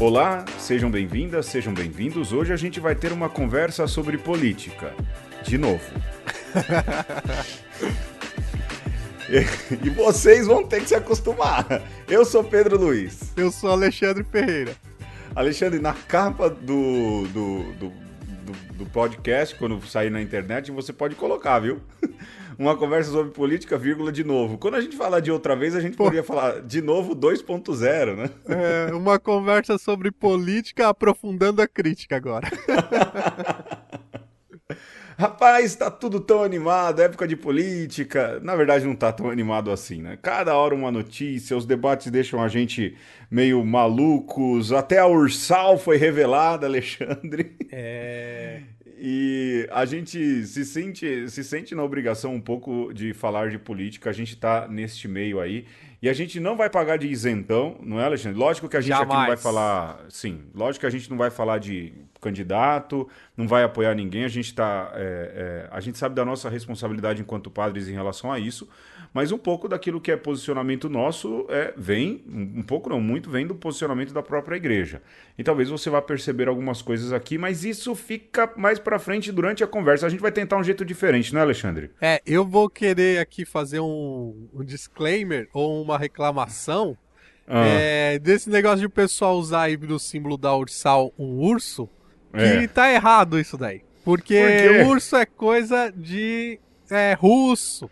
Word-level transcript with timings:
Olá, 0.00 0.46
sejam 0.58 0.90
bem-vindas, 0.90 1.44
sejam 1.44 1.74
bem-vindos. 1.74 2.32
Hoje 2.32 2.54
a 2.54 2.56
gente 2.56 2.80
vai 2.80 2.94
ter 2.94 3.12
uma 3.12 3.28
conversa 3.28 3.86
sobre 3.86 4.16
política. 4.16 4.94
De 5.42 5.58
novo. 5.58 5.84
e 9.84 9.90
vocês 9.90 10.46
vão 10.46 10.66
ter 10.66 10.80
que 10.80 10.88
se 10.88 10.94
acostumar. 10.94 11.66
Eu 12.08 12.24
sou 12.24 12.42
Pedro 12.42 12.78
Luiz. 12.78 13.30
Eu 13.36 13.52
sou 13.52 13.70
Alexandre 13.70 14.24
Ferreira. 14.24 14.74
Alexandre, 15.34 15.78
na 15.78 15.92
capa 15.92 16.48
do, 16.48 17.26
do, 17.26 17.62
do, 17.74 17.90
do, 17.90 18.52
do 18.76 18.86
podcast, 18.86 19.54
quando 19.56 19.86
sair 19.86 20.08
na 20.08 20.22
internet, 20.22 20.70
você 20.70 20.94
pode 20.94 21.14
colocar, 21.14 21.58
viu? 21.58 21.78
Uma 22.60 22.76
conversa 22.76 23.10
sobre 23.10 23.32
política, 23.32 23.78
vírgula, 23.78 24.12
de 24.12 24.22
novo. 24.22 24.58
Quando 24.58 24.74
a 24.74 24.82
gente 24.82 24.94
falar 24.94 25.20
de 25.20 25.32
outra 25.32 25.56
vez, 25.56 25.74
a 25.74 25.80
gente 25.80 25.96
Pô. 25.96 26.04
poderia 26.04 26.22
falar 26.22 26.60
de 26.60 26.82
novo 26.82 27.16
2.0, 27.16 28.14
né? 28.14 28.30
É, 28.46 28.92
uma 28.92 29.18
conversa 29.18 29.78
sobre 29.78 30.10
política 30.10 30.88
aprofundando 30.88 31.62
a 31.62 31.66
crítica 31.66 32.16
agora. 32.16 32.46
Rapaz, 35.16 35.74
tá 35.74 35.90
tudo 35.90 36.20
tão 36.20 36.42
animado, 36.42 37.00
época 37.00 37.26
de 37.26 37.34
política. 37.34 38.38
Na 38.42 38.54
verdade, 38.54 38.86
não 38.86 38.94
tá 38.94 39.10
tão 39.10 39.30
animado 39.30 39.70
assim, 39.70 40.02
né? 40.02 40.18
Cada 40.20 40.54
hora 40.54 40.74
uma 40.74 40.90
notícia, 40.90 41.56
os 41.56 41.64
debates 41.64 42.10
deixam 42.10 42.42
a 42.42 42.48
gente 42.48 42.94
meio 43.30 43.64
malucos. 43.64 44.70
Até 44.70 44.98
a 44.98 45.06
Ursal 45.06 45.78
foi 45.78 45.96
revelada, 45.96 46.66
Alexandre. 46.68 47.56
É. 47.70 48.62
E 49.02 49.66
a 49.72 49.86
gente 49.86 50.44
se 50.44 50.62
sente, 50.62 51.26
se 51.30 51.42
sente 51.42 51.74
na 51.74 51.82
obrigação 51.82 52.34
um 52.34 52.40
pouco 52.40 52.92
de 52.92 53.14
falar 53.14 53.48
de 53.48 53.58
política, 53.58 54.10
a 54.10 54.12
gente 54.12 54.34
está 54.34 54.68
neste 54.68 55.08
meio 55.08 55.40
aí. 55.40 55.64
E 56.02 56.08
a 56.08 56.12
gente 56.12 56.38
não 56.38 56.54
vai 56.54 56.68
pagar 56.68 56.98
de 56.98 57.06
isentão, 57.06 57.78
não 57.82 57.98
é, 57.98 58.04
Alexandre? 58.04 58.38
Lógico 58.38 58.68
que 58.68 58.76
a 58.76 58.80
gente 58.82 58.90
Jamais. 58.90 59.10
aqui 59.10 59.20
não 59.20 59.26
vai 59.26 59.36
falar. 59.38 60.04
Sim, 60.10 60.42
lógico 60.54 60.80
que 60.80 60.86
a 60.86 60.90
gente 60.90 61.08
não 61.08 61.16
vai 61.16 61.30
falar 61.30 61.56
de 61.56 61.94
candidato, 62.20 63.08
não 63.34 63.48
vai 63.48 63.62
apoiar 63.62 63.94
ninguém. 63.94 64.24
A 64.24 64.28
gente 64.28 64.54
tá. 64.54 64.92
É, 64.94 65.66
é, 65.66 65.74
a 65.74 65.80
gente 65.80 65.96
sabe 65.96 66.14
da 66.14 66.24
nossa 66.24 66.50
responsabilidade 66.50 67.22
enquanto 67.22 67.50
padres 67.50 67.88
em 67.88 67.92
relação 67.92 68.30
a 68.30 68.38
isso 68.38 68.68
mas 69.12 69.32
um 69.32 69.38
pouco 69.38 69.68
daquilo 69.68 70.00
que 70.00 70.12
é 70.12 70.16
posicionamento 70.16 70.88
nosso 70.88 71.46
é, 71.48 71.74
vem, 71.76 72.22
um 72.28 72.62
pouco 72.62 72.88
não, 72.88 73.00
muito 73.00 73.28
vem 73.28 73.46
do 73.46 73.54
posicionamento 73.54 74.12
da 74.12 74.22
própria 74.22 74.56
igreja. 74.56 75.02
E 75.36 75.42
talvez 75.42 75.68
você 75.68 75.90
vá 75.90 76.00
perceber 76.00 76.48
algumas 76.48 76.80
coisas 76.80 77.12
aqui, 77.12 77.36
mas 77.36 77.64
isso 77.64 77.94
fica 77.94 78.52
mais 78.56 78.78
para 78.78 78.98
frente 78.98 79.32
durante 79.32 79.64
a 79.64 79.66
conversa. 79.66 80.06
A 80.06 80.08
gente 80.08 80.20
vai 80.20 80.30
tentar 80.30 80.56
um 80.56 80.64
jeito 80.64 80.84
diferente, 80.84 81.34
né, 81.34 81.40
Alexandre? 81.40 81.90
É, 82.00 82.22
eu 82.24 82.44
vou 82.44 82.70
querer 82.70 83.18
aqui 83.18 83.44
fazer 83.44 83.80
um, 83.80 84.48
um 84.54 84.64
disclaimer 84.64 85.48
ou 85.52 85.82
uma 85.82 85.98
reclamação 85.98 86.96
ah. 87.48 87.66
é, 87.66 88.18
desse 88.18 88.48
negócio 88.48 88.78
de 88.78 88.86
o 88.86 88.90
pessoal 88.90 89.36
usar 89.36 89.62
aí 89.62 89.76
do 89.76 89.98
símbolo 89.98 90.36
da 90.36 90.54
Ursal 90.56 91.12
um 91.18 91.40
urso, 91.40 91.88
que 92.32 92.64
é. 92.64 92.68
tá 92.68 92.92
errado 92.92 93.40
isso 93.40 93.58
daí. 93.58 93.82
Porque 94.04 94.40
Por 94.84 94.92
urso 94.92 95.16
é 95.16 95.26
coisa 95.26 95.92
de 95.94 96.60
é, 96.88 97.14
russo. 97.14 97.90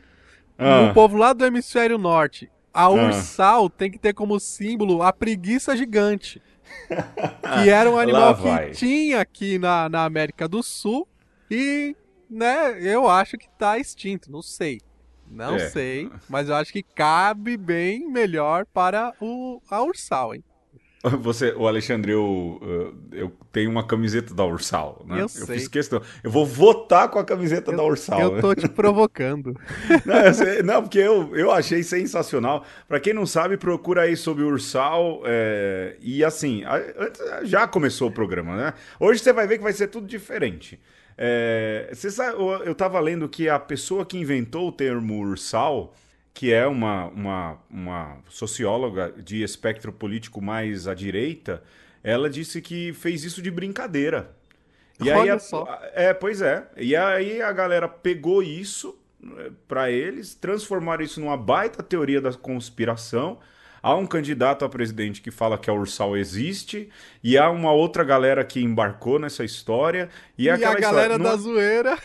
Ah. 0.58 0.90
O 0.90 0.94
povo 0.94 1.16
lá 1.16 1.32
do 1.32 1.46
hemisfério 1.46 1.96
norte. 1.96 2.50
A 2.74 2.82
ah. 2.82 2.90
ursal 2.90 3.70
tem 3.70 3.90
que 3.90 3.98
ter 3.98 4.12
como 4.12 4.38
símbolo 4.40 5.02
a 5.02 5.12
preguiça 5.12 5.76
gigante. 5.76 6.42
que 7.62 7.70
era 7.70 7.90
um 7.90 7.98
animal 7.98 8.36
que 8.36 8.72
tinha 8.72 9.20
aqui 9.20 9.58
na, 9.58 9.88
na 9.88 10.04
América 10.04 10.46
do 10.46 10.62
Sul 10.62 11.08
e, 11.50 11.96
né, 12.28 12.78
eu 12.80 13.08
acho 13.08 13.38
que 13.38 13.48
tá 13.58 13.78
extinto, 13.78 14.30
não 14.30 14.42
sei. 14.42 14.80
Não 15.30 15.56
é. 15.56 15.68
sei, 15.68 16.10
mas 16.28 16.48
eu 16.48 16.54
acho 16.54 16.72
que 16.72 16.82
cabe 16.82 17.56
bem 17.56 18.10
melhor 18.10 18.64
para 18.66 19.14
o 19.20 19.60
a 19.70 19.82
ursal, 19.82 20.34
hein? 20.34 20.42
Você, 21.20 21.52
o 21.56 21.68
Alexandre, 21.68 22.12
eu, 22.12 22.92
eu 23.12 23.32
tenho 23.52 23.70
uma 23.70 23.86
camiseta 23.86 24.34
da 24.34 24.44
Ursal, 24.44 25.04
né? 25.06 25.16
Eu, 25.16 25.22
eu 25.22 25.28
sei. 25.28 25.58
fiz 25.58 25.68
questão. 25.68 26.02
Eu 26.24 26.30
vou 26.30 26.44
votar 26.44 27.08
com 27.08 27.18
a 27.18 27.24
camiseta 27.24 27.70
eu, 27.70 27.76
da 27.76 27.84
Ursal. 27.84 28.20
Eu 28.20 28.40
tô 28.40 28.54
te 28.54 28.68
provocando. 28.68 29.56
não, 30.04 30.34
sei, 30.34 30.62
não, 30.62 30.82
porque 30.82 30.98
eu, 30.98 31.34
eu 31.36 31.52
achei 31.52 31.82
sensacional. 31.84 32.64
Para 32.88 32.98
quem 32.98 33.12
não 33.14 33.26
sabe, 33.26 33.56
procura 33.56 34.02
aí 34.02 34.16
sobre 34.16 34.42
o 34.42 34.48
Ursal. 34.48 35.22
É, 35.24 35.96
e 36.00 36.24
assim, 36.24 36.62
já 37.44 37.66
começou 37.68 38.08
o 38.08 38.12
programa, 38.12 38.56
né? 38.56 38.74
Hoje 38.98 39.20
você 39.20 39.32
vai 39.32 39.46
ver 39.46 39.58
que 39.58 39.64
vai 39.64 39.72
ser 39.72 39.86
tudo 39.88 40.06
diferente. 40.06 40.80
É, 41.16 41.90
você 41.92 42.10
sabe, 42.10 42.36
eu 42.64 42.74
tava 42.74 42.98
lendo 43.00 43.28
que 43.28 43.48
a 43.48 43.58
pessoa 43.58 44.04
que 44.04 44.18
inventou 44.18 44.68
o 44.68 44.72
termo 44.72 45.20
Ursal 45.20 45.94
que 46.38 46.52
é 46.52 46.64
uma, 46.68 47.06
uma, 47.06 47.58
uma 47.68 48.16
socióloga 48.28 49.10
de 49.10 49.42
espectro 49.42 49.92
político 49.92 50.40
mais 50.40 50.86
à 50.86 50.94
direita, 50.94 51.64
ela 52.00 52.30
disse 52.30 52.62
que 52.62 52.92
fez 52.92 53.24
isso 53.24 53.42
de 53.42 53.50
brincadeira. 53.50 54.30
E 55.00 55.10
Olha 55.10 55.22
aí 55.22 55.30
a, 55.30 55.38
só. 55.40 55.66
É, 55.92 56.14
pois 56.14 56.40
é. 56.40 56.64
E 56.76 56.94
aí 56.94 57.42
a 57.42 57.50
galera 57.50 57.88
pegou 57.88 58.40
isso 58.40 58.96
eh, 59.20 59.50
para 59.66 59.90
eles, 59.90 60.32
transformaram 60.32 61.02
isso 61.02 61.20
numa 61.20 61.36
baita 61.36 61.82
teoria 61.82 62.20
da 62.20 62.32
conspiração 62.32 63.40
Há 63.82 63.94
um 63.94 64.06
candidato 64.06 64.64
a 64.64 64.68
presidente 64.68 65.20
que 65.20 65.30
fala 65.30 65.58
que 65.58 65.70
a 65.70 65.72
Ursal 65.72 66.16
existe, 66.16 66.88
e 67.22 67.38
há 67.38 67.48
uma 67.50 67.72
outra 67.72 68.04
galera 68.04 68.44
que 68.44 68.62
embarcou 68.62 69.18
nessa 69.18 69.44
história. 69.44 70.08
E, 70.36 70.44
e 70.44 70.50
a 70.50 70.56
galera 70.56 70.80
história... 70.80 71.18
da 71.18 71.30
Não... 71.30 71.36
zoeira. 71.36 71.98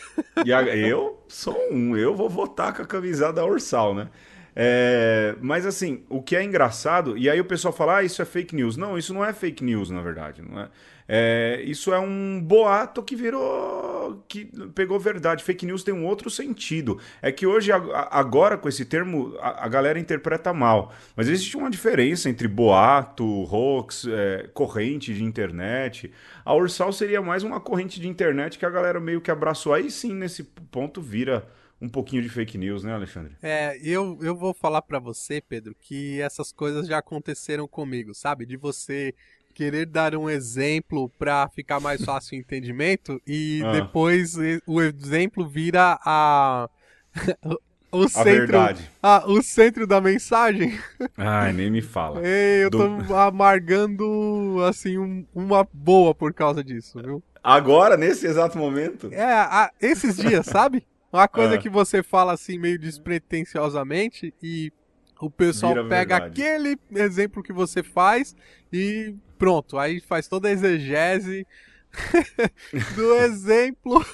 E 0.44 0.52
a... 0.52 0.62
Eu 0.62 1.22
sou 1.28 1.56
um, 1.70 1.96
eu 1.96 2.14
vou 2.14 2.28
votar 2.28 2.74
com 2.74 2.82
a 2.82 2.86
camisa 2.86 3.32
da 3.32 3.44
Ursal, 3.44 3.94
né? 3.94 4.08
É, 4.56 5.34
mas 5.40 5.66
assim, 5.66 6.04
o 6.08 6.22
que 6.22 6.36
é 6.36 6.42
engraçado, 6.42 7.18
e 7.18 7.28
aí 7.28 7.40
o 7.40 7.44
pessoal 7.44 7.72
fala, 7.72 7.98
ah, 7.98 8.02
isso 8.02 8.22
é 8.22 8.24
fake 8.24 8.54
news. 8.54 8.76
Não, 8.76 8.96
isso 8.96 9.12
não 9.12 9.24
é 9.24 9.32
fake 9.32 9.64
news, 9.64 9.90
na 9.90 10.00
verdade. 10.00 10.42
Não 10.42 10.60
é? 10.60 10.68
É, 11.06 11.62
isso 11.64 11.92
é 11.92 11.98
um 11.98 12.40
boato 12.40 13.02
que 13.02 13.14
virou. 13.14 14.24
que 14.26 14.46
pegou 14.74 14.98
verdade. 14.98 15.44
Fake 15.44 15.66
news 15.66 15.84
tem 15.84 15.92
um 15.92 16.06
outro 16.06 16.30
sentido. 16.30 16.98
É 17.20 17.30
que 17.30 17.46
hoje, 17.46 17.70
agora, 17.72 18.56
com 18.56 18.68
esse 18.68 18.84
termo, 18.84 19.36
a, 19.40 19.66
a 19.66 19.68
galera 19.68 19.98
interpreta 19.98 20.52
mal. 20.52 20.92
Mas 21.14 21.28
existe 21.28 21.56
uma 21.56 21.70
diferença 21.70 22.30
entre 22.30 22.48
boato, 22.48 23.24
hoax, 23.24 24.06
é, 24.08 24.48
corrente 24.54 25.12
de 25.12 25.24
internet. 25.24 26.10
A 26.44 26.54
Ursal 26.54 26.92
seria 26.92 27.20
mais 27.20 27.42
uma 27.42 27.60
corrente 27.60 28.00
de 28.00 28.08
internet 28.08 28.58
que 28.58 28.66
a 28.66 28.70
galera 28.70 28.98
meio 29.00 29.20
que 29.20 29.30
abraçou. 29.30 29.74
Aí 29.74 29.90
sim, 29.90 30.14
nesse 30.14 30.44
ponto, 30.44 31.00
vira 31.02 31.46
um 31.80 31.88
pouquinho 31.88 32.22
de 32.22 32.28
fake 32.28 32.56
news, 32.56 32.84
né, 32.84 32.94
Alexandre? 32.94 33.36
É, 33.42 33.78
eu, 33.82 34.18
eu 34.22 34.34
vou 34.34 34.54
falar 34.54 34.82
para 34.82 34.98
você, 34.98 35.40
Pedro, 35.40 35.74
que 35.78 36.20
essas 36.20 36.52
coisas 36.52 36.86
já 36.86 36.98
aconteceram 36.98 37.68
comigo, 37.68 38.14
sabe? 38.14 38.46
De 38.46 38.56
você 38.56 39.14
querer 39.54 39.86
dar 39.86 40.16
um 40.16 40.28
exemplo 40.28 41.08
para 41.18 41.48
ficar 41.48 41.80
mais 41.80 42.02
fácil 42.04 42.36
o 42.36 42.40
entendimento 42.40 43.20
e 43.26 43.62
ah. 43.64 43.72
depois 43.72 44.34
o 44.66 44.82
exemplo 44.82 45.48
vira 45.48 45.98
a 46.04 46.68
o 47.92 48.08
centro, 48.08 48.20
a 48.20 48.24
verdade. 48.24 48.90
Ah, 49.02 49.24
o 49.26 49.42
centro 49.42 49.86
da 49.86 50.00
mensagem. 50.00 50.78
Ai, 51.16 51.52
nem 51.52 51.70
me 51.70 51.80
fala. 51.80 52.20
Ei, 52.26 52.64
eu 52.64 52.70
Do... 52.70 53.06
tô 53.06 53.14
amargando 53.14 54.56
assim 54.68 54.98
um, 54.98 55.24
uma 55.34 55.66
boa 55.72 56.14
por 56.14 56.34
causa 56.34 56.62
disso, 56.62 57.00
viu? 57.00 57.22
Agora, 57.42 57.96
nesse 57.96 58.26
exato 58.26 58.58
momento? 58.58 59.12
É, 59.12 59.22
a, 59.22 59.70
esses 59.80 60.16
dias, 60.16 60.46
sabe? 60.46 60.84
Uma 61.14 61.28
coisa 61.28 61.54
ah. 61.54 61.58
que 61.58 61.68
você 61.68 62.02
fala 62.02 62.32
assim 62.32 62.58
meio 62.58 62.76
despretensiosamente 62.76 64.34
e 64.42 64.72
o 65.20 65.30
pessoal 65.30 65.72
Vira 65.74 65.88
pega 65.88 66.18
verdade. 66.18 66.42
aquele 66.42 66.76
exemplo 66.90 67.40
que 67.40 67.52
você 67.52 67.84
faz 67.84 68.34
e 68.72 69.14
pronto, 69.38 69.78
aí 69.78 70.00
faz 70.00 70.26
toda 70.26 70.48
a 70.48 70.50
exegese 70.50 71.46
do 72.96 73.14
exemplo. 73.22 74.04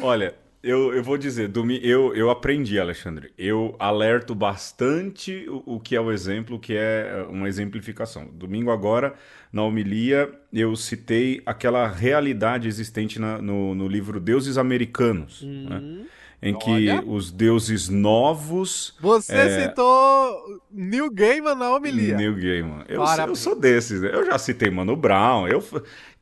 Olha, 0.00 0.36
eu, 0.62 0.94
eu 0.94 1.02
vou 1.02 1.16
dizer, 1.16 1.50
eu, 1.82 2.14
eu 2.14 2.30
aprendi, 2.30 2.78
Alexandre. 2.78 3.32
Eu 3.38 3.74
alerto 3.78 4.34
bastante 4.34 5.46
o, 5.48 5.76
o 5.76 5.80
que 5.80 5.96
é 5.96 6.00
o 6.00 6.12
exemplo, 6.12 6.56
o 6.56 6.58
que 6.58 6.74
é 6.76 7.26
uma 7.28 7.48
exemplificação. 7.48 8.26
Domingo 8.26 8.70
agora, 8.70 9.14
na 9.50 9.62
homilia, 9.62 10.30
eu 10.52 10.76
citei 10.76 11.40
aquela 11.46 11.88
realidade 11.88 12.68
existente 12.68 13.18
na, 13.18 13.40
no, 13.40 13.74
no 13.74 13.88
livro 13.88 14.20
Deuses 14.20 14.58
Americanos. 14.58 15.42
Né? 15.42 15.48
Hum. 15.48 15.98
Né? 15.98 16.06
Em 16.42 16.56
que 16.58 16.90
os 17.06 17.30
deuses 17.30 17.88
novos. 17.88 18.94
Você 19.00 19.34
é... 19.34 19.68
citou 19.68 20.60
Neil 20.70 21.10
Gaiman 21.10 21.54
na 21.54 21.74
homilia. 21.74 22.16
Neil 22.16 22.34
Gaiman. 22.34 22.84
Eu, 22.88 23.02
eu 23.02 23.36
sou 23.36 23.54
desses, 23.54 24.00
né? 24.00 24.10
Eu 24.12 24.24
já 24.24 24.38
citei 24.38 24.70
Mano 24.70 24.96
Brown. 24.96 25.46
Eu, 25.46 25.62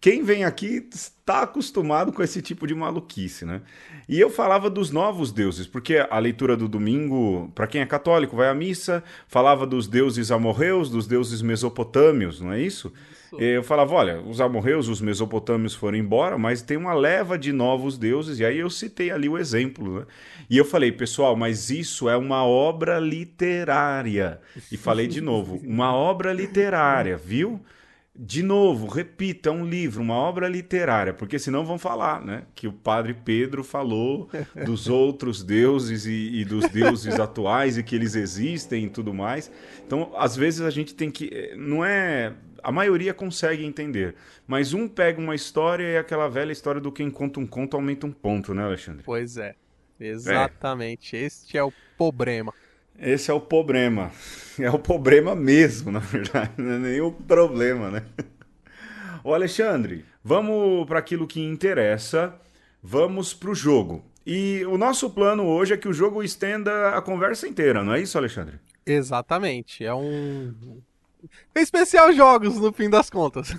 quem 0.00 0.22
vem 0.22 0.44
aqui 0.44 0.88
está 0.92 1.42
acostumado 1.42 2.12
com 2.12 2.22
esse 2.22 2.42
tipo 2.42 2.66
de 2.66 2.74
maluquice, 2.74 3.44
né? 3.44 3.62
E 4.08 4.18
eu 4.18 4.30
falava 4.30 4.70
dos 4.70 4.90
novos 4.90 5.30
deuses, 5.30 5.66
porque 5.66 6.04
a 6.10 6.18
leitura 6.18 6.56
do 6.56 6.66
domingo, 6.66 7.52
para 7.54 7.66
quem 7.66 7.80
é 7.80 7.86
católico, 7.86 8.34
vai 8.34 8.48
à 8.48 8.54
missa, 8.54 9.04
falava 9.26 9.66
dos 9.66 9.86
deuses 9.86 10.30
amorreus, 10.30 10.88
dos 10.88 11.06
deuses 11.06 11.42
mesopotâmios, 11.42 12.40
não 12.40 12.52
é 12.52 12.60
isso? 12.60 12.92
Eu 13.36 13.62
falava, 13.62 13.94
olha, 13.94 14.20
os 14.20 14.40
amorreus, 14.40 14.88
os 14.88 15.00
mesopotâmios 15.00 15.74
foram 15.74 15.98
embora, 15.98 16.38
mas 16.38 16.62
tem 16.62 16.76
uma 16.76 16.94
leva 16.94 17.36
de 17.36 17.52
novos 17.52 17.98
deuses, 17.98 18.38
e 18.38 18.44
aí 18.44 18.58
eu 18.58 18.70
citei 18.70 19.10
ali 19.10 19.28
o 19.28 19.36
exemplo, 19.36 20.00
né? 20.00 20.06
E 20.48 20.56
eu 20.56 20.64
falei, 20.64 20.92
pessoal, 20.92 21.36
mas 21.36 21.68
isso 21.70 22.08
é 22.08 22.16
uma 22.16 22.44
obra 22.44 22.98
literária. 22.98 24.40
E 24.72 24.76
falei 24.76 25.06
de 25.06 25.20
novo, 25.20 25.60
uma 25.66 25.92
obra 25.92 26.32
literária, 26.32 27.16
viu? 27.16 27.60
de 28.20 28.42
novo, 28.42 28.88
repita, 28.88 29.48
é 29.48 29.52
um 29.52 29.64
livro, 29.64 30.02
uma 30.02 30.16
obra 30.16 30.48
literária, 30.48 31.14
porque 31.14 31.38
senão 31.38 31.64
vão 31.64 31.78
falar, 31.78 32.20
né? 32.20 32.42
Que 32.52 32.66
o 32.66 32.72
padre 32.72 33.14
Pedro 33.14 33.62
falou 33.62 34.28
dos 34.66 34.88
outros 34.90 35.44
deuses 35.44 36.04
e, 36.04 36.40
e 36.40 36.44
dos 36.44 36.68
deuses 36.68 37.20
atuais 37.20 37.78
e 37.78 37.82
que 37.84 37.94
eles 37.94 38.16
existem 38.16 38.86
e 38.86 38.90
tudo 38.90 39.14
mais. 39.14 39.52
Então, 39.86 40.10
às 40.16 40.34
vezes 40.34 40.62
a 40.62 40.70
gente 40.70 40.96
tem 40.96 41.12
que. 41.12 41.30
Eh, 41.32 41.54
não 41.56 41.84
é. 41.84 42.34
A 42.62 42.72
maioria 42.72 43.14
consegue 43.14 43.64
entender. 43.64 44.14
Mas 44.46 44.72
um 44.72 44.88
pega 44.88 45.20
uma 45.20 45.34
história 45.34 45.84
e 45.84 45.96
aquela 45.96 46.28
velha 46.28 46.52
história 46.52 46.80
do 46.80 46.92
quem 46.92 47.10
conta 47.10 47.40
um 47.40 47.46
conto 47.46 47.76
aumenta 47.76 48.06
um 48.06 48.12
ponto, 48.12 48.54
né, 48.54 48.64
Alexandre? 48.64 49.02
Pois 49.04 49.36
é. 49.36 49.54
Exatamente. 49.98 51.16
É. 51.16 51.20
Este 51.20 51.58
é 51.58 51.62
o 51.62 51.72
problema. 51.96 52.52
Esse 52.98 53.30
é 53.30 53.34
o 53.34 53.40
problema. 53.40 54.10
É 54.60 54.68
o 54.68 54.78
problema 54.78 55.36
mesmo, 55.36 55.92
na 55.92 56.00
verdade. 56.00 56.50
Não 56.56 56.84
é 56.84 57.00
o 57.00 57.12
problema, 57.12 57.92
né? 57.92 58.04
Ô 59.22 59.32
Alexandre, 59.32 60.04
vamos 60.24 60.84
para 60.84 60.98
aquilo 60.98 61.28
que 61.28 61.40
interessa. 61.40 62.34
Vamos 62.82 63.32
para 63.32 63.50
o 63.50 63.54
jogo. 63.54 64.04
E 64.26 64.64
o 64.66 64.76
nosso 64.76 65.10
plano 65.10 65.46
hoje 65.46 65.74
é 65.74 65.76
que 65.76 65.86
o 65.86 65.92
jogo 65.92 66.24
estenda 66.24 66.90
a 66.90 67.00
conversa 67.00 67.46
inteira, 67.46 67.84
não 67.84 67.94
é 67.94 68.00
isso, 68.00 68.18
Alexandre? 68.18 68.58
Exatamente. 68.84 69.84
É 69.84 69.94
um. 69.94 70.82
Especial 71.54 72.12
jogos, 72.12 72.58
no 72.58 72.72
fim 72.72 72.88
das 72.88 73.10
contas. 73.10 73.54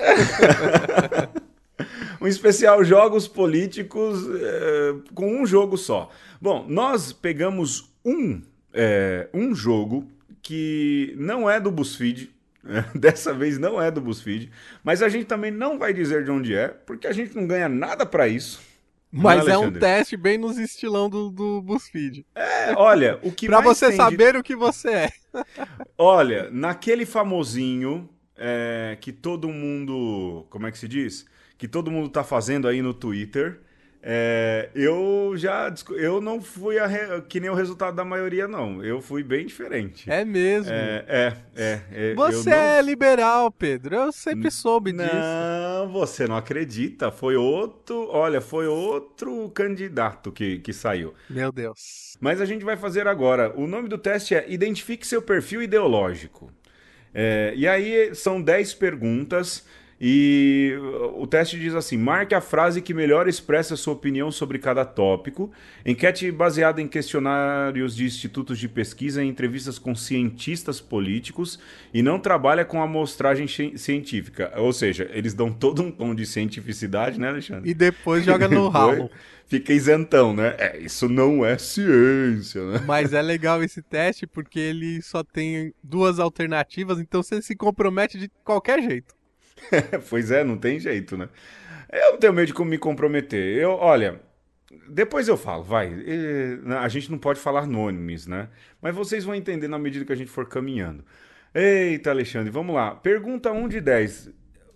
um 2.22 2.28
especial 2.28 2.84
jogos 2.84 3.28
políticos 3.28 4.26
é, 4.42 4.96
com 5.14 5.42
um 5.42 5.46
jogo 5.46 5.78
só. 5.78 6.10
Bom, 6.42 6.66
nós 6.68 7.12
pegamos 7.12 7.92
um 8.06 8.42
é, 8.74 9.28
um 9.34 9.54
jogo 9.54 10.08
que 10.42 11.14
não 11.18 11.50
é 11.50 11.60
do 11.60 11.72
BuzzFeed. 11.72 12.32
Dessa 12.94 13.34
vez 13.34 13.58
não 13.58 13.82
é 13.82 13.90
do 13.90 14.02
BuzzFeed, 14.02 14.52
mas 14.84 15.02
a 15.02 15.10
gente 15.10 15.26
também 15.26 15.52
não 15.52 15.80
vai 15.80 15.94
dizer 15.94 16.24
de 16.24 16.32
onde 16.32 16.54
é, 16.54 16.68
porque 16.68 17.08
a 17.08 17.14
gente 17.14 17.36
não 17.36 17.48
ganha 17.48 17.70
nada 17.70 18.06
para 18.06 18.28
isso. 18.28 18.60
Mas 19.12 19.48
é, 19.48 19.52
é, 19.52 19.58
um 19.58 19.72
teste 19.72 20.16
bem 20.16 20.38
nos 20.38 20.58
estilão 20.58 21.10
do, 21.10 21.32
do 21.32 21.62
BuzzFeed. 21.62 22.26
É, 22.36 22.74
olha, 22.76 23.20
o 23.24 23.32
que 23.32 23.48
Pra 23.48 23.62
você 23.62 23.92
saber 23.92 24.36
o 24.36 24.44
que 24.44 24.56
você 24.56 24.90
é. 24.90 25.12
olha, 25.98 26.50
naquele 26.52 27.06
famosinho 27.06 28.08
é, 28.38 28.98
que 29.02 29.12
todo 29.12 29.50
mundo. 29.50 30.46
Como 30.50 30.68
é 30.68 30.72
que 30.72 30.78
se 30.78 30.88
diz? 30.88 31.26
Que 31.58 31.68
todo 31.68 31.92
mundo 31.92 32.10
tá 32.10 32.24
fazendo 32.24 32.68
aí 32.68 32.82
no 32.82 32.94
Twitter. 32.94 33.62
É, 34.02 34.70
eu 34.74 35.34
já 35.36 35.74
eu 35.90 36.22
não 36.22 36.42
fui 36.42 36.80
re, 36.80 37.22
que 37.28 37.38
nem 37.38 37.50
o 37.50 37.54
resultado 37.54 37.96
da 37.96 38.06
maioria 38.06 38.48
não. 38.48 38.84
Eu 38.84 39.02
fui 39.02 39.24
bem 39.24 39.46
diferente. 39.46 40.10
É 40.10 40.24
mesmo? 40.24 40.72
É 40.72 41.06
é, 41.08 41.34
é, 41.56 41.82
é 41.92 42.14
você 42.14 42.50
não... 42.50 42.58
é 42.58 42.82
liberal 42.82 43.52
Pedro. 43.52 43.96
Eu 43.96 44.12
sempre 44.14 44.50
soube 44.50 44.94
não, 44.94 45.04
disso. 45.04 45.16
Não 45.16 45.92
você 45.92 46.28
não 46.28 46.38
acredita. 46.38 47.12
Foi 47.12 47.36
outro 47.36 48.08
olha 48.10 48.40
foi 48.40 48.68
outro 48.68 49.50
candidato 49.50 50.32
que, 50.32 50.60
que 50.60 50.72
saiu. 50.72 51.14
Meu 51.30 51.52
Deus. 51.52 52.18
Mas 52.22 52.40
a 52.40 52.46
gente 52.46 52.64
vai 52.64 52.78
fazer 52.78 53.06
agora. 53.06 53.54
O 53.60 53.68
nome 53.68 53.90
do 53.90 53.98
teste 53.98 54.34
é 54.34 54.50
identifique 54.50 55.06
seu 55.06 55.22
perfil 55.22 55.62
ideológico. 55.62 56.50
É, 57.14 57.54
e 57.56 57.68
aí 57.68 58.14
são 58.16 58.42
10 58.42 58.76
perguntas 58.76 59.66
e 60.02 60.74
o 61.16 61.28
teste 61.28 61.60
diz 61.60 61.76
assim: 61.76 61.98
marque 61.98 62.34
a 62.34 62.40
frase 62.40 62.82
que 62.82 62.94
melhor 62.94 63.28
expressa 63.28 63.76
sua 63.76 63.94
opinião 63.94 64.32
sobre 64.32 64.58
cada 64.58 64.86
tópico. 64.86 65.52
Enquete 65.86 66.32
baseada 66.32 66.82
em 66.82 66.88
questionários 66.88 67.96
de 67.96 68.06
institutos 68.06 68.58
de 68.58 68.70
pesquisa 68.70 69.22
e 69.22 69.28
entrevistas 69.28 69.78
com 69.78 69.94
cientistas 69.94 70.80
políticos 70.80 71.60
e 71.94 72.02
não 72.02 72.18
trabalha 72.18 72.64
com 72.64 72.82
amostragem 72.82 73.48
científica. 73.76 74.54
Ou 74.56 74.72
seja, 74.72 75.10
eles 75.12 75.34
dão 75.34 75.52
todo 75.52 75.82
um 75.82 75.92
tom 75.92 76.16
de 76.16 76.26
cientificidade, 76.26 77.20
né, 77.20 77.28
Alexandre? 77.28 77.70
E 77.70 77.74
depois 77.74 78.24
joga 78.24 78.48
no 78.48 78.70
ralo. 78.70 79.12
Fica 79.48 79.74
isentão, 79.74 80.32
né? 80.32 80.56
É, 80.60 80.78
isso 80.78 81.10
não 81.10 81.44
é 81.44 81.58
ciência, 81.58 82.64
né? 82.72 82.84
Mas 82.86 83.14
é 83.14 83.22
legal 83.22 83.64
esse 83.64 83.82
teste 83.82 84.28
porque 84.28 84.60
ele 84.60 85.02
só 85.02 85.24
tem 85.24 85.74
duas 85.84 86.20
alternativas, 86.20 87.00
então 87.00 87.24
você 87.24 87.42
se 87.42 87.56
compromete 87.56 88.20
de 88.20 88.30
qualquer 88.44 88.80
jeito. 88.80 89.19
pois 90.10 90.32
é, 90.32 90.44
não 90.44 90.58
tem 90.58 90.80
jeito, 90.80 91.18
né? 91.18 91.30
Eu 91.92 92.14
não 92.14 92.20
tenho 92.20 92.34
medo 92.34 92.54
de 92.54 92.66
me 92.66 92.78
comprometer. 92.78 93.58
Eu, 93.58 93.72
olha, 93.72 94.22
depois 94.88 95.28
eu 95.28 95.36
falo, 95.36 95.64
vai. 95.64 95.92
A 96.82 96.88
gente 96.88 97.10
não 97.10 97.18
pode 97.18 97.40
falar 97.40 97.66
nomes, 97.66 98.28
né? 98.28 98.50
Mas 98.82 98.96
vocês 98.96 99.24
vão 99.24 99.34
entender 99.34 99.68
na 99.68 99.80
medida 99.80 100.06
que 100.06 100.14
a 100.14 100.16
gente 100.16 100.30
for 100.30 100.48
caminhando. 100.48 101.04
Eita, 101.54 102.12
Alexandre, 102.12 102.52
vamos 102.52 102.76
lá. 102.76 102.94
Pergunta 102.94 103.52
1 103.52 103.68
de 103.68 103.82
10. 103.82 104.30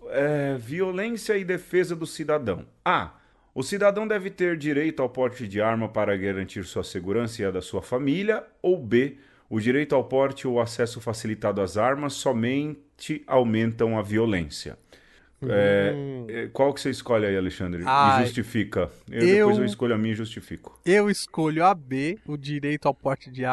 É, 0.10 0.58
violência 0.58 1.38
e 1.38 1.44
defesa 1.44 1.96
do 1.96 2.08
cidadão. 2.08 2.66
A. 2.84 3.14
O 3.54 3.62
cidadão 3.62 4.08
deve 4.08 4.32
ter 4.32 4.58
direito 4.58 5.04
ao 5.04 5.10
porte 5.10 5.48
de 5.48 5.62
arma 5.62 5.88
para 5.88 6.18
garantir 6.18 6.64
sua 6.64 6.84
segurança 6.84 7.42
e 7.42 7.46
a 7.46 7.52
da 7.52 7.62
sua 7.62 7.84
família. 7.84 8.44
Ou 8.62 8.78
B. 8.80 9.18
O 9.50 9.60
direito 9.60 9.94
ao 9.94 10.04
porte 10.04 10.48
ou 10.48 10.60
acesso 10.60 11.00
facilitado 11.00 11.62
às 11.62 11.78
armas 11.78 12.14
somente 12.14 13.24
aumentam 13.28 13.98
a 13.98 14.02
violência. 14.02 14.78
É, 15.50 15.94
hum. 15.96 16.26
É, 16.30 16.48
qual 16.48 16.74
que 16.74 16.82
você 16.82 16.90
escolhe 16.90 17.26
aí, 17.26 17.36
Alexandre? 17.36 17.84
Ah, 17.86 18.20
e 18.22 18.26
justifica. 18.26 18.90
Eu, 19.10 19.28
eu, 19.28 19.36
depois 19.36 19.58
eu 19.58 19.66
escolho 19.66 19.94
a 19.94 19.98
minha 19.98 20.14
e 20.14 20.16
justifico. 20.16 20.80
Eu 20.86 21.10
escolho 21.10 21.66
a 21.66 21.74
B, 21.74 22.18
o 22.26 22.38
direito 22.38 22.88
ao 22.88 22.94
porte 22.94 23.30
de 23.30 23.44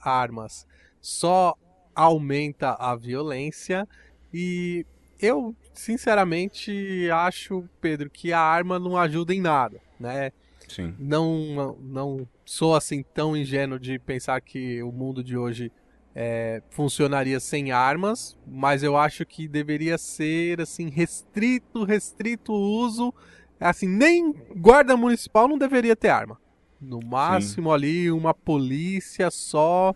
armas 0.00 0.66
só 1.00 1.54
aumenta 1.94 2.76
a 2.78 2.94
violência. 2.96 3.86
E 4.32 4.86
eu, 5.20 5.54
sinceramente, 5.72 7.08
acho, 7.10 7.68
Pedro, 7.80 8.10
que 8.10 8.32
a 8.32 8.40
arma 8.40 8.78
não 8.78 8.96
ajuda 8.96 9.34
em 9.34 9.40
nada, 9.40 9.80
né? 9.98 10.32
Sim. 10.68 10.94
Não, 10.98 11.76
não 11.80 12.28
sou 12.44 12.74
assim 12.74 13.02
tão 13.14 13.36
ingênuo 13.36 13.78
de 13.78 13.98
pensar 13.98 14.40
que 14.40 14.82
o 14.82 14.90
mundo 14.90 15.22
de 15.22 15.36
hoje 15.36 15.70
é, 16.14 16.62
funcionaria 16.70 17.40
sem 17.40 17.72
armas, 17.72 18.36
mas 18.46 18.82
eu 18.82 18.96
acho 18.96 19.26
que 19.26 19.48
deveria 19.48 19.98
ser 19.98 20.60
assim 20.60 20.88
restrito, 20.88 21.84
restrito 21.84 22.52
o 22.52 22.84
uso. 22.84 23.12
Assim, 23.58 23.88
nem 23.88 24.32
guarda 24.56 24.96
municipal 24.96 25.48
não 25.48 25.58
deveria 25.58 25.96
ter 25.96 26.08
arma. 26.08 26.38
No 26.80 27.00
máximo 27.00 27.70
Sim. 27.70 27.74
ali 27.74 28.10
uma 28.10 28.34
polícia 28.34 29.30
só, 29.30 29.94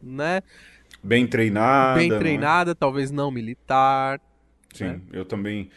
né? 0.00 0.42
Bem 1.02 1.26
treinada. 1.26 1.98
Bem 1.98 2.12
é? 2.12 2.18
treinada, 2.18 2.74
talvez 2.74 3.10
não 3.10 3.30
militar. 3.30 4.20
Sim, 4.72 4.84
né? 4.84 5.00
eu 5.12 5.24
também 5.24 5.70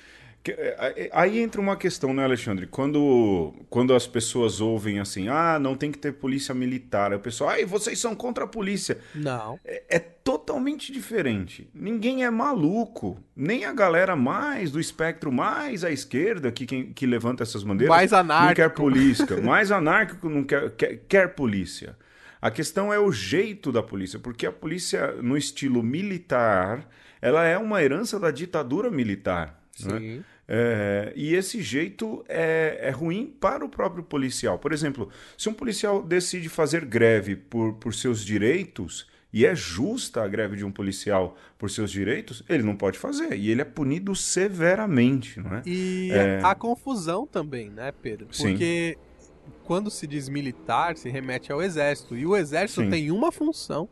aí 1.11 1.39
entra 1.39 1.61
uma 1.61 1.75
questão, 1.75 2.13
né, 2.13 2.23
Alexandre? 2.23 2.65
Quando, 2.65 3.53
quando 3.69 3.93
as 3.93 4.07
pessoas 4.07 4.59
ouvem 4.59 4.99
assim, 4.99 5.27
ah, 5.27 5.59
não 5.59 5.75
tem 5.75 5.91
que 5.91 5.97
ter 5.97 6.13
polícia 6.13 6.53
militar, 6.55 7.11
aí 7.11 7.17
o 7.17 7.21
pessoal, 7.21 7.51
ai, 7.51 7.65
vocês 7.65 7.99
são 7.99 8.15
contra 8.15 8.45
a 8.45 8.47
polícia. 8.47 8.97
Não. 9.13 9.59
É, 9.63 9.83
é, 9.89 9.99
totalmente 9.99 10.91
diferente. 10.91 11.69
Ninguém 11.73 12.23
é 12.23 12.29
maluco. 12.29 13.19
Nem 13.35 13.65
a 13.65 13.73
galera 13.73 14.15
mais 14.15 14.71
do 14.71 14.79
espectro 14.79 15.31
mais 15.31 15.83
à 15.83 15.91
esquerda 15.91 16.51
que, 16.51 16.65
que, 16.65 16.85
que 16.85 17.05
levanta 17.05 17.43
essas 17.43 17.63
bandeiras. 17.63 17.95
Mais 17.95 18.11
anárquico. 18.11 18.47
Não 18.47 18.55
quer 18.55 18.69
polícia. 18.69 19.37
mais 19.41 19.71
anárquico 19.71 20.29
não 20.29 20.43
quer, 20.43 20.71
quer, 20.71 21.01
quer 21.07 21.35
polícia. 21.35 21.95
A 22.41 22.49
questão 22.49 22.91
é 22.91 22.99
o 22.99 23.11
jeito 23.11 23.71
da 23.71 23.83
polícia, 23.83 24.17
porque 24.17 24.47
a 24.47 24.51
polícia, 24.51 25.11
no 25.21 25.37
estilo 25.37 25.83
militar, 25.83 26.87
ela 27.21 27.45
é 27.45 27.55
uma 27.55 27.83
herança 27.83 28.19
da 28.19 28.31
ditadura 28.31 28.89
militar. 28.89 29.60
Né? 29.85 29.99
Sim. 29.99 30.23
É, 30.47 31.13
e 31.15 31.33
esse 31.33 31.61
jeito 31.61 32.25
é, 32.27 32.77
é 32.81 32.89
ruim 32.89 33.33
para 33.39 33.63
o 33.63 33.69
próprio 33.69 34.03
policial. 34.03 34.59
Por 34.59 34.73
exemplo, 34.73 35.09
se 35.37 35.47
um 35.47 35.53
policial 35.53 36.03
decide 36.03 36.49
fazer 36.49 36.83
greve 36.83 37.35
por, 37.35 37.73
por 37.75 37.93
seus 37.93 38.23
direitos, 38.25 39.07
e 39.33 39.45
é 39.45 39.55
justa 39.55 40.23
a 40.23 40.27
greve 40.27 40.57
de 40.57 40.65
um 40.65 40.71
policial 40.71 41.37
por 41.57 41.69
seus 41.69 41.89
direitos, 41.89 42.43
ele 42.49 42.63
não 42.63 42.75
pode 42.75 42.99
fazer. 42.99 43.33
E 43.33 43.49
ele 43.49 43.61
é 43.61 43.65
punido 43.65 44.13
severamente, 44.13 45.39
não 45.39 45.55
é? 45.55 45.61
E 45.65 46.11
é... 46.11 46.41
a 46.43 46.53
confusão 46.53 47.25
também, 47.25 47.69
né, 47.69 47.93
Pedro? 48.01 48.27
Porque 48.27 48.97
Sim. 49.17 49.29
quando 49.63 49.89
se 49.89 50.05
diz 50.05 50.27
militar, 50.27 50.97
se 50.97 51.09
remete 51.09 51.49
ao 51.51 51.61
exército. 51.61 52.17
E 52.17 52.25
o 52.25 52.35
exército 52.35 52.81
Sim. 52.81 52.89
tem 52.89 53.09
uma 53.09 53.31
função 53.31 53.87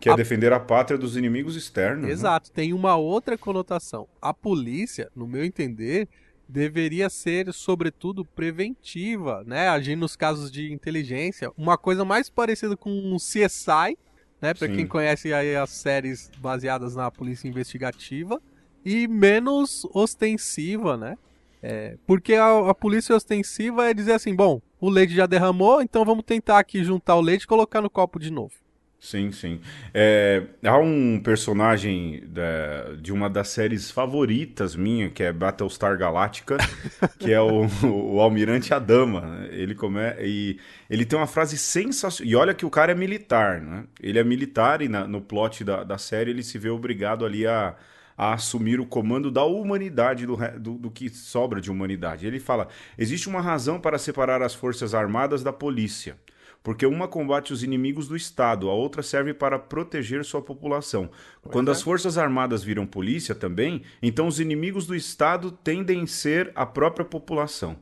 que 0.00 0.08
é 0.08 0.12
a... 0.12 0.16
defender 0.16 0.52
a 0.52 0.60
pátria 0.60 0.98
dos 0.98 1.16
inimigos 1.16 1.56
externos. 1.56 2.04
Né? 2.04 2.10
Exato, 2.10 2.50
né? 2.50 2.52
tem 2.54 2.72
uma 2.72 2.96
outra 2.96 3.36
conotação. 3.36 4.08
A 4.20 4.32
polícia, 4.32 5.10
no 5.14 5.26
meu 5.26 5.44
entender, 5.44 6.08
deveria 6.48 7.10
ser, 7.10 7.52
sobretudo, 7.52 8.24
preventiva, 8.24 9.44
né? 9.46 9.68
Agir 9.68 9.96
nos 9.96 10.16
casos 10.16 10.50
de 10.50 10.72
inteligência. 10.72 11.52
Uma 11.56 11.76
coisa 11.76 12.04
mais 12.04 12.30
parecida 12.30 12.76
com 12.76 12.90
um 12.90 13.16
CSI, 13.16 13.98
né? 14.40 14.54
Para 14.54 14.68
quem 14.68 14.86
conhece 14.86 15.32
aí 15.32 15.54
as 15.56 15.70
séries 15.70 16.30
baseadas 16.38 16.96
na 16.96 17.10
polícia 17.10 17.48
investigativa. 17.48 18.40
E 18.84 19.06
menos 19.06 19.86
ostensiva, 19.92 20.96
né? 20.96 21.18
É, 21.60 21.96
porque 22.06 22.34
a, 22.34 22.70
a, 22.70 22.74
polícia 22.74 23.14
ostensiva 23.14 23.90
é 23.90 23.92
dizer 23.92 24.12
assim, 24.12 24.34
bom, 24.34 24.62
o 24.80 24.88
leite 24.88 25.12
já 25.12 25.26
derramou, 25.26 25.82
então 25.82 26.04
vamos 26.04 26.24
tentar 26.24 26.58
aqui 26.58 26.84
juntar 26.84 27.16
o 27.16 27.20
leite 27.20 27.42
e 27.42 27.46
colocar 27.48 27.80
no 27.80 27.90
copo 27.90 28.20
de 28.20 28.30
novo. 28.30 28.54
Sim, 29.00 29.30
sim. 29.30 29.60
É, 29.94 30.42
há 30.64 30.76
um 30.76 31.20
personagem 31.20 32.24
da, 32.26 32.94
de 33.00 33.12
uma 33.12 33.30
das 33.30 33.48
séries 33.48 33.92
favoritas 33.92 34.74
minha, 34.74 35.08
que 35.08 35.22
é 35.22 35.32
Battlestar 35.32 35.96
Galactica, 35.96 36.56
que 37.16 37.32
é 37.32 37.40
o, 37.40 37.66
o 37.86 38.20
Almirante 38.20 38.74
Adama. 38.74 39.46
Ele 39.50 39.74
come, 39.76 40.00
e 40.20 40.58
ele 40.90 41.04
tem 41.04 41.16
uma 41.16 41.28
frase 41.28 41.56
sensacional. 41.56 42.28
E 42.28 42.34
olha 42.34 42.52
que 42.52 42.66
o 42.66 42.70
cara 42.70 42.90
é 42.90 42.94
militar, 42.94 43.60
né? 43.60 43.84
Ele 44.00 44.18
é 44.18 44.24
militar 44.24 44.82
e 44.82 44.88
na, 44.88 45.06
no 45.06 45.20
plot 45.20 45.62
da, 45.62 45.84
da 45.84 45.96
série 45.96 46.30
ele 46.32 46.42
se 46.42 46.58
vê 46.58 46.68
obrigado 46.68 47.24
ali 47.24 47.46
a, 47.46 47.76
a 48.16 48.34
assumir 48.34 48.80
o 48.80 48.86
comando 48.86 49.30
da 49.30 49.44
humanidade, 49.44 50.26
do, 50.26 50.36
do, 50.58 50.74
do, 50.74 50.90
que 50.90 51.08
sobra 51.08 51.60
de 51.60 51.70
humanidade. 51.70 52.26
Ele 52.26 52.40
fala: 52.40 52.66
existe 52.98 53.28
uma 53.28 53.40
razão 53.40 53.80
para 53.80 53.96
separar 53.96 54.42
as 54.42 54.54
forças 54.54 54.92
armadas 54.92 55.44
da 55.44 55.52
polícia 55.52 56.16
porque 56.62 56.84
uma 56.84 57.08
combate 57.08 57.52
os 57.52 57.62
inimigos 57.62 58.08
do 58.08 58.16
Estado, 58.16 58.68
a 58.68 58.74
outra 58.74 59.02
serve 59.02 59.32
para 59.32 59.58
proteger 59.58 60.24
sua 60.24 60.42
população. 60.42 61.10
Quando 61.42 61.70
as 61.70 61.80
Forças 61.80 62.18
Armadas 62.18 62.62
viram 62.62 62.86
polícia 62.86 63.34
também, 63.34 63.82
então 64.02 64.26
os 64.26 64.38
inimigos 64.40 64.86
do 64.86 64.94
Estado 64.94 65.50
tendem 65.50 66.02
a 66.02 66.06
ser 66.06 66.52
a 66.54 66.66
própria 66.66 67.04
população. 67.04 67.76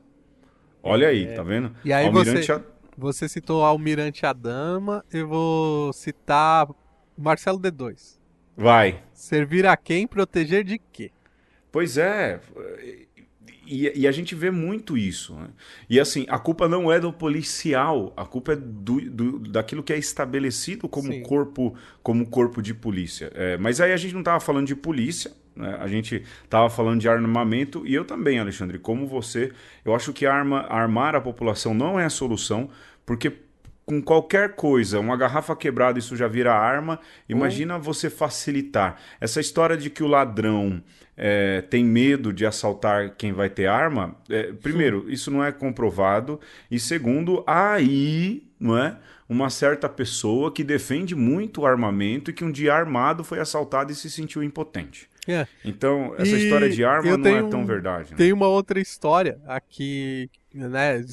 Olha 0.81 1.09
aí, 1.09 1.25
é. 1.25 1.33
tá 1.33 1.43
vendo? 1.43 1.75
E 1.83 1.91
aí 1.91 2.05
Almirante 2.05 2.45
você, 2.45 2.51
a... 2.53 2.61
você 2.97 3.27
citou 3.27 3.63
Almirante 3.63 4.25
Adama, 4.25 5.03
eu 5.11 5.27
vou 5.27 5.91
citar 5.91 6.67
Marcelo 7.17 7.59
D2. 7.59 8.17
Vai. 8.55 9.03
Servir 9.13 9.65
a 9.65 9.75
quem, 9.75 10.07
proteger 10.07 10.63
de 10.63 10.79
quê? 10.79 11.11
Pois 11.71 11.97
é, 11.97 12.39
e, 13.67 14.01
e, 14.01 14.07
a 14.07 14.11
gente 14.11 14.33
vê 14.33 14.49
muito 14.49 14.97
isso. 14.97 15.35
Né? 15.35 15.49
E 15.89 15.99
assim, 15.99 16.25
a 16.29 16.39
culpa 16.39 16.67
não 16.67 16.91
é 16.91 16.99
do 16.99 17.11
policial, 17.11 18.13
a 18.15 18.25
culpa 18.25 18.53
é 18.53 18.55
do, 18.55 19.01
do 19.01 19.39
daquilo 19.39 19.83
que 19.83 19.91
é 19.91 19.97
estabelecido 19.97 20.87
como 20.87 21.11
Sim. 21.11 21.21
corpo 21.23 21.75
como 22.01 22.25
corpo 22.27 22.61
de 22.61 22.73
polícia. 22.73 23.31
É, 23.35 23.57
mas 23.57 23.81
aí 23.81 23.91
a 23.91 23.97
gente 23.97 24.13
não 24.13 24.21
estava 24.21 24.39
falando 24.39 24.67
de 24.67 24.75
polícia, 24.75 25.31
né? 25.55 25.77
a 25.79 25.87
gente 25.87 26.23
estava 26.43 26.69
falando 26.69 27.01
de 27.01 27.09
armamento, 27.09 27.85
e 27.85 27.93
eu 27.93 28.05
também, 28.05 28.39
Alexandre, 28.39 28.79
como 28.79 29.05
você, 29.05 29.51
eu 29.83 29.93
acho 29.93 30.13
que 30.13 30.25
arma, 30.25 30.61
armar 30.69 31.15
a 31.15 31.21
população 31.21 31.73
não 31.73 31.99
é 31.99 32.05
a 32.05 32.09
solução, 32.09 32.69
porque 33.05 33.33
com 33.87 34.01
qualquer 34.01 34.53
coisa, 34.55 34.99
uma 34.99 35.15
garrafa 35.15 35.55
quebrada, 35.55 35.97
isso 35.97 36.13
já 36.13 36.27
vira 36.27 36.53
arma. 36.53 36.99
Imagina 37.29 37.79
você 37.79 38.09
facilitar. 38.09 38.97
Essa 39.21 39.39
história 39.39 39.77
de 39.77 39.89
que 39.89 40.03
o 40.03 40.07
ladrão 40.07 40.83
é, 41.17 41.61
tem 41.63 41.83
medo 41.83 42.31
de 42.31 42.45
assaltar 42.45 43.15
quem 43.17 43.33
vai 43.33 43.49
ter 43.49 43.65
arma, 43.65 44.15
é, 44.29 44.53
primeiro, 44.53 45.11
isso 45.11 45.31
não 45.31 45.43
é 45.43 45.51
comprovado. 45.51 46.39
E 46.69 46.79
segundo, 46.79 47.43
aí, 47.47 48.47
não 48.59 48.77
é? 48.77 48.95
Uma 49.27 49.49
certa 49.49 49.89
pessoa 49.89 50.53
que 50.53 50.63
defende 50.63 51.15
muito 51.15 51.61
o 51.61 51.65
armamento 51.65 52.29
e 52.29 52.33
que 52.33 52.45
um 52.45 52.51
dia 52.51 52.73
armado 52.73 53.23
foi 53.23 53.39
assaltado 53.39 53.91
e 53.91 53.95
se 53.95 54.11
sentiu 54.11 54.43
impotente. 54.43 55.09
É. 55.27 55.45
Então, 55.65 56.13
essa 56.17 56.37
e 56.37 56.43
história 56.43 56.69
de 56.69 56.85
arma 56.85 57.17
não 57.17 57.37
é 57.37 57.49
tão 57.49 57.65
verdade. 57.65 58.11
Né? 58.11 58.17
Tem 58.17 58.31
uma 58.31 58.47
outra 58.47 58.79
história 58.79 59.41
aqui, 59.45 60.29
né? 60.53 61.03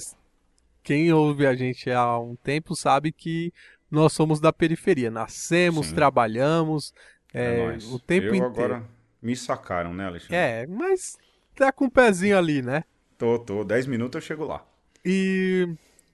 quem 0.84 1.12
ouve 1.12 1.46
a 1.46 1.54
gente 1.54 1.90
há 1.90 2.16
um 2.18 2.37
tempo 2.37 2.76
sabe 2.76 3.11
que 3.11 3.52
nós 3.90 4.12
somos 4.12 4.38
da 4.38 4.52
periferia. 4.52 5.11
Nascemos, 5.11 5.87
Sim. 5.88 5.94
trabalhamos 5.96 6.92
é, 7.32 7.56
é 7.56 7.78
o 7.92 7.99
tempo 7.99 8.26
Eu 8.26 8.34
inteiro. 8.34 8.46
agora 8.46 8.94
me 9.25 9.35
sacaram, 9.35 9.95
né, 9.95 10.07
Alexandre? 10.07 10.37
É, 10.37 10.66
mas 10.66 11.16
tá 11.57 11.73
com 11.73 11.85
o 11.85 11.87
um 11.87 11.90
pezinho 11.90 12.37
ali, 12.37 12.61
né? 12.61 12.85
Tô, 13.16 13.38
tô. 13.38 13.64
Dez 13.64 13.87
minutos 13.87 14.16
eu 14.16 14.21
chego 14.21 14.45
lá. 14.45 14.62
E 15.02 15.66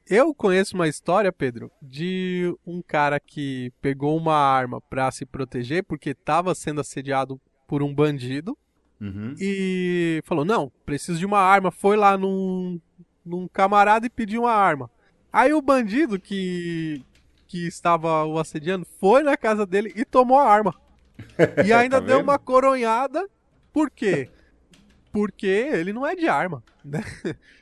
eu 0.07 0.33
conheço 0.33 0.77
uma 0.77 0.87
história, 0.87 1.33
Pedro, 1.33 1.73
de 1.83 2.55
um 2.65 2.81
cara 2.81 3.19
que 3.19 3.73
pegou 3.83 4.17
uma 4.17 4.37
arma 4.37 4.81
para 4.81 5.11
se 5.11 5.27
proteger 5.27 5.83
porque 5.83 6.11
estava 6.11 6.55
sendo 6.55 6.81
assediado 6.81 7.41
por 7.67 7.83
um 7.83 7.93
bandido. 7.93 8.57
Uhum. 9.01 9.35
E 9.41 10.23
falou: 10.25 10.45
Não, 10.45 10.71
preciso 10.87 11.19
de 11.19 11.27
uma 11.27 11.41
arma. 11.41 11.73
Foi 11.73 11.97
lá 11.97 12.17
num, 12.17 12.81
num 13.25 13.49
camarada 13.49 14.07
e 14.07 14.11
pediu 14.11 14.43
uma 14.43 14.53
arma. 14.53 14.89
Aí 15.33 15.53
o 15.53 15.63
bandido 15.63 16.19
que, 16.21 17.05
que 17.49 17.67
estava 17.67 18.25
o 18.25 18.39
assediando 18.39 18.87
foi 19.01 19.25
na 19.25 19.37
casa 19.37 19.67
dele 19.67 19.93
e 19.97 20.05
tomou 20.05 20.39
a 20.39 20.49
arma. 20.49 20.75
E 21.65 21.73
ainda 21.75 22.01
tá 22.01 22.07
deu 22.07 22.21
uma 22.21 22.39
coronhada. 22.39 23.29
Por 23.73 23.91
quê? 23.91 24.29
Porque 25.13 25.47
ele 25.47 25.93
não 25.93 26.07
é 26.07 26.15
de 26.15 26.29
arma. 26.29 26.63
Né? 26.85 27.03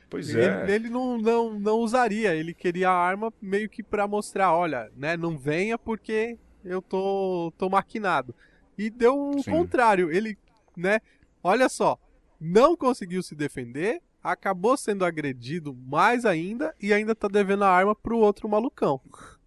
Pois 0.09 0.33
é. 0.33 0.63
Ele, 0.63 0.71
ele 0.71 0.89
não, 0.89 1.17
não, 1.17 1.59
não 1.59 1.77
usaria. 1.77 2.33
Ele 2.35 2.53
queria 2.53 2.89
a 2.89 2.93
arma 2.93 3.31
meio 3.41 3.69
que 3.69 3.83
para 3.83 4.07
mostrar: 4.07 4.53
olha, 4.53 4.91
né, 4.95 5.15
não 5.15 5.37
venha 5.37 5.77
porque 5.77 6.37
eu 6.63 6.81
tô, 6.81 7.53
tô 7.57 7.69
maquinado. 7.69 8.33
E 8.77 8.89
deu 8.89 9.31
o 9.31 9.43
Sim. 9.43 9.51
contrário. 9.51 10.11
Ele, 10.11 10.37
né, 10.75 10.99
olha 11.43 11.69
só, 11.69 11.99
não 12.39 12.75
conseguiu 12.75 13.21
se 13.21 13.35
defender, 13.35 14.01
acabou 14.23 14.77
sendo 14.77 15.05
agredido 15.05 15.75
mais 15.75 16.25
ainda 16.25 16.73
e 16.81 16.93
ainda 16.93 17.13
tá 17.13 17.27
devendo 17.27 17.63
a 17.63 17.69
arma 17.69 17.95
pro 17.95 18.17
outro 18.17 18.47
malucão. 18.47 19.01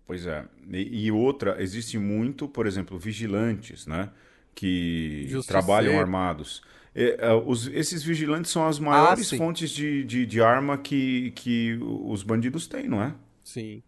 Pois 0.06 0.26
é. 0.26 0.44
E, 0.70 1.06
e 1.06 1.12
outra, 1.12 1.62
existe 1.62 1.98
muito, 1.98 2.48
por 2.48 2.66
exemplo, 2.66 2.98
vigilantes, 2.98 3.86
né? 3.86 4.10
Que 4.54 5.28
trabalham 5.46 5.98
armados. 5.98 6.62
É, 6.94 7.32
os, 7.46 7.68
esses 7.68 8.02
vigilantes 8.02 8.50
são 8.50 8.66
as 8.66 8.78
maiores 8.78 9.32
ah, 9.32 9.36
fontes 9.36 9.70
de, 9.70 10.04
de, 10.04 10.26
de, 10.26 10.42
arma 10.42 10.76
que, 10.76 11.30
que 11.30 11.78
os 11.80 12.22
bandidos 12.22 12.66
têm, 12.66 12.86
não 12.86 13.02
é? 13.02 13.14
Sim. 13.42 13.82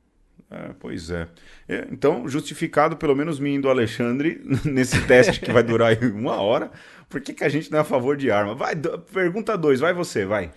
É, 0.51 0.73
pois 0.79 1.11
é. 1.11 1.29
é. 1.69 1.87
Então, 1.91 2.27
justificado 2.27 2.97
pelo 2.97 3.15
menos 3.15 3.39
mim 3.39 3.61
do 3.61 3.69
Alexandre, 3.69 4.41
nesse 4.65 5.07
teste 5.07 5.41
que 5.41 5.53
vai 5.53 5.63
durar 5.63 5.97
uma 6.03 6.37
hora, 6.37 6.71
por 7.09 7.21
que, 7.21 7.35
que 7.35 7.45
a 7.45 7.49
gente 7.49 7.71
não 7.71 7.79
é 7.79 7.83
a 7.83 7.85
favor 7.85 8.17
de 8.17 8.31
arma? 8.31 8.55
Vai, 8.55 8.75
pergunta 9.13 9.57
2, 9.59 9.81
vai 9.81 9.93
você, 9.93 10.25
vai. 10.25 10.51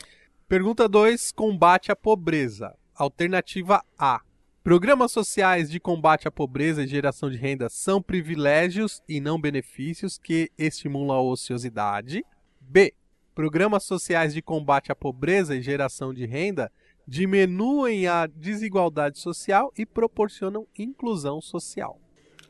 Pergunta 0.47 0.87
2: 0.87 1.33
combate 1.33 1.91
à 1.91 1.95
pobreza. 1.95 2.73
Alternativa 2.95 3.83
A. 3.97 4.21
Programas 4.67 5.13
sociais 5.13 5.69
de 5.69 5.79
combate 5.79 6.27
à 6.27 6.31
pobreza 6.31 6.83
e 6.83 6.87
geração 6.87 7.29
de 7.31 7.37
renda 7.37 7.69
são 7.69 8.01
privilégios 8.01 9.01
e 9.07 9.21
não 9.21 9.39
benefícios 9.39 10.17
que 10.17 10.51
estimulam 10.57 11.15
a 11.15 11.21
ociosidade. 11.21 12.25
B. 12.59 12.93
Programas 13.33 13.83
sociais 13.85 14.33
de 14.33 14.41
combate 14.41 14.91
à 14.91 14.95
pobreza 14.95 15.55
e 15.55 15.61
geração 15.61 16.13
de 16.13 16.25
renda 16.25 16.69
diminuem 17.07 18.07
a 18.07 18.27
desigualdade 18.27 19.19
social 19.19 19.71
e 19.77 19.85
proporcionam 19.85 20.67
inclusão 20.77 21.39
social. 21.39 21.97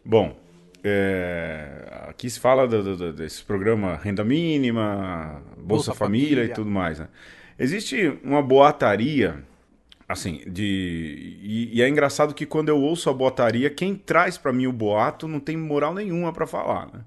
Bom, 0.03 0.35
é, 0.83 2.07
aqui 2.09 2.27
se 2.31 2.39
fala 2.39 2.67
do, 2.67 2.97
do, 2.97 3.13
desse 3.13 3.43
programa 3.43 3.95
Renda 3.95 4.23
Mínima, 4.23 5.43
Bolsa, 5.49 5.61
Bolsa 5.61 5.93
Família, 5.93 6.29
Família, 6.29 6.51
e 6.51 6.55
tudo 6.55 6.71
mais. 6.71 6.97
Né? 6.97 7.09
Existe 7.59 8.17
uma 8.23 8.41
boataria, 8.41 9.45
assim, 10.07 10.41
de. 10.47 11.37
E, 11.41 11.77
e, 11.77 11.81
é 11.81 11.89
engraçado 11.89 12.33
que 12.33 12.45
quando 12.45 12.69
eu 12.69 12.79
ouço 12.79 13.09
a 13.09 13.13
boataria, 13.13 13.69
quem 13.69 13.95
traz 13.95 14.37
para 14.37 14.53
mim 14.53 14.67
o 14.67 14.71
boato 14.71 15.27
não 15.27 15.39
tem 15.39 15.57
moral 15.57 15.93
nenhuma 15.93 16.31
para 16.31 16.47
falar, 16.47 16.87
né? 16.87 17.01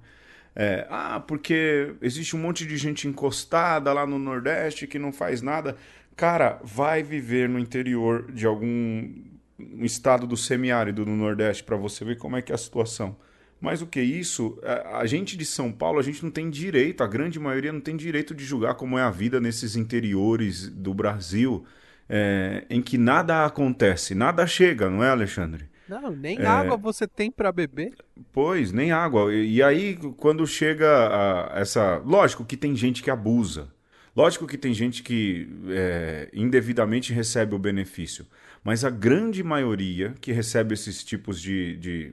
É, 0.55 0.87
ah, 0.91 1.21
porque 1.21 1.95
existe 2.03 2.35
um 2.35 2.41
monte 2.41 2.67
de 2.67 2.77
gente 2.77 3.07
encostada 3.07 3.93
lá 3.93 4.07
no 4.07 4.19
Nordeste 4.19 4.87
que 4.87 4.99
não 4.99 5.13
faz 5.13 5.41
nada. 5.41 5.77
Cara, 6.17 6.61
vai 6.63 7.03
viver 7.03 7.49
no 7.49 7.59
interior 7.59 8.31
de 8.33 8.47
algum 8.47 9.09
um 9.59 9.85
estado 9.85 10.27
do 10.27 10.37
semiárido 10.37 11.05
no 11.05 11.17
Nordeste 11.17 11.63
para 11.63 11.77
você 11.77 12.05
ver 12.05 12.17
como 12.17 12.37
é 12.37 12.43
que 12.43 12.53
é 12.53 12.55
a 12.55 12.59
situação. 12.59 13.17
Mais 13.61 13.81
do 13.81 13.87
que 13.87 14.01
isso, 14.01 14.59
a 14.93 15.05
gente 15.05 15.37
de 15.37 15.45
São 15.45 15.71
Paulo, 15.71 15.99
a 15.99 16.03
gente 16.03 16.23
não 16.23 16.31
tem 16.31 16.49
direito, 16.49 17.03
a 17.03 17.07
grande 17.07 17.39
maioria 17.39 17.71
não 17.73 17.81
tem 17.81 17.95
direito 17.95 18.35
de 18.35 18.43
julgar 18.43 18.75
como 18.75 18.99
é 18.99 19.03
a 19.03 19.11
vida 19.11 19.39
nesses 19.39 19.77
interiores 19.77 20.69
do 20.69 20.95
Brasil, 20.95 21.67
é, 22.13 22.65
em 22.69 22.83
que 22.83 22.99
nada 22.99 23.47
acontece, 23.47 24.17
nada 24.17 24.45
chega, 24.45 24.91
não 24.91 25.05
é, 25.05 25.11
Alexandre? 25.11 25.71
Não, 25.89 26.11
nem 26.11 26.39
é... 26.39 26.47
água 26.47 26.77
você 26.77 27.07
tem 27.07 27.31
para 27.31 27.53
beber. 27.53 27.93
Pois, 28.33 28.73
nem 28.73 28.91
água. 28.91 29.33
E, 29.33 29.55
e 29.55 29.63
aí, 29.63 29.97
quando 30.17 30.47
chega 30.47 31.51
essa. 31.55 31.99
Lógico 32.05 32.45
que 32.45 32.57
tem 32.57 32.75
gente 32.75 33.03
que 33.03 33.11
abusa. 33.11 33.69
Lógico 34.15 34.47
que 34.47 34.59
tem 34.59 34.75
gente 34.75 35.03
que 35.03 35.49
é, 35.69 36.29
indevidamente 36.33 37.13
recebe 37.13 37.55
o 37.55 37.59
benefício. 37.59 38.27
Mas 38.63 38.85
a 38.85 38.91
grande 38.91 39.43
maioria 39.43 40.15
que 40.21 40.33
recebe 40.33 40.75
esses 40.75 41.03
tipos 41.05 41.41
de, 41.41 41.77
de, 41.77 42.13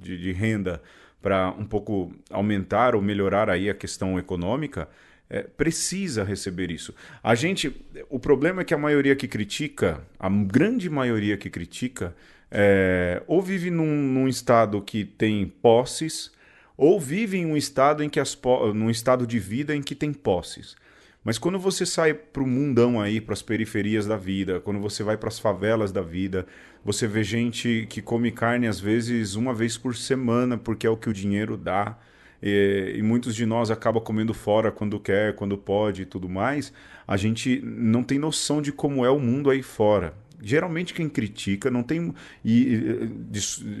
de, 0.00 0.18
de 0.18 0.32
renda 0.32 0.80
para 1.20 1.50
um 1.50 1.64
pouco 1.64 2.12
aumentar 2.30 2.94
ou 2.94 3.02
melhorar 3.02 3.50
aí 3.50 3.68
a 3.68 3.74
questão 3.74 4.18
econômica, 4.18 4.88
é, 5.28 5.42
precisa 5.42 6.22
receber 6.24 6.70
isso. 6.70 6.94
A 7.22 7.34
gente, 7.34 7.74
o 8.08 8.18
problema 8.18 8.62
é 8.62 8.64
que 8.64 8.74
a 8.74 8.78
maioria 8.78 9.16
que 9.16 9.26
critica, 9.26 10.02
a 10.18 10.28
grande 10.28 10.88
maioria 10.90 11.36
que 11.36 11.50
critica, 11.50 12.14
é, 12.50 13.22
ou 13.26 13.42
vive 13.42 13.70
num, 13.70 13.86
num, 13.86 14.28
estado 14.28 14.80
que 14.80 15.04
tem 15.04 15.46
posses, 15.46 16.32
ou 16.76 17.00
vive 17.00 17.38
em 17.38 17.46
um 17.46 17.56
estado 17.56 18.02
em 18.02 18.08
que 18.08 18.20
as 18.20 18.38
num 18.74 18.90
estado 18.90 19.26
de 19.26 19.38
vida 19.38 19.74
em 19.74 19.82
que 19.82 19.94
tem 19.94 20.12
posses. 20.12 20.76
Mas 21.24 21.38
quando 21.38 21.58
você 21.58 21.86
sai 21.86 22.12
para 22.12 22.42
o 22.42 22.46
mundão 22.46 23.00
aí, 23.00 23.18
para 23.18 23.32
as 23.32 23.40
periferias 23.40 24.06
da 24.06 24.16
vida, 24.16 24.60
quando 24.60 24.78
você 24.78 25.02
vai 25.02 25.16
para 25.16 25.28
as 25.28 25.38
favelas 25.38 25.90
da 25.90 26.02
vida, 26.02 26.46
você 26.84 27.08
vê 27.08 27.24
gente 27.24 27.86
que 27.88 28.02
come 28.02 28.30
carne 28.30 28.66
às 28.66 28.78
vezes 28.78 29.34
uma 29.34 29.54
vez 29.54 29.78
por 29.78 29.96
semana, 29.96 30.58
porque 30.58 30.86
é 30.86 30.90
o 30.90 30.98
que 30.98 31.08
o 31.08 31.14
dinheiro 31.14 31.56
dá. 31.56 31.98
E, 32.46 32.96
e 32.98 33.02
muitos 33.02 33.34
de 33.34 33.46
nós 33.46 33.70
acaba 33.70 34.02
comendo 34.02 34.34
fora 34.34 34.70
quando 34.70 35.00
quer, 35.00 35.34
quando 35.34 35.56
pode 35.56 36.02
e 36.02 36.04
tudo 36.04 36.28
mais. 36.28 36.70
A 37.08 37.16
gente 37.16 37.58
não 37.64 38.02
tem 38.02 38.18
noção 38.18 38.60
de 38.60 38.70
como 38.70 39.02
é 39.02 39.10
o 39.10 39.18
mundo 39.18 39.48
aí 39.48 39.62
fora 39.62 40.12
geralmente 40.44 40.92
quem 40.92 41.08
critica 41.08 41.70
não 41.70 41.82
tem. 41.82 42.14
E, 42.44 43.10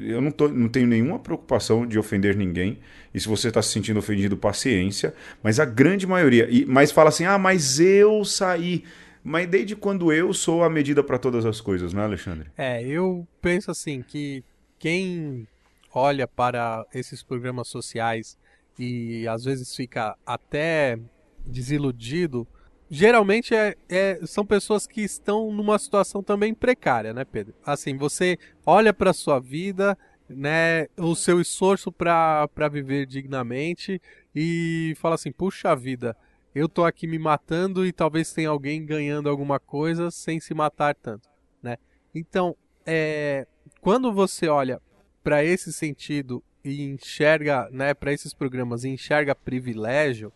eu 0.06 0.20
não, 0.20 0.30
tô, 0.30 0.48
não 0.48 0.68
tenho 0.68 0.86
nenhuma 0.86 1.18
preocupação 1.18 1.86
de 1.86 1.98
ofender 1.98 2.34
ninguém. 2.34 2.78
E 3.12 3.20
se 3.20 3.28
você 3.28 3.48
está 3.48 3.60
se 3.60 3.68
sentindo 3.68 3.98
ofendido, 3.98 4.36
paciência. 4.36 5.14
Mas 5.42 5.60
a 5.60 5.64
grande 5.66 6.06
maioria. 6.06 6.48
E, 6.50 6.64
mas 6.64 6.90
fala 6.90 7.10
assim: 7.10 7.24
ah, 7.24 7.38
mas 7.38 7.78
eu 7.78 8.24
saí. 8.24 8.82
Mas 9.22 9.46
desde 9.46 9.76
quando 9.76 10.12
eu 10.12 10.32
sou 10.32 10.64
a 10.64 10.70
medida 10.70 11.02
para 11.02 11.18
todas 11.18 11.46
as 11.46 11.60
coisas, 11.60 11.92
né, 11.92 12.02
Alexandre? 12.02 12.48
É, 12.56 12.82
eu 12.82 13.26
penso 13.40 13.70
assim 13.70 14.02
que 14.02 14.42
quem 14.78 15.46
olha 15.94 16.26
para 16.26 16.84
esses 16.92 17.22
programas 17.22 17.68
sociais 17.68 18.36
e 18.78 19.26
às 19.28 19.44
vezes 19.44 19.74
fica 19.74 20.16
até 20.26 20.98
desiludido 21.46 22.46
geralmente 22.94 23.54
é, 23.54 23.76
é, 23.88 24.20
são 24.24 24.44
pessoas 24.46 24.86
que 24.86 25.00
estão 25.00 25.50
numa 25.52 25.78
situação 25.78 26.22
também 26.22 26.54
precária, 26.54 27.12
né, 27.12 27.24
Pedro? 27.24 27.54
Assim, 27.64 27.96
você 27.96 28.38
olha 28.64 28.92
para 28.92 29.12
sua 29.12 29.40
vida, 29.40 29.98
né, 30.28 30.86
o 30.96 31.14
seu 31.14 31.40
esforço 31.40 31.90
para 31.90 32.48
viver 32.70 33.06
dignamente 33.06 34.00
e 34.34 34.94
fala 34.96 35.16
assim: 35.16 35.32
puxa 35.32 35.74
vida, 35.74 36.16
eu 36.54 36.68
tô 36.68 36.84
aqui 36.84 37.06
me 37.06 37.18
matando 37.18 37.84
e 37.84 37.92
talvez 37.92 38.32
tenha 38.32 38.48
alguém 38.48 38.84
ganhando 38.84 39.28
alguma 39.28 39.58
coisa 39.58 40.10
sem 40.10 40.38
se 40.38 40.54
matar 40.54 40.94
tanto, 40.94 41.28
né? 41.62 41.76
Então, 42.14 42.56
é, 42.86 43.46
quando 43.80 44.12
você 44.12 44.46
olha 44.46 44.80
para 45.22 45.42
esse 45.42 45.72
sentido 45.72 46.44
e 46.64 46.82
enxerga, 46.82 47.68
né, 47.70 47.92
para 47.92 48.12
esses 48.12 48.32
programas 48.32 48.84
enxerga 48.84 49.34
privilégio, 49.34 50.32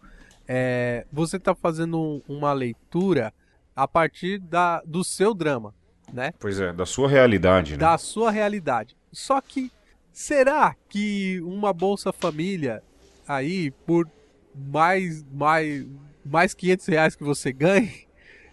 é, 0.46 1.06
você 1.12 1.36
está 1.36 1.54
fazendo 1.54 2.22
uma 2.28 2.52
leitura 2.52 3.32
a 3.74 3.88
partir 3.88 4.38
da, 4.38 4.82
do 4.84 5.02
seu 5.02 5.32
drama, 5.32 5.74
né? 6.12 6.32
Pois 6.38 6.60
é, 6.60 6.72
da 6.72 6.84
sua 6.84 7.08
realidade, 7.08 7.72
né? 7.72 7.78
Da 7.78 7.96
sua 7.96 8.30
realidade. 8.30 8.96
Só 9.12 9.40
que 9.40 9.70
será 10.12 10.74
que 10.88 11.40
uma 11.42 11.72
Bolsa 11.72 12.12
Família 12.12 12.82
aí 13.26 13.70
por 13.86 14.08
mais 14.54 15.24
mais 15.30 15.86
mais 16.24 16.54
500 16.54 16.86
reais 16.86 17.14
que 17.14 17.22
você 17.22 17.52
ganhe 17.52 18.06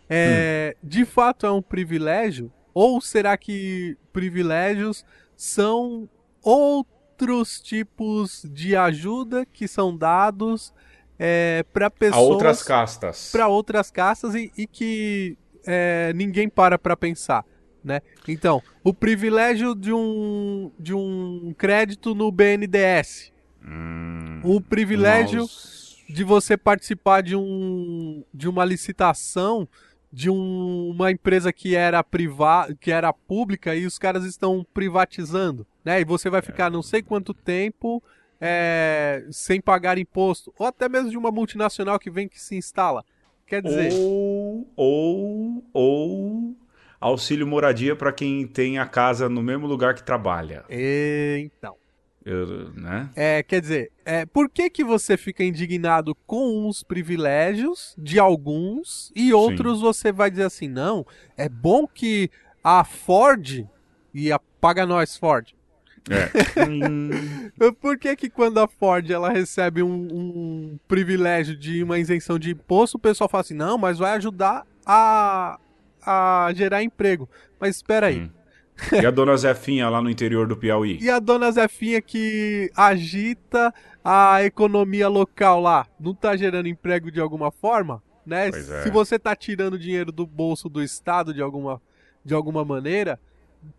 é, 0.10 0.76
hum. 0.76 0.88
de 0.88 1.06
fato 1.06 1.46
é 1.46 1.52
um 1.52 1.62
privilégio? 1.62 2.52
Ou 2.74 3.02
será 3.02 3.38
que 3.38 3.98
privilégios 4.12 5.06
são 5.36 6.10
outros 6.44 6.95
tipos 7.62 8.46
de 8.50 8.76
ajuda 8.76 9.46
que 9.46 9.68
são 9.68 9.96
dados 9.96 10.74
é, 11.18 11.64
para 11.72 11.90
pessoas. 11.90 12.22
A 12.22 12.22
outras 12.22 12.64
castas. 12.64 13.32
Para 13.32 13.48
outras 13.48 13.92
castas 13.92 14.36
e, 14.36 14.52
e 14.58 14.68
que 14.68 15.38
é, 15.66 16.12
ninguém 16.14 16.50
para 16.50 16.78
para 16.78 16.96
pensar. 16.96 17.46
Né? 17.84 18.02
Então, 18.28 18.62
o 18.84 18.94
privilégio 18.94 19.76
de 19.76 19.94
um, 19.94 20.72
de 20.80 20.94
um 20.94 21.54
crédito 21.58 22.16
no 22.16 22.32
BNDES. 22.32 23.32
Hum, 23.64 24.42
o 24.44 24.60
privilégio 24.60 25.42
nossa. 25.42 25.96
de 26.10 26.24
você 26.24 26.58
participar 26.58 27.22
de, 27.22 27.36
um, 27.36 28.24
de 28.34 28.48
uma 28.48 28.66
licitação 28.66 29.68
de 30.16 30.30
um, 30.30 30.92
uma 30.92 31.12
empresa 31.12 31.52
que 31.52 31.76
era 31.76 32.02
privada, 32.02 32.74
que 32.80 32.90
era 32.90 33.12
pública 33.12 33.76
e 33.76 33.86
os 33.86 34.00
caras 34.00 34.24
estão 34.24 34.66
privatizando, 34.74 35.68
né? 35.86 36.02
E 36.02 36.04
você 36.04 36.30
vai 36.30 36.42
ficar 36.42 36.72
não 36.72 36.82
sei 36.82 37.04
quanto 37.04 37.34
tempo 37.34 38.04
é, 38.42 39.26
sem 39.32 39.62
pagar 39.62 39.98
imposto, 39.98 40.52
ou 40.58 40.66
até 40.66 40.90
mesmo 40.90 41.12
de 41.12 41.18
uma 41.18 41.32
multinacional 41.32 42.00
que 42.00 42.10
vem 42.10 42.28
que 42.28 42.42
se 42.42 42.56
instala. 42.56 43.06
Quer 43.48 43.62
dizer. 43.62 43.94
Ou, 43.94 44.68
ou, 44.76 45.64
ou 45.72 46.56
auxílio 47.00 47.46
moradia 47.46 47.96
para 47.96 48.12
quem 48.12 48.48
tem 48.48 48.80
a 48.80 48.88
casa 48.88 49.30
no 49.30 49.44
mesmo 49.44 49.68
lugar 49.68 49.94
que 49.94 50.04
trabalha. 50.04 50.66
Então. 51.46 51.76
Eu, 52.26 52.72
né? 52.72 53.12
É, 53.16 53.44
quer 53.44 53.62
dizer, 53.62 53.92
é, 54.04 54.26
por 54.26 54.50
que, 54.50 54.68
que 54.68 54.84
você 54.84 55.16
fica 55.16 55.44
indignado 55.44 56.16
com 56.26 56.68
uns 56.68 56.82
privilégios 56.82 57.94
de 57.96 58.18
alguns 58.18 59.12
e 59.16 59.32
outros 59.32 59.78
Sim. 59.78 59.84
você 59.84 60.12
vai 60.12 60.32
dizer 60.32 60.46
assim, 60.46 60.68
não, 60.68 61.06
é 61.38 61.48
bom 61.48 61.86
que 61.86 62.32
a 62.64 62.84
Ford 62.84 63.68
e 64.12 64.32
a 64.32 64.40
paga 64.60 64.88
nós 64.88 65.16
Ford 65.16 65.54
é. 66.10 67.72
Por 67.82 67.98
que 67.98 68.16
que 68.16 68.30
quando 68.30 68.60
a 68.60 68.68
Ford 68.68 69.10
ela 69.10 69.30
recebe 69.30 69.82
um, 69.82 70.08
um, 70.12 70.80
privilégio 70.88 71.56
de 71.56 71.84
uma 71.84 71.98
isenção 71.98 72.38
de 72.38 72.52
imposto, 72.52 72.98
o 72.98 73.00
pessoal 73.00 73.30
fala 73.30 73.42
assim, 73.42 73.54
não, 73.54 73.78
mas 73.78 73.98
vai 73.98 74.14
ajudar 74.14 74.66
a, 74.86 75.60
a 76.06 76.50
gerar 76.54 76.84
emprego. 76.84 77.30
Mas 77.60 77.78
espera 77.78 78.08
aí. 78.08 78.22
Hum. 78.22 78.30
E 78.92 79.06
a 79.06 79.12
dona 79.12 79.36
Zefinha 79.38 79.90
lá 79.90 80.02
no 80.02 80.10
interior 80.10 80.48
do 80.48 80.58
Piauí? 80.58 81.00
E 81.02 81.10
a 81.10 81.18
dona 81.20 81.52
Zefinha 81.52 82.02
que 82.02 82.70
agita 82.76 83.74
a 84.04 84.44
economia 84.44 85.08
local 85.08 85.62
lá, 85.62 85.88
não 86.00 86.14
tá 86.14 86.36
gerando 86.36 86.68
emprego 86.68 87.10
de 87.10 87.20
alguma 87.20 87.52
forma? 87.52 88.04
Né? 88.26 88.50
É. 88.50 88.52
Se 88.52 88.90
você 88.90 89.18
tá 89.18 89.36
tirando 89.36 89.80
dinheiro 89.80 90.12
do 90.12 90.26
bolso 90.26 90.68
do 90.68 90.84
Estado 90.84 91.34
de 91.34 91.42
alguma, 91.42 91.82
de 92.24 92.34
alguma 92.34 92.66
maneira, 92.66 93.20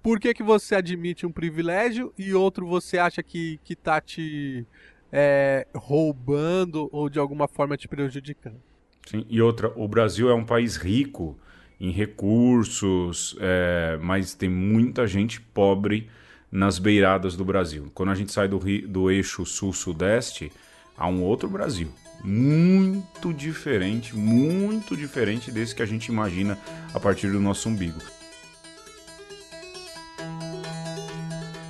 por 0.03 0.21
que, 0.21 0.33
que 0.35 0.43
você 0.43 0.75
admite 0.75 1.27
um 1.27 1.33
privilégio 1.33 2.13
e 2.17 2.35
outro 2.35 2.67
você 2.67 2.99
acha 2.99 3.23
que, 3.23 3.59
que 3.65 3.75
tá 3.75 4.01
te 4.01 4.67
é, 5.13 5.67
roubando 5.75 6.89
ou 6.93 7.09
de 7.09 7.19
alguma 7.19 7.49
forma 7.49 7.77
te 7.77 7.89
prejudicando? 7.89 8.61
Sim, 9.07 9.25
e 9.29 9.41
outra, 9.41 9.73
o 9.77 9.87
Brasil 9.87 10.29
é 10.29 10.35
um 10.35 10.45
país 10.45 10.77
rico 10.77 11.39
em 11.81 11.91
recursos, 11.91 13.37
é, 13.41 13.99
mas 14.03 14.35
tem 14.35 14.49
muita 14.49 15.07
gente 15.07 15.41
pobre 15.41 16.09
nas 16.51 16.79
beiradas 16.79 17.37
do 17.37 17.45
Brasil. 17.45 17.91
Quando 17.95 18.11
a 18.11 18.15
gente 18.15 18.33
sai 18.33 18.49
do, 18.49 18.59
do 18.89 19.11
eixo 19.11 19.45
sul-sudeste, 19.45 20.51
há 20.97 21.07
um 21.07 21.23
outro 21.23 21.49
Brasil. 21.49 21.89
Muito 22.25 23.33
diferente, 23.33 24.17
muito 24.17 24.97
diferente 24.97 25.51
desse 25.51 25.75
que 25.75 25.83
a 25.83 25.87
gente 25.87 26.07
imagina 26.07 26.59
a 26.95 26.99
partir 26.99 27.31
do 27.31 27.39
nosso 27.39 27.69
umbigo. 27.69 28.01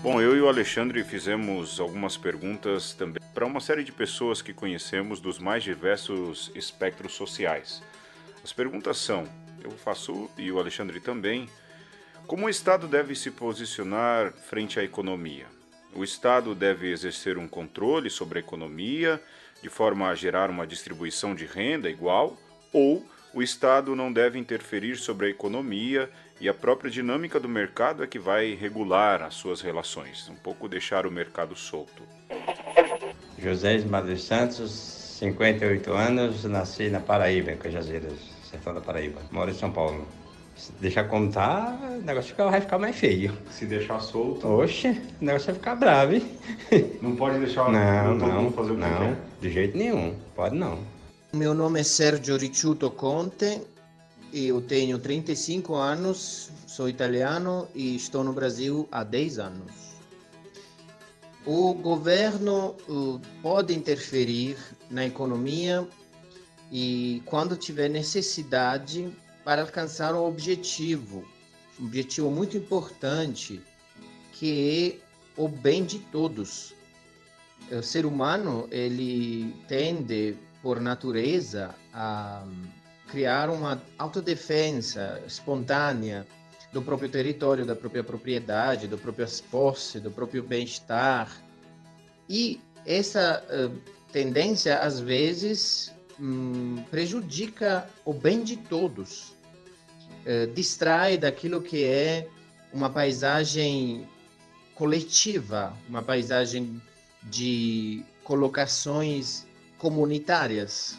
Bom, 0.07 0.21
eu 0.21 0.37
e 0.37 0.41
o 0.41 0.49
Alexandre 0.49 1.03
fizemos 1.03 1.81
algumas 1.81 2.17
perguntas 2.17 2.93
também 2.93 3.21
para 3.35 3.45
uma 3.45 3.59
série 3.59 3.83
de 3.83 3.91
pessoas 3.91 4.41
que 4.41 4.55
conhecemos 4.55 5.19
dos 5.19 5.41
mais 5.41 5.65
diversos 5.65 6.53
espectros 6.55 7.15
sociais. 7.15 7.83
As 8.45 8.53
perguntas 8.53 8.99
são: 8.99 9.25
eu 9.65 9.73
faço 9.73 10.31
e 10.39 10.53
o 10.53 10.61
Alexandre 10.61 11.01
também. 11.01 11.49
Como 12.25 12.47
o 12.47 12.49
Estado 12.49 12.87
deve 12.87 13.17
se 13.17 13.33
posicionar 13.33 14.33
frente 14.33 14.79
à 14.79 14.85
economia? 14.85 15.47
O 15.93 16.05
Estado 16.05 16.55
deve 16.55 16.89
exercer 16.89 17.37
um 17.37 17.49
controle 17.49 18.09
sobre 18.09 18.39
a 18.39 18.43
economia 18.43 19.21
de 19.61 19.69
forma 19.69 20.09
a 20.09 20.15
gerar 20.15 20.51
uma 20.51 20.69
distribuição 20.69 21.35
de 21.35 21.47
renda 21.47 21.91
igual? 21.91 22.39
Ou 22.73 23.05
o 23.35 23.43
Estado 23.43 23.97
não 23.97 24.13
deve 24.13 24.39
interferir 24.39 24.99
sobre 24.99 25.27
a 25.27 25.31
economia 25.31 26.09
e 26.41 26.49
a 26.49 26.55
própria 26.55 26.91
dinâmica 26.91 27.41
do 27.41 27.49
mercado 27.49 28.05
é 28.05 28.07
que 28.07 28.19
vai 28.19 28.55
regular 28.55 29.23
as 29.23 29.35
suas 29.35 29.61
relações, 29.61 30.29
um 30.29 30.35
pouco 30.35 30.69
deixar 30.69 31.07
o 31.07 31.11
mercado 31.11 31.57
solto. 31.57 32.03
José 33.39 33.79
Madre 33.85 34.19
Santos, 34.19 34.71
58 35.19 35.93
anos, 35.93 36.45
nasci 36.45 36.91
na 36.91 37.01
Paraíba, 37.01 37.53
em 37.53 37.57
Cajazeiras, 37.57 38.19
sertão 38.51 38.75
da 38.75 38.81
Paraíba. 38.81 39.21
Moro 39.31 39.51
em 39.51 39.55
São 39.55 39.71
Paulo. 39.71 40.07
Se 40.57 40.73
deixar 40.81 41.05
contar, 41.05 41.79
o 41.83 42.03
negócio 42.03 42.35
vai 42.35 42.61
ficar 42.63 42.79
mais 42.79 42.97
feio. 42.97 43.37
Se 43.51 43.67
deixar 43.67 44.01
solto. 44.01 44.49
Oxe, 44.49 44.89
o 45.21 45.25
negócio 45.25 45.49
vai 45.49 45.55
ficar 45.55 45.75
bravo, 45.75 46.15
hein? 46.15 46.39
Não 47.03 47.15
pode 47.15 47.39
deixar 47.39 47.71
não, 47.71 48.15
não, 48.15 48.53
fazer 48.53 48.73
o 48.73 48.75
que 48.75 48.81
não, 48.81 48.99
quer. 48.99 49.17
De 49.41 49.51
jeito 49.51 49.77
nenhum, 49.77 50.15
pode 50.35 50.57
não. 50.57 50.79
Meu 51.33 51.53
nome 51.53 51.81
é 51.81 51.83
Sérgio 51.83 52.39
Ricciuto 52.39 52.91
Conte, 52.91 53.61
eu 54.33 54.61
tenho 54.61 54.99
35 54.99 55.75
anos, 55.75 56.51
sou 56.67 56.89
italiano 56.89 57.69
e 57.75 57.97
estou 57.97 58.25
no 58.25 58.33
Brasil 58.33 58.89
há 58.91 59.05
10 59.05 59.39
anos. 59.39 59.73
O 61.45 61.73
governo 61.75 62.75
uh, 62.89 63.21
pode 63.41 63.73
interferir 63.73 64.57
na 64.91 65.07
economia 65.07 65.87
e 66.73 67.23
quando 67.25 67.57
tiver 67.57 67.89
necessidade 67.89 69.11
para 69.45 69.63
alcançar 69.63 70.15
um 70.15 70.25
objetivo, 70.25 71.25
um 71.79 71.87
objetivo 71.87 72.31
muito 72.31 72.57
importante, 72.57 73.63
que 74.33 74.99
é 75.37 75.41
o 75.41 75.49
bem 75.49 75.85
de 75.85 76.01
todos. 76.01 76.75
O 77.71 77.83
ser 77.83 78.05
humano, 78.05 78.67
ele 78.73 79.55
tende 79.69 80.37
por 80.61 80.81
natureza 80.81 81.75
a 81.93 82.45
criar 83.09 83.51
uma 83.51 83.83
autodefesa 83.99 85.23
espontânea 85.27 86.27
do 86.73 86.83
próprio 86.83 87.09
território, 87.09 87.65
da 87.65 87.75
própria 87.75 88.05
propriedade, 88.05 88.87
do 88.87 88.99
próprio 88.99 89.27
posse, 89.51 90.01
do 90.01 90.11
próprio 90.11 90.43
bem-estar. 90.43 91.41
E 92.29 92.61
essa 92.85 93.43
uh, 93.49 93.75
tendência, 94.13 94.79
às 94.79 95.01
vezes, 95.01 95.93
um, 96.21 96.83
prejudica 96.91 97.89
o 98.05 98.13
bem 98.13 98.43
de 98.43 98.57
todos, 98.57 99.31
uh, 99.31 100.53
distrai 100.55 101.17
daquilo 101.17 101.63
que 101.63 101.85
é 101.85 102.29
uma 102.73 102.91
paisagem 102.91 104.07
coletiva, 104.75 105.75
uma 105.89 106.03
paisagem 106.03 106.81
de 107.23 108.05
colocações 108.23 109.47
comunitárias, 109.79 110.99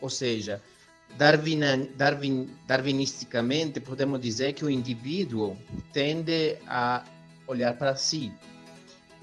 ou 0.00 0.10
seja, 0.10 0.60
Darwin, 1.16 1.60
Darwin, 1.96 2.50
darwinisticamente 2.66 3.80
podemos 3.80 4.20
dizer 4.20 4.52
que 4.52 4.64
o 4.64 4.70
indivíduo 4.70 5.56
tende 5.92 6.58
a 6.66 7.04
olhar 7.46 7.76
para 7.78 7.94
si, 7.94 8.32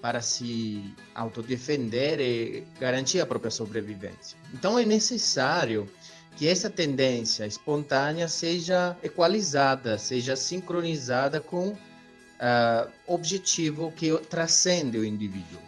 para 0.01 0.21
se 0.21 0.95
autodefender 1.13 2.19
e 2.21 2.63
garantir 2.79 3.19
a 3.19 3.25
própria 3.25 3.51
sobrevivência. 3.51 4.37
Então 4.53 4.79
é 4.79 4.85
necessário 4.85 5.89
que 6.37 6.47
essa 6.47 6.69
tendência 6.69 7.45
espontânea 7.45 8.27
seja 8.29 8.97
equalizada, 9.03 9.97
seja 9.97 10.35
sincronizada 10.37 11.41
com 11.41 11.69
o 11.69 11.71
uh, 11.73 12.89
objetivo 13.05 13.91
que 13.91 14.17
transcende 14.29 14.97
o 14.97 15.03
indivíduo. 15.03 15.59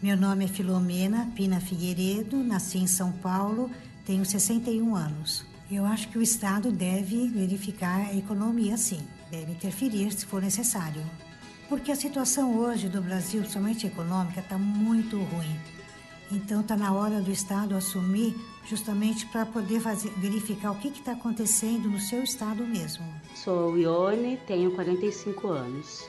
Meu 0.00 0.16
nome 0.16 0.44
é 0.44 0.48
Filomena 0.48 1.32
Pina 1.34 1.60
Figueiredo, 1.60 2.36
nasci 2.36 2.78
em 2.78 2.86
São 2.86 3.10
Paulo 3.10 3.68
tenho 4.04 4.24
61 4.24 4.94
anos. 4.94 5.44
Eu 5.70 5.84
acho 5.84 6.08
que 6.08 6.18
o 6.18 6.22
Estado 6.22 6.70
deve 6.70 7.28
verificar 7.28 8.08
a 8.08 8.14
economia, 8.14 8.76
sim, 8.76 9.00
deve 9.30 9.52
interferir 9.52 10.12
se 10.12 10.26
for 10.26 10.42
necessário. 10.42 11.02
Porque 11.68 11.90
a 11.90 11.96
situação 11.96 12.58
hoje 12.58 12.88
do 12.88 13.00
Brasil, 13.00 13.44
somente 13.44 13.86
econômica, 13.86 14.40
está 14.40 14.58
muito 14.58 15.16
ruim. 15.16 15.56
Então 16.30 16.60
está 16.60 16.76
na 16.76 16.92
hora 16.92 17.20
do 17.20 17.30
Estado 17.30 17.74
assumir 17.74 18.36
justamente 18.66 19.26
para 19.26 19.46
poder 19.46 19.80
fazer, 19.80 20.10
verificar 20.18 20.72
o 20.72 20.76
que 20.76 20.88
está 20.88 21.12
acontecendo 21.12 21.88
no 21.88 22.00
seu 22.00 22.22
estado 22.22 22.66
mesmo. 22.66 23.04
Sou 23.34 23.76
Ione, 23.78 24.38
tenho 24.46 24.70
45 24.72 25.48
anos. 25.48 26.08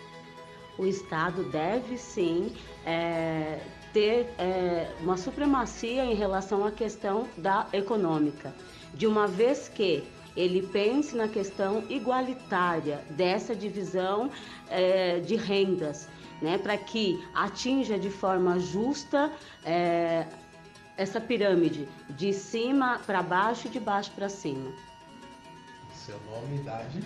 O 0.78 0.86
Estado 0.86 1.44
deve 1.44 1.98
sim 1.98 2.54
é, 2.86 3.60
ter 3.96 4.30
é, 4.38 4.92
uma 5.00 5.16
supremacia 5.16 6.04
em 6.04 6.16
relação 6.16 6.66
à 6.66 6.72
questão 6.72 7.30
da 7.38 7.66
econômica, 7.72 8.54
de 8.94 9.08
uma 9.08 9.26
vez 9.26 9.70
que 9.70 10.04
ele 10.36 10.68
pense 10.68 11.16
na 11.16 11.30
questão 11.30 11.82
igualitária 11.90 13.06
dessa 13.12 13.56
divisão 13.56 14.30
é, 14.70 15.22
de 15.22 15.38
rendas, 15.38 16.10
né, 16.42 16.58
para 16.58 16.76
que 16.76 17.26
atinja 17.34 17.98
de 17.98 18.10
forma 18.10 18.60
justa 18.60 19.32
é, 19.64 20.28
essa 20.98 21.22
pirâmide 21.22 21.88
de 22.10 22.34
cima 22.34 23.00
para 23.06 23.24
baixo 23.24 23.68
e 23.68 23.70
de 23.70 23.80
baixo 23.80 24.12
para 24.12 24.28
cima. 24.28 24.74
Seu 25.94 26.20
nome 26.30 26.58
e 26.58 26.60
idade? 26.60 27.00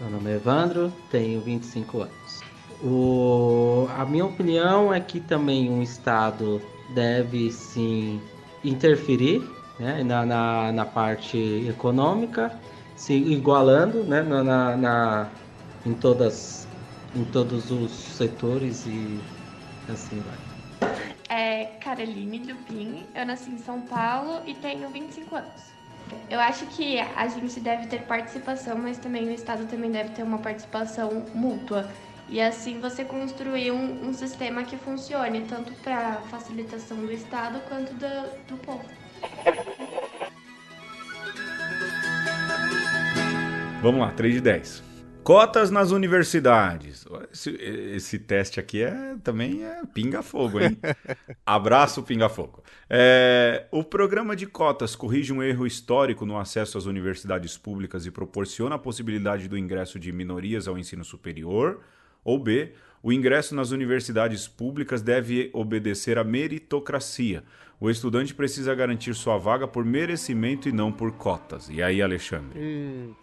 Meu 0.00 0.10
nome 0.10 0.32
é 0.32 0.34
Evandro, 0.34 0.92
tenho 1.08 1.40
25 1.40 2.02
anos. 2.02 2.47
O, 2.82 3.88
a 3.96 4.04
minha 4.04 4.24
opinião 4.24 4.94
é 4.94 5.00
que 5.00 5.20
também 5.20 5.68
um 5.68 5.82
Estado 5.82 6.62
deve 6.90 7.50
sim 7.50 8.20
interferir 8.64 9.42
né, 9.78 10.02
na, 10.04 10.24
na, 10.24 10.72
na 10.72 10.84
parte 10.84 11.66
econômica, 11.68 12.52
se 12.96 13.14
igualando 13.14 14.04
né, 14.04 14.22
na, 14.22 14.76
na, 14.76 15.28
em, 15.84 15.94
todas, 15.94 16.68
em 17.14 17.24
todos 17.24 17.70
os 17.70 17.90
setores 17.90 18.86
e 18.86 19.20
assim 19.88 20.20
vai. 20.20 20.90
É 21.28 21.64
Caroline 21.80 22.38
Dupin, 22.38 23.06
eu 23.14 23.26
nasci 23.26 23.50
em 23.50 23.58
São 23.58 23.80
Paulo 23.82 24.40
e 24.46 24.54
tenho 24.54 24.88
25 24.88 25.36
anos. 25.36 25.78
Eu 26.30 26.40
acho 26.40 26.66
que 26.66 26.98
a 26.98 27.28
gente 27.28 27.60
deve 27.60 27.86
ter 27.86 28.02
participação, 28.02 28.78
mas 28.78 28.98
também 28.98 29.28
o 29.28 29.30
Estado 29.30 29.66
também 29.66 29.90
deve 29.90 30.10
ter 30.10 30.22
uma 30.22 30.38
participação 30.38 31.26
mútua. 31.34 31.88
E 32.28 32.40
assim 32.42 32.78
você 32.78 33.04
construir 33.04 33.70
um, 33.70 34.08
um 34.08 34.12
sistema 34.12 34.62
que 34.62 34.76
funcione 34.76 35.46
tanto 35.48 35.72
para 35.82 36.16
facilitação 36.30 36.98
do 36.98 37.10
Estado 37.10 37.60
quanto 37.68 37.92
do, 37.94 38.46
do 38.46 38.56
povo. 38.58 38.84
Vamos 43.80 44.00
lá, 44.00 44.10
3 44.12 44.34
de 44.34 44.40
10. 44.42 44.88
Cotas 45.22 45.70
nas 45.70 45.90
universidades. 45.90 47.06
Esse, 47.32 47.50
esse, 47.50 48.18
teste 48.18 48.60
aqui 48.60 48.82
é 48.82 49.16
também 49.22 49.64
é 49.64 49.82
pinga-fogo, 49.94 50.60
hein? 50.60 50.78
Abraço, 51.46 52.02
pinga-fogo. 52.02 52.62
É, 52.90 53.66
o 53.70 53.84
programa 53.84 54.34
de 54.34 54.46
cotas 54.46 54.96
corrige 54.96 55.32
um 55.32 55.42
erro 55.42 55.66
histórico 55.66 56.26
no 56.26 56.38
acesso 56.38 56.76
às 56.76 56.86
universidades 56.86 57.56
públicas 57.56 58.04
e 58.04 58.10
proporciona 58.10 58.76
a 58.76 58.78
possibilidade 58.78 59.48
do 59.48 59.56
ingresso 59.56 59.98
de 59.98 60.12
minorias 60.12 60.66
ao 60.66 60.78
ensino 60.78 61.04
superior 61.04 61.80
ou 62.28 62.38
B, 62.38 62.74
o 63.02 63.10
ingresso 63.10 63.54
nas 63.54 63.70
universidades 63.70 64.46
públicas 64.46 65.00
deve 65.00 65.48
obedecer 65.54 66.18
à 66.18 66.24
meritocracia. 66.24 67.42
O 67.80 67.88
estudante 67.88 68.34
precisa 68.34 68.74
garantir 68.74 69.14
sua 69.14 69.38
vaga 69.38 69.66
por 69.66 69.82
merecimento 69.82 70.68
e 70.68 70.72
não 70.72 70.92
por 70.92 71.12
cotas. 71.12 71.70
E 71.70 71.82
aí, 71.82 72.02
Alexandre? 72.02 72.60
Hum, 72.60 73.14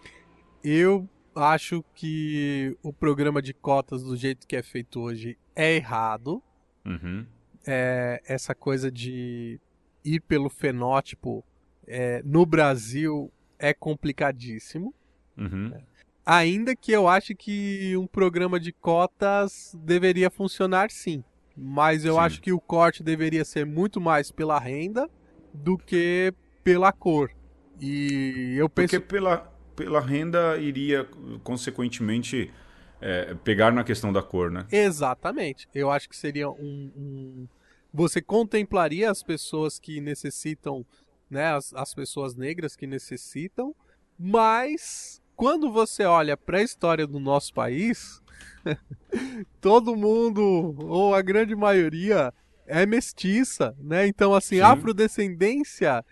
eu 0.63 1.07
acho 1.35 1.85
que 1.93 2.75
o 2.81 2.91
programa 2.91 3.43
de 3.43 3.53
cotas, 3.53 4.01
do 4.01 4.15
jeito 4.15 4.47
que 4.47 4.55
é 4.55 4.63
feito 4.63 4.99
hoje, 4.99 5.37
é 5.55 5.75
errado. 5.75 6.41
Uhum. 6.83 7.27
É, 7.67 8.23
essa 8.25 8.55
coisa 8.55 8.91
de 8.91 9.59
ir 10.03 10.19
pelo 10.21 10.49
fenótipo 10.49 11.45
é, 11.85 12.23
no 12.25 12.43
Brasil 12.43 13.31
é 13.59 13.71
complicadíssimo. 13.71 14.95
Uhum. 15.37 15.71
É. 15.75 15.94
Ainda 16.25 16.75
que 16.75 16.91
eu 16.91 17.07
ache 17.07 17.35
que 17.35 17.95
um 17.95 18.07
programa 18.07 18.59
de 18.59 18.71
cotas 18.71 19.77
deveria 19.77 20.31
funcionar 20.31 20.89
sim. 20.89 21.23
Mas 21.55 22.03
eu 22.03 22.15
sim. 22.15 22.19
acho 22.19 22.41
que 22.41 22.51
o 22.51 22.59
corte 22.59 23.03
deveria 23.03 23.45
ser 23.45 23.65
muito 23.65 24.01
mais 24.01 24.31
pela 24.31 24.59
renda 24.59 25.07
do 25.53 25.77
que 25.77 26.33
pela 26.63 26.91
cor. 26.91 27.31
E 27.79 28.55
eu 28.57 28.67
penso. 28.67 28.99
Porque 28.99 28.99
pela, 28.99 29.37
pela 29.75 30.01
renda 30.01 30.57
iria, 30.57 31.07
consequentemente, 31.43 32.51
é, 32.99 33.35
pegar 33.35 33.71
na 33.71 33.83
questão 33.83 34.11
da 34.11 34.23
cor, 34.23 34.49
né? 34.49 34.65
Exatamente. 34.71 35.67
Eu 35.75 35.91
acho 35.91 36.09
que 36.09 36.15
seria 36.15 36.49
um, 36.49 36.91
um... 36.95 37.47
Você 37.93 38.21
contemplaria 38.21 39.11
as 39.11 39.21
pessoas 39.21 39.79
que 39.79 40.01
necessitam, 40.01 40.85
né? 41.29 41.53
As, 41.53 41.73
as 41.73 41.93
pessoas 41.93 42.35
negras 42.35 42.75
que 42.75 42.87
necessitam, 42.87 43.75
mas 44.17 45.21
quando 45.35 45.71
você 45.71 46.03
olha 46.03 46.35
para 46.37 46.59
a 46.59 46.63
história 46.63 47.05
do 47.05 47.19
nosso 47.19 47.53
país, 47.53 48.21
todo 49.61 49.95
mundo, 49.95 50.75
ou 50.79 51.13
a 51.13 51.21
grande 51.21 51.55
maioria, 51.55 52.33
é 52.65 52.85
mestiça, 52.85 53.75
né? 53.79 54.07
Então, 54.07 54.33
assim, 54.33 54.57
Sim. 54.57 54.61
afrodescendência 54.61 56.03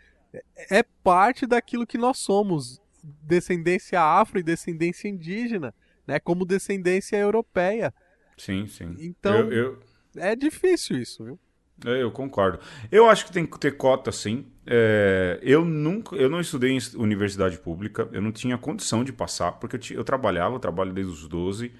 é 0.69 0.83
parte 1.03 1.45
daquilo 1.45 1.87
que 1.87 1.97
nós 1.97 2.17
somos. 2.19 2.81
Descendência 3.21 4.01
afro 4.01 4.39
e 4.39 4.43
descendência 4.43 5.07
indígena, 5.07 5.73
né? 6.07 6.19
Como 6.19 6.45
descendência 6.45 7.17
europeia. 7.17 7.93
Sim, 8.37 8.65
sim. 8.67 8.95
Então, 8.99 9.51
eu, 9.51 9.51
eu... 9.51 9.79
é 10.15 10.35
difícil 10.35 11.01
isso, 11.01 11.23
viu? 11.23 11.39
Eu 11.85 12.11
concordo. 12.11 12.59
Eu 12.91 13.09
acho 13.09 13.25
que 13.25 13.31
tem 13.31 13.45
que 13.45 13.59
ter 13.59 13.75
cota, 13.75 14.11
sim. 14.11 14.45
É, 14.65 15.39
eu 15.41 15.65
nunca, 15.65 16.15
eu 16.15 16.29
não 16.29 16.39
estudei 16.39 16.71
em 16.71 16.79
universidade 16.95 17.57
pública, 17.57 18.07
eu 18.11 18.21
não 18.21 18.31
tinha 18.31 18.57
condição 18.57 19.03
de 19.03 19.11
passar, 19.11 19.53
porque 19.53 19.75
eu, 19.75 19.97
eu 19.97 20.03
trabalhava, 20.03 20.55
eu 20.55 20.59
trabalho 20.59 20.93
desde 20.93 21.11
os 21.11 21.27
12, 21.27 21.71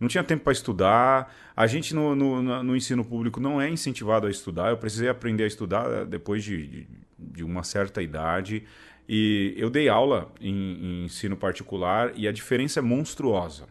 não 0.00 0.08
tinha 0.08 0.24
tempo 0.24 0.42
para 0.42 0.52
estudar. 0.52 1.32
A 1.56 1.66
gente 1.66 1.94
no, 1.94 2.14
no, 2.16 2.62
no, 2.62 2.76
ensino 2.76 3.04
público 3.04 3.38
não 3.38 3.60
é 3.60 3.70
incentivado 3.70 4.26
a 4.26 4.30
estudar, 4.30 4.70
eu 4.70 4.76
precisei 4.76 5.08
aprender 5.08 5.44
a 5.44 5.46
estudar 5.46 6.04
depois 6.04 6.42
de, 6.42 6.66
de, 6.66 6.88
de 7.16 7.44
uma 7.44 7.62
certa 7.62 8.02
idade. 8.02 8.64
E 9.08 9.54
eu 9.56 9.70
dei 9.70 9.88
aula 9.88 10.32
em, 10.40 10.52
em 10.52 11.04
ensino 11.04 11.36
particular 11.36 12.12
e 12.16 12.26
a 12.26 12.32
diferença 12.32 12.80
é 12.80 12.82
monstruosa. 12.82 13.68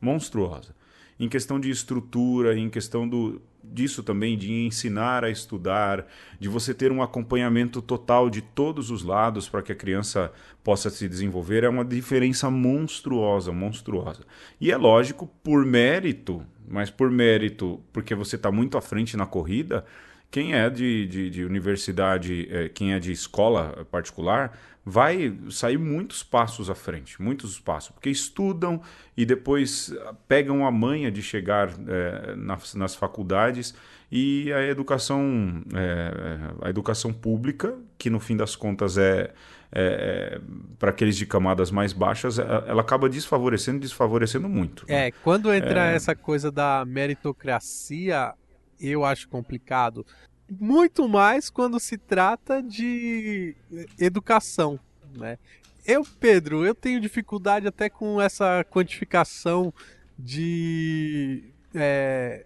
Monstruosa. 0.00 0.74
Em 1.18 1.28
questão 1.28 1.58
de 1.58 1.70
estrutura, 1.70 2.56
em 2.56 2.68
questão 2.68 3.08
do, 3.08 3.40
disso 3.62 4.02
também, 4.02 4.36
de 4.36 4.52
ensinar 4.52 5.24
a 5.24 5.30
estudar, 5.30 6.06
de 6.38 6.48
você 6.48 6.74
ter 6.74 6.90
um 6.90 7.02
acompanhamento 7.02 7.80
total 7.80 8.28
de 8.28 8.42
todos 8.42 8.90
os 8.90 9.02
lados 9.02 9.48
para 9.48 9.62
que 9.62 9.72
a 9.72 9.76
criança 9.76 10.32
possa 10.62 10.90
se 10.90 11.08
desenvolver, 11.08 11.64
é 11.64 11.68
uma 11.68 11.84
diferença 11.84 12.50
monstruosa, 12.50 13.52
monstruosa. 13.52 14.22
E 14.60 14.70
é 14.70 14.76
lógico, 14.76 15.26
por 15.42 15.64
mérito, 15.64 16.44
mas 16.68 16.90
por 16.90 17.10
mérito, 17.10 17.80
porque 17.92 18.14
você 18.14 18.36
está 18.36 18.50
muito 18.50 18.76
à 18.78 18.80
frente 18.80 19.16
na 19.16 19.26
corrida, 19.26 19.84
quem 20.30 20.54
é 20.54 20.70
de, 20.70 21.06
de, 21.06 21.30
de 21.30 21.44
universidade, 21.44 22.48
é, 22.50 22.68
quem 22.68 22.94
é 22.94 22.98
de 22.98 23.12
escola 23.12 23.86
particular, 23.90 24.58
vai 24.84 25.36
sair 25.50 25.78
muitos 25.78 26.22
passos 26.22 26.68
à 26.68 26.74
frente, 26.74 27.20
muitos 27.22 27.58
passos, 27.60 27.90
porque 27.90 28.10
estudam 28.10 28.80
e 29.16 29.24
depois 29.24 29.94
pegam 30.26 30.66
a 30.66 30.70
manha 30.70 31.10
de 31.10 31.22
chegar 31.22 31.70
é, 31.86 32.34
nas, 32.34 32.74
nas, 32.74 32.94
faculdades 32.94 33.74
e 34.10 34.52
a 34.52 34.62
educação, 34.62 35.62
é, 35.74 36.66
a 36.66 36.68
educação 36.68 37.12
pública, 37.12 37.78
que 37.96 38.10
no 38.10 38.18
fim 38.18 38.36
das 38.36 38.56
contas 38.56 38.98
é, 38.98 39.32
é, 39.70 40.40
para 40.78 40.90
aqueles 40.90 41.16
de 41.16 41.26
camadas 41.26 41.70
mais 41.70 41.92
baixas, 41.92 42.38
é, 42.38 42.42
ela 42.66 42.82
acaba 42.82 43.08
desfavorecendo, 43.08 43.80
desfavorecendo 43.80 44.48
muito. 44.48 44.84
Né? 44.88 45.08
É, 45.08 45.10
quando 45.10 45.52
entra 45.52 45.92
é. 45.92 45.94
essa 45.94 46.14
coisa 46.14 46.50
da 46.50 46.84
meritocracia, 46.84 48.34
eu 48.80 49.04
acho 49.04 49.28
complicado 49.28 50.04
muito 50.50 51.08
mais 51.08 51.48
quando 51.50 51.78
se 51.80 51.96
trata 51.96 52.62
de 52.62 53.54
educação, 53.98 54.78
né? 55.16 55.38
Eu, 55.84 56.06
Pedro, 56.20 56.64
eu 56.64 56.74
tenho 56.74 57.00
dificuldade 57.00 57.66
até 57.66 57.88
com 57.88 58.20
essa 58.20 58.64
quantificação 58.70 59.74
de, 60.16 61.42
é, 61.74 62.44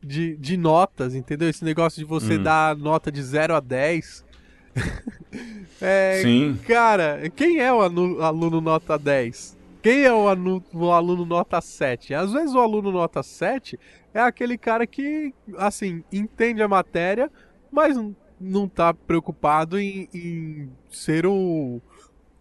de, 0.00 0.36
de, 0.36 0.56
notas, 0.56 1.14
entendeu? 1.14 1.48
Esse 1.48 1.64
negócio 1.64 1.98
de 1.98 2.04
você 2.04 2.38
hum. 2.38 2.42
dar 2.42 2.76
nota 2.76 3.10
de 3.10 3.20
0 3.20 3.56
a 3.56 3.60
10. 3.60 4.24
é, 5.80 6.20
Sim. 6.22 6.56
Cara, 6.68 7.28
quem 7.34 7.58
é 7.58 7.72
o 7.72 7.82
aluno, 7.82 8.22
aluno 8.22 8.60
nota 8.60 8.96
10? 8.96 9.57
Quem 9.82 10.02
é 10.02 10.12
o 10.12 10.28
aluno, 10.28 10.64
o 10.72 10.90
aluno 10.90 11.24
nota 11.24 11.60
7? 11.60 12.14
Às 12.14 12.32
vezes 12.32 12.54
o 12.54 12.58
aluno 12.58 12.90
nota 12.90 13.22
7 13.22 13.78
é 14.12 14.20
aquele 14.20 14.58
cara 14.58 14.86
que, 14.86 15.32
assim, 15.56 16.02
entende 16.12 16.62
a 16.62 16.68
matéria, 16.68 17.30
mas 17.70 17.96
não 18.40 18.68
tá 18.68 18.92
preocupado 18.92 19.78
em, 19.78 20.08
em 20.12 20.70
ser 20.90 21.26
o, 21.26 21.80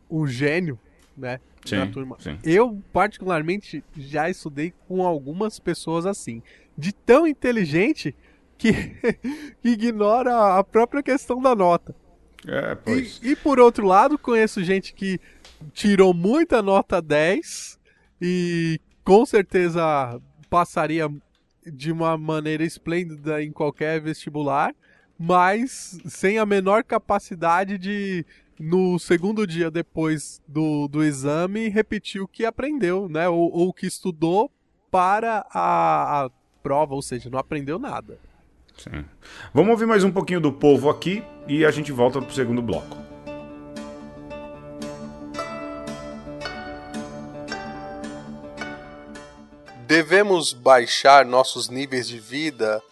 o 0.09 0.27
gênio, 0.27 0.79
né? 1.15 1.39
Sim. 1.65 1.75
Sim. 2.19 2.39
Eu, 2.43 2.81
particularmente, 2.93 3.83
já 3.95 4.29
estudei 4.29 4.73
com 4.87 5.05
algumas 5.05 5.59
pessoas 5.59 6.05
assim. 6.05 6.41
De 6.77 6.93
tão 6.93 7.27
inteligente 7.27 8.15
que, 8.57 8.71
que 9.61 9.69
ignora 9.69 10.57
a 10.57 10.63
própria 10.63 11.03
questão 11.03 11.41
da 11.41 11.53
nota. 11.53 11.93
É, 12.47 12.75
pois. 12.75 13.19
E, 13.21 13.31
e, 13.31 13.35
por 13.35 13.59
outro 13.59 13.85
lado, 13.85 14.17
conheço 14.17 14.63
gente 14.63 14.93
que 14.93 15.19
tirou 15.73 16.13
muita 16.13 16.61
nota 16.61 17.01
10 17.01 17.79
e 18.21 18.79
com 19.03 19.25
certeza 19.25 20.21
passaria 20.49 21.09
de 21.65 21.91
uma 21.91 22.17
maneira 22.17 22.63
esplêndida 22.63 23.43
em 23.43 23.51
qualquer 23.51 24.01
vestibular, 24.01 24.73
mas 25.17 25.99
sem 26.05 26.37
a 26.37 26.45
menor 26.45 26.83
capacidade 26.83 27.77
de, 27.77 28.25
no 28.59 28.97
segundo 28.97 29.45
dia 29.45 29.69
depois 29.69 30.41
do, 30.47 30.87
do 30.87 31.03
exame, 31.03 31.69
repetir 31.69 32.21
o 32.21 32.27
que 32.27 32.45
aprendeu, 32.45 33.09
né? 33.09 33.27
Ou, 33.27 33.51
ou 33.51 33.69
o 33.69 33.73
que 33.73 33.85
estudou 33.85 34.51
para 34.89 35.45
a, 35.51 36.25
a 36.25 36.29
prova, 36.63 36.95
ou 36.95 37.01
seja, 37.01 37.29
não 37.29 37.39
aprendeu 37.39 37.77
nada. 37.77 38.19
Sim. 38.77 39.03
Vamos 39.53 39.71
ouvir 39.71 39.87
mais 39.87 40.03
um 40.03 40.11
pouquinho 40.11 40.39
do 40.39 40.51
povo 40.51 40.89
aqui 40.89 41.23
e 41.47 41.65
a 41.65 41.71
gente 41.71 41.91
volta 41.91 42.21
para 42.21 42.29
o 42.29 42.33
segundo 42.33 42.61
bloco. 42.61 43.16
Devemos 49.87 50.51
baixar 50.51 51.25
nossos 51.25 51.69
níveis 51.69 52.09
de 52.09 52.19
vida 52.19 52.83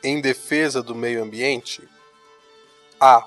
em 0.00 0.20
defesa 0.20 0.80
do 0.80 0.94
meio 0.94 1.20
ambiente? 1.20 1.82
A. 3.00 3.26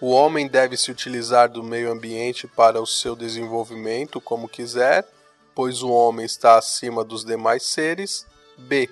O 0.00 0.10
homem 0.10 0.46
deve 0.46 0.76
se 0.76 0.92
utilizar 0.92 1.50
do 1.50 1.60
meio 1.60 1.90
ambiente 1.90 2.46
para 2.46 2.80
o 2.80 2.86
seu 2.86 3.16
desenvolvimento 3.16 4.20
como 4.20 4.48
quiser, 4.48 5.04
pois 5.56 5.82
o 5.82 5.90
homem 5.90 6.24
está 6.24 6.56
acima 6.56 7.02
dos 7.02 7.24
demais 7.24 7.64
seres. 7.64 8.24
B. 8.56 8.88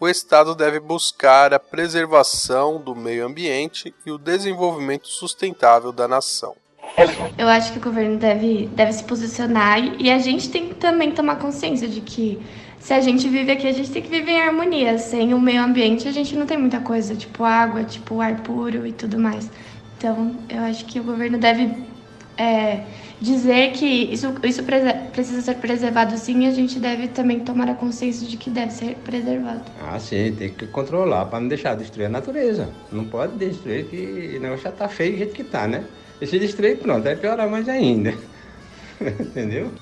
O 0.00 0.08
Estado 0.08 0.52
deve 0.52 0.80
buscar 0.80 1.54
a 1.54 1.60
preservação 1.60 2.80
do 2.80 2.96
meio 2.96 3.24
ambiente 3.24 3.94
e 4.04 4.10
o 4.10 4.18
desenvolvimento 4.18 5.06
sustentável 5.06 5.92
da 5.92 6.08
nação. 6.08 6.56
Eu 7.36 7.48
acho 7.48 7.72
que 7.72 7.78
o 7.78 7.80
governo 7.82 8.18
deve, 8.18 8.68
deve 8.74 8.92
se 8.92 9.04
posicionar 9.04 9.78
e 9.98 10.10
a 10.10 10.18
gente 10.18 10.48
tem 10.50 10.68
que 10.68 10.74
também 10.76 11.12
tomar 11.12 11.36
consciência 11.36 11.86
de 11.86 12.00
que 12.00 12.38
se 12.78 12.94
a 12.94 13.00
gente 13.00 13.28
vive 13.28 13.50
aqui, 13.50 13.66
a 13.66 13.72
gente 13.72 13.90
tem 13.90 14.00
que 14.00 14.08
viver 14.08 14.32
em 14.32 14.40
harmonia. 14.40 14.96
Sem 14.96 15.34
o 15.34 15.40
meio 15.40 15.62
ambiente, 15.62 16.08
a 16.08 16.12
gente 16.12 16.36
não 16.36 16.46
tem 16.46 16.56
muita 16.56 16.80
coisa, 16.80 17.14
tipo 17.14 17.44
água, 17.44 17.84
tipo 17.84 18.20
ar 18.20 18.40
puro 18.42 18.86
e 18.86 18.92
tudo 18.92 19.18
mais. 19.18 19.50
Então, 19.98 20.36
eu 20.48 20.62
acho 20.62 20.84
que 20.84 21.00
o 21.00 21.02
governo 21.02 21.36
deve 21.36 21.74
é, 22.38 22.82
dizer 23.20 23.72
que 23.72 23.84
isso, 23.84 24.32
isso 24.44 24.62
precisa 25.12 25.40
ser 25.40 25.56
preservado 25.56 26.16
sim 26.16 26.44
e 26.44 26.46
a 26.46 26.50
gente 26.50 26.78
deve 26.78 27.08
também 27.08 27.40
tomar 27.40 27.68
a 27.68 27.74
consciência 27.74 28.26
de 28.26 28.36
que 28.36 28.50
deve 28.50 28.72
ser 28.72 28.94
preservado. 29.04 29.62
Ah, 29.82 29.98
sim, 29.98 30.34
tem 30.36 30.50
que 30.50 30.66
controlar 30.66 31.26
para 31.26 31.40
não 31.40 31.48
deixar 31.48 31.74
destruir 31.74 32.06
a 32.06 32.10
natureza. 32.10 32.68
Não 32.92 33.04
pode 33.04 33.36
destruir 33.36 33.86
que 33.86 34.36
o 34.36 34.40
negócio 34.40 34.64
já 34.64 34.72
tá 34.72 34.88
feio 34.88 35.12
do 35.12 35.18
jeito 35.18 35.34
que 35.34 35.44
tá, 35.44 35.66
né? 35.66 35.84
E 36.20 36.26
se 36.26 36.38
destruir, 36.38 36.78
pronto, 36.78 37.04
piorar 37.20 37.48
mais 37.48 37.68
ainda. 37.68 38.14
Entendeu? 39.20 39.72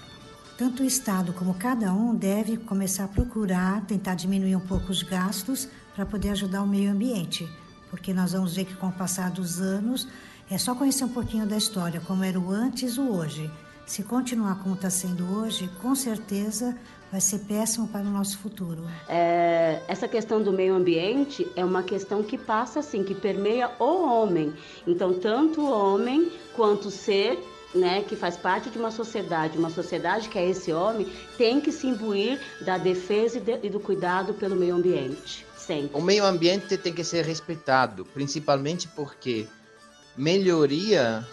Tanto 0.56 0.82
o 0.82 0.86
Estado 0.86 1.32
como 1.32 1.54
cada 1.54 1.92
um 1.92 2.14
deve 2.14 2.56
começar 2.56 3.04
a 3.04 3.08
procurar, 3.08 3.84
tentar 3.86 4.14
diminuir 4.14 4.54
um 4.56 4.60
pouco 4.60 4.90
os 4.90 5.02
gastos 5.02 5.68
para 5.94 6.06
poder 6.06 6.30
ajudar 6.30 6.62
o 6.62 6.66
meio 6.66 6.90
ambiente. 6.90 7.48
Porque 7.90 8.12
nós 8.12 8.32
vamos 8.32 8.54
ver 8.56 8.64
que 8.64 8.74
com 8.74 8.88
o 8.88 8.92
passar 8.92 9.30
dos 9.30 9.60
anos, 9.60 10.08
é 10.50 10.58
só 10.58 10.74
conhecer 10.74 11.04
um 11.04 11.08
pouquinho 11.08 11.46
da 11.46 11.56
história, 11.56 12.00
como 12.00 12.22
era 12.22 12.38
o 12.38 12.50
antes 12.50 12.96
e 12.96 13.00
o 13.00 13.12
hoje. 13.12 13.50
Se 13.86 14.02
continuar 14.02 14.60
como 14.62 14.74
está 14.74 14.90
sendo 14.90 15.24
hoje, 15.38 15.68
com 15.80 15.94
certeza 15.94 16.76
vai 17.10 17.20
ser 17.20 17.40
péssimo 17.40 17.88
para 17.88 18.02
o 18.02 18.10
nosso 18.10 18.38
futuro. 18.38 18.84
É, 19.08 19.80
essa 19.86 20.08
questão 20.08 20.42
do 20.42 20.52
meio 20.52 20.74
ambiente 20.74 21.46
é 21.54 21.64
uma 21.64 21.82
questão 21.82 22.22
que 22.22 22.36
passa 22.36 22.80
assim, 22.80 23.04
que 23.04 23.14
permeia 23.14 23.70
o 23.78 24.04
homem. 24.04 24.52
Então, 24.86 25.14
tanto 25.14 25.60
o 25.60 25.70
homem 25.70 26.30
quanto 26.54 26.88
o 26.88 26.90
ser 26.90 27.38
né, 27.74 28.02
que 28.02 28.14
faz 28.14 28.36
parte 28.36 28.70
de 28.70 28.78
uma 28.78 28.90
sociedade, 28.90 29.58
uma 29.58 29.70
sociedade 29.70 30.28
que 30.28 30.38
é 30.38 30.48
esse 30.48 30.72
homem, 30.72 31.10
tem 31.36 31.60
que 31.60 31.72
se 31.72 31.86
imbuir 31.86 32.40
da 32.60 32.78
defesa 32.78 33.42
e 33.62 33.68
do 33.68 33.80
cuidado 33.80 34.32
pelo 34.34 34.54
meio 34.54 34.76
ambiente. 34.76 35.44
Sempre. 35.56 35.96
O 35.96 36.02
meio 36.02 36.24
ambiente 36.24 36.76
tem 36.76 36.92
que 36.92 37.02
ser 37.02 37.24
respeitado, 37.24 38.04
principalmente 38.04 38.86
porque 38.88 39.48
melhoria 40.16 41.26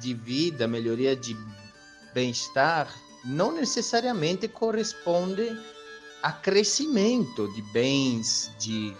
de 0.00 0.12
vida, 0.14 0.66
melhoria 0.66 1.14
de 1.14 1.36
bem-estar 2.12 2.92
não 3.24 3.52
necessariamente 3.52 4.48
corresponde 4.48 5.56
a 6.22 6.32
crescimento 6.32 7.52
de 7.54 7.62
bens, 7.62 8.50
de, 8.58 8.94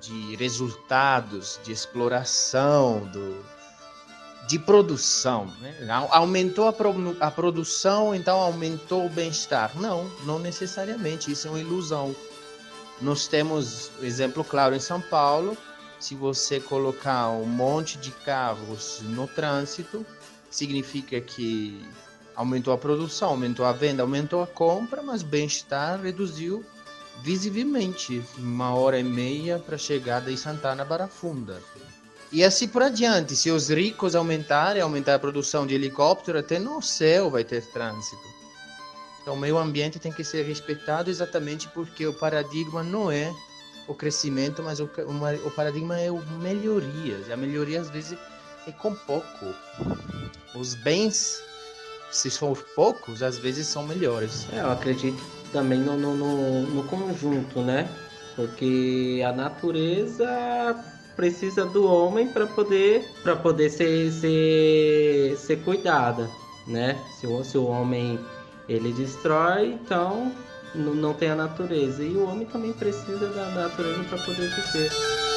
de 0.00 0.36
resultados, 0.36 1.60
de 1.62 1.72
exploração, 1.72 3.06
do, 3.12 3.44
de 4.48 4.58
produção. 4.58 5.46
Né? 5.60 5.74
Aumentou 6.10 6.66
a, 6.66 6.72
pro, 6.72 7.16
a 7.20 7.30
produção, 7.30 8.14
então 8.14 8.38
aumentou 8.40 9.06
o 9.06 9.10
bem-estar. 9.10 9.76
Não, 9.78 10.10
não 10.24 10.38
necessariamente, 10.38 11.30
isso 11.30 11.46
é 11.46 11.50
uma 11.50 11.60
ilusão. 11.60 12.14
Nós 13.00 13.26
temos 13.26 13.90
exemplo 14.02 14.44
claro 14.44 14.74
em 14.74 14.80
São 14.80 15.00
Paulo, 15.00 15.56
se 15.98 16.14
você 16.14 16.58
colocar 16.58 17.28
um 17.28 17.46
monte 17.46 17.98
de 17.98 18.10
carros 18.10 19.00
no 19.02 19.28
trânsito, 19.28 20.04
significa 20.50 21.20
que 21.20 21.86
aumentou 22.34 22.72
a 22.72 22.78
produção, 22.78 23.30
aumentou 23.30 23.64
a 23.64 23.72
venda, 23.72 24.02
aumentou 24.02 24.42
a 24.42 24.46
compra, 24.46 25.02
mas 25.02 25.22
bem-estar 25.22 26.00
reduziu 26.00 26.64
visivelmente, 27.22 28.22
uma 28.38 28.74
hora 28.74 28.98
e 28.98 29.04
meia 29.04 29.58
para 29.58 29.76
chegar 29.76 30.20
de 30.20 30.36
Santana 30.36 30.84
Barafunda. 30.84 31.60
E 32.32 32.44
assim 32.44 32.68
por 32.68 32.82
adiante, 32.82 33.34
se 33.34 33.50
os 33.50 33.68
ricos 33.68 34.14
aumentarem, 34.14 34.80
aumentar 34.80 35.16
a 35.16 35.18
produção 35.18 35.66
de 35.66 35.74
helicóptero, 35.74 36.38
até 36.38 36.58
no 36.58 36.80
céu 36.80 37.28
vai 37.28 37.42
ter 37.44 37.66
trânsito. 37.66 38.22
Então 39.20 39.34
o 39.34 39.36
meio 39.36 39.58
ambiente 39.58 39.98
tem 39.98 40.12
que 40.12 40.24
ser 40.24 40.44
respeitado 40.44 41.10
exatamente 41.10 41.68
porque 41.68 42.06
o 42.06 42.12
paradigma 42.12 42.82
não 42.82 43.10
é 43.10 43.34
o 43.86 43.94
crescimento, 43.94 44.62
mas 44.62 44.78
o, 44.80 44.84
o, 44.84 45.46
o 45.48 45.50
paradigma 45.50 46.00
é 46.00 46.10
o 46.10 46.24
melhorias. 46.38 47.26
E 47.28 47.32
a 47.32 47.36
melhoria 47.36 47.80
às 47.80 47.90
vezes 47.90 48.16
é 48.66 48.72
com 48.72 48.94
pouco. 48.94 49.54
Os 50.54 50.74
bens 50.74 51.42
se 52.10 52.30
for 52.30 52.56
poucos, 52.74 53.22
às 53.22 53.38
vezes 53.38 53.66
são 53.66 53.86
melhores. 53.86 54.46
É, 54.52 54.60
eu 54.60 54.70
acredito 54.70 55.22
também 55.52 55.78
no, 55.78 55.96
no, 55.96 56.14
no, 56.14 56.62
no 56.62 56.84
conjunto, 56.84 57.60
né? 57.60 57.88
Porque 58.36 59.22
a 59.26 59.32
natureza 59.32 60.26
precisa 61.16 61.66
do 61.66 61.84
homem 61.84 62.28
para 62.28 62.46
poder 62.46 63.06
para 63.22 63.36
poder 63.36 63.68
ser, 63.68 64.10
ser, 64.12 65.36
ser 65.36 65.56
cuidada, 65.64 66.28
né? 66.66 66.98
Se 67.18 67.26
o, 67.26 67.44
se 67.44 67.58
o 67.58 67.66
homem 67.66 68.18
ele 68.68 68.92
destrói, 68.92 69.72
então 69.72 70.32
não, 70.74 70.94
não 70.94 71.14
tem 71.14 71.30
a 71.30 71.34
natureza. 71.34 72.02
E 72.02 72.16
o 72.16 72.28
homem 72.28 72.46
também 72.46 72.72
precisa 72.72 73.28
da 73.28 73.46
natureza 73.50 74.04
para 74.04 74.18
poder 74.18 74.48
viver. 74.48 75.29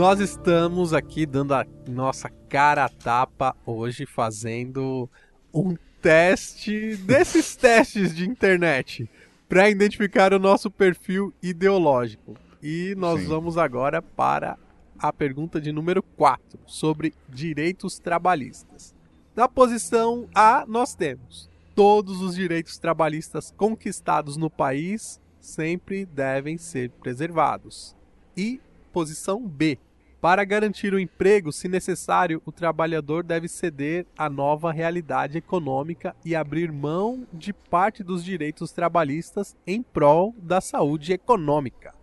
Nós 0.00 0.18
estamos 0.18 0.94
aqui 0.94 1.26
dando 1.26 1.52
a 1.52 1.66
nossa 1.86 2.30
cara 2.48 2.86
a 2.86 2.88
tapa 2.88 3.54
hoje, 3.66 4.06
fazendo 4.06 5.06
um 5.52 5.76
teste 6.00 6.96
desses 6.96 7.52
testes 7.54 8.16
de 8.16 8.26
internet 8.26 9.10
para 9.46 9.68
identificar 9.68 10.32
o 10.32 10.38
nosso 10.38 10.70
perfil 10.70 11.34
ideológico. 11.42 12.34
E 12.62 12.94
nós 12.96 13.20
Sim. 13.20 13.26
vamos 13.26 13.58
agora 13.58 14.00
para 14.00 14.56
a 14.98 15.12
pergunta 15.12 15.60
de 15.60 15.70
número 15.70 16.02
4, 16.02 16.58
sobre 16.64 17.12
direitos 17.28 17.98
trabalhistas. 17.98 18.94
Na 19.36 19.46
posição 19.48 20.26
A, 20.34 20.64
nós 20.66 20.94
temos 20.94 21.50
todos 21.74 22.22
os 22.22 22.34
direitos 22.34 22.78
trabalhistas 22.78 23.52
conquistados 23.54 24.38
no 24.38 24.48
país 24.48 25.20
sempre 25.38 26.06
devem 26.06 26.56
ser 26.56 26.88
preservados. 26.88 27.94
E 28.34 28.62
posição 28.94 29.46
B, 29.46 29.78
para 30.20 30.44
garantir 30.44 30.92
o 30.92 30.98
emprego, 30.98 31.50
se 31.50 31.66
necessário, 31.66 32.42
o 32.44 32.52
trabalhador 32.52 33.22
deve 33.24 33.48
ceder 33.48 34.06
à 34.16 34.28
nova 34.28 34.70
realidade 34.70 35.38
econômica 35.38 36.14
e 36.24 36.36
abrir 36.36 36.70
mão 36.70 37.26
de 37.32 37.52
parte 37.52 38.04
dos 38.04 38.22
direitos 38.22 38.70
trabalhistas 38.70 39.56
em 39.66 39.82
prol 39.82 40.34
da 40.38 40.60
saúde 40.60 41.12
econômica. 41.12 41.94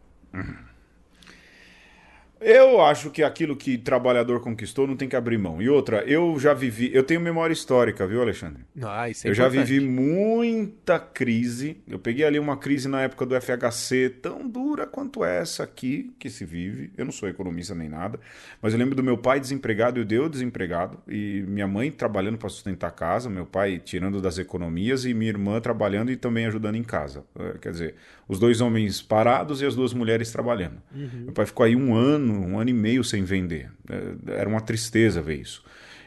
Eu 2.40 2.82
acho 2.82 3.10
que 3.10 3.24
aquilo 3.24 3.56
que 3.56 3.78
trabalhador 3.78 4.40
conquistou 4.42 4.86
não 4.86 4.96
tem 4.96 5.08
que 5.10 5.16
abrir 5.16 5.38
mão. 5.38 5.62
E 5.62 5.70
outra, 5.70 6.04
eu 6.04 6.38
já 6.40 6.54
vivi, 6.54 6.92
eu 6.94 7.04
tenho 7.04 7.20
memória 7.20 7.54
histórica, 7.54 8.06
viu, 8.06 8.22
Alexandre? 8.22 8.64
Ah, 8.82 9.10
isso 9.10 9.26
é 9.26 9.30
eu 9.30 9.34
importante. 9.34 9.56
já 9.56 9.64
vivi 9.64 9.80
muita 9.86 11.00
crise. 11.00 11.78
Eu 11.88 12.00
peguei 12.00 12.26
ali 12.26 12.38
uma 12.40 12.58
crise 12.58 12.88
na 12.88 13.02
época 13.02 13.26
do 13.26 13.40
FHC 13.40 14.10
tão 14.22 14.48
dura 14.48 14.86
quanto 14.86 15.24
essa 15.24 15.64
aqui 15.64 16.14
que 16.20 16.30
se 16.30 16.46
vive. 16.46 16.92
Eu 16.98 17.06
não 17.06 17.12
sou 17.12 17.28
economista 17.28 17.74
nem 17.74 17.90
nada, 17.90 18.20
mas 18.62 18.74
eu 18.74 18.80
lembro 18.80 18.96
do 18.96 19.04
meu 19.04 19.18
pai 19.18 19.40
desempregado 19.40 20.00
e 20.00 20.02
o 20.02 20.06
Deus 20.06 20.30
desempregado 20.30 20.98
e 21.08 21.44
minha 21.48 21.68
mãe 21.68 21.92
trabalhando 21.92 22.38
para 22.38 22.50
sustentar 22.50 22.88
a 22.88 22.92
casa, 22.92 23.30
meu 23.30 23.46
pai 23.46 23.80
tirando 23.84 24.22
das 24.22 24.38
economias 24.38 25.06
e 25.06 25.14
minha 25.14 25.30
irmã 25.30 25.60
trabalhando 25.60 26.12
e 26.12 26.16
também 26.16 26.46
ajudando 26.46 26.76
em 26.76 26.84
casa. 26.84 27.24
É, 27.40 27.58
quer 27.58 27.72
dizer, 27.72 27.96
os 28.28 28.40
dois 28.40 28.62
homens 28.62 29.02
parados 29.02 29.62
e 29.62 29.66
as 29.66 29.76
duas 29.76 29.94
mulheres 29.94 30.32
trabalhando. 30.32 30.82
Uhum. 30.94 31.24
Meu 31.26 31.34
pai 31.34 31.46
ficou 31.46 31.66
aí 31.66 31.76
um 31.76 31.96
ano, 31.96 32.27
um 32.34 32.60
ano 32.60 32.70
e 32.70 32.74
meio 32.74 33.04
sem 33.04 33.24
vender. 33.24 33.70
É, 33.90 34.40
era 34.40 34.50
uma 34.50 34.62
tristeza 34.62 35.22
ver 35.22 35.36
isso. 35.42 35.64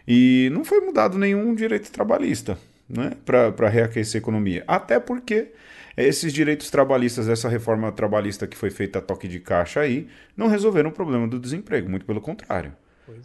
E 0.06 0.48
não 0.52 0.64
foi 0.64 0.80
mudado 0.80 1.18
nenhum 1.18 1.54
direito 1.54 1.90
trabalhista 1.90 2.59
né, 2.88 3.12
para 3.24 3.68
reaquecer 3.68 4.18
a 4.18 4.22
economia. 4.22 4.64
Até 4.66 4.98
porque 4.98 5.48
esses 5.96 6.33
direitos 6.33 6.70
trabalhistas, 6.70 7.28
essa 7.28 7.48
reforma 7.48 7.92
trabalhista 7.92 8.46
que 8.46 8.56
foi 8.56 8.70
feita 8.70 8.98
a 8.98 9.02
toque 9.02 9.28
de 9.28 9.38
caixa 9.40 9.80
aí, 9.80 10.09
não 10.37 10.48
resolveram 10.48 10.90
o 10.90 10.92
problema 10.92 11.28
do 11.28 11.38
desemprego, 11.38 11.88
muito 11.88 12.06
pelo 12.06 12.20
contrário. 12.20 12.72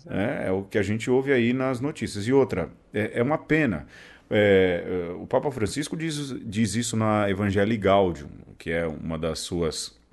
É. 0.10 0.46
É, 0.46 0.48
é. 0.48 0.52
o 0.52 0.64
que 0.64 0.78
a 0.78 0.84
gente 0.84 1.10
ouve 1.10 1.32
aí 1.32 1.54
nas 1.54 1.80
notícias. 1.80 2.28
E 2.28 2.34
outra, 2.34 2.70
é, 2.94 3.20
é 3.20 3.24
uma 3.24 3.38
pena. 3.38 3.88
É, 4.30 5.12
o 5.20 5.28
Papa 5.28 5.52
Francisco 5.52 5.96
diz, 5.96 6.36
diz 6.44 6.76
isso 6.76 6.98
na 6.98 7.30
Evangelii 7.30 7.78
Gaudium, 7.78 8.30
que 8.58 8.72
é 8.72 8.86
uma 8.88 9.18
das 9.18 9.40
suas, 9.40 9.96
é, 10.00 10.05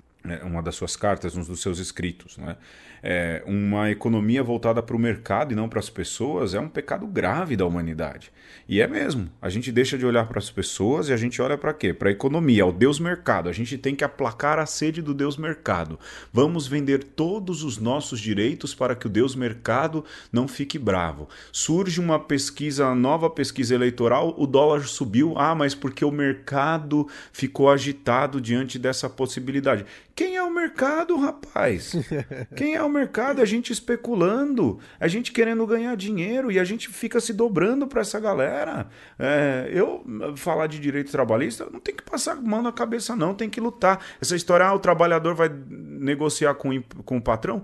uma 0.43 0.61
das 0.61 0.75
suas 0.75 0.95
cartas, 0.95 1.35
um 1.35 1.43
dos 1.43 1.61
seus 1.61 1.79
escritos. 1.79 2.37
Né? 2.37 2.55
É, 3.01 3.43
uma 3.45 3.91
economia 3.91 4.41
voltada 4.41 4.81
para 4.81 4.95
o 4.95 4.99
mercado 4.99 5.51
e 5.51 5.55
não 5.55 5.67
para 5.67 5.79
as 5.79 5.89
pessoas 5.89 6.53
é 6.53 6.59
um 6.59 6.69
pecado 6.69 7.05
grave 7.05 7.57
da 7.57 7.65
humanidade. 7.65 8.31
E 8.67 8.79
é 8.79 8.87
mesmo. 8.87 9.29
A 9.41 9.49
gente 9.49 9.71
deixa 9.71 9.97
de 9.97 10.05
olhar 10.05 10.25
para 10.25 10.39
as 10.39 10.49
pessoas 10.49 11.09
e 11.09 11.13
a 11.13 11.17
gente 11.17 11.41
olha 11.41 11.57
para 11.57 11.73
quê? 11.73 11.93
Para 11.93 12.07
a 12.07 12.11
economia, 12.11 12.63
ao 12.63 12.71
Deus 12.71 12.99
mercado. 12.99 13.49
A 13.49 13.51
gente 13.51 13.77
tem 13.77 13.93
que 13.93 14.05
aplacar 14.05 14.57
a 14.57 14.65
sede 14.65 15.01
do 15.01 15.13
Deus 15.13 15.35
mercado. 15.35 15.99
Vamos 16.31 16.65
vender 16.65 17.03
todos 17.03 17.63
os 17.63 17.77
nossos 17.77 18.21
direitos 18.21 18.73
para 18.73 18.95
que 18.95 19.07
o 19.07 19.09
Deus 19.09 19.35
mercado 19.35 20.05
não 20.31 20.47
fique 20.47 20.79
bravo. 20.79 21.27
Surge 21.51 21.99
uma 21.99 22.17
pesquisa, 22.17 22.95
nova 22.95 23.29
pesquisa 23.29 23.75
eleitoral, 23.75 24.33
o 24.37 24.47
dólar 24.47 24.83
subiu. 24.83 25.33
Ah, 25.37 25.53
mas 25.53 25.75
porque 25.75 26.05
o 26.05 26.11
mercado 26.11 27.05
ficou 27.33 27.69
agitado 27.69 28.39
diante 28.39 28.79
dessa 28.79 29.09
possibilidade. 29.09 29.85
Quem 30.15 30.35
é 30.35 30.43
o 30.43 30.53
mercado, 30.53 31.17
rapaz? 31.17 31.93
Quem 32.55 32.75
é 32.75 32.83
o 32.83 32.89
mercado? 32.89 33.41
A 33.41 33.45
gente 33.45 33.73
especulando, 33.73 34.79
a 34.99 35.07
gente 35.07 35.31
querendo 35.31 35.65
ganhar 35.65 35.95
dinheiro 35.95 36.51
e 36.51 36.59
a 36.59 36.63
gente 36.63 36.87
fica 36.89 37.19
se 37.19 37.33
dobrando 37.33 37.87
para 37.87 38.01
essa 38.01 38.19
galera. 38.19 38.87
É, 39.17 39.69
eu 39.73 40.03
falar 40.35 40.67
de 40.67 40.79
direito 40.79 41.11
trabalhista 41.11 41.67
não 41.71 41.79
tem 41.79 41.95
que 41.95 42.03
passar 42.03 42.35
mão 42.35 42.61
na 42.61 42.71
cabeça, 42.71 43.15
não, 43.15 43.33
tem 43.33 43.49
que 43.49 43.59
lutar. 43.59 44.05
Essa 44.21 44.35
história, 44.35 44.67
ah, 44.67 44.73
o 44.73 44.79
trabalhador 44.79 45.33
vai 45.33 45.49
negociar 45.49 46.53
com, 46.55 46.79
com 47.03 47.17
o 47.17 47.21
patrão. 47.21 47.63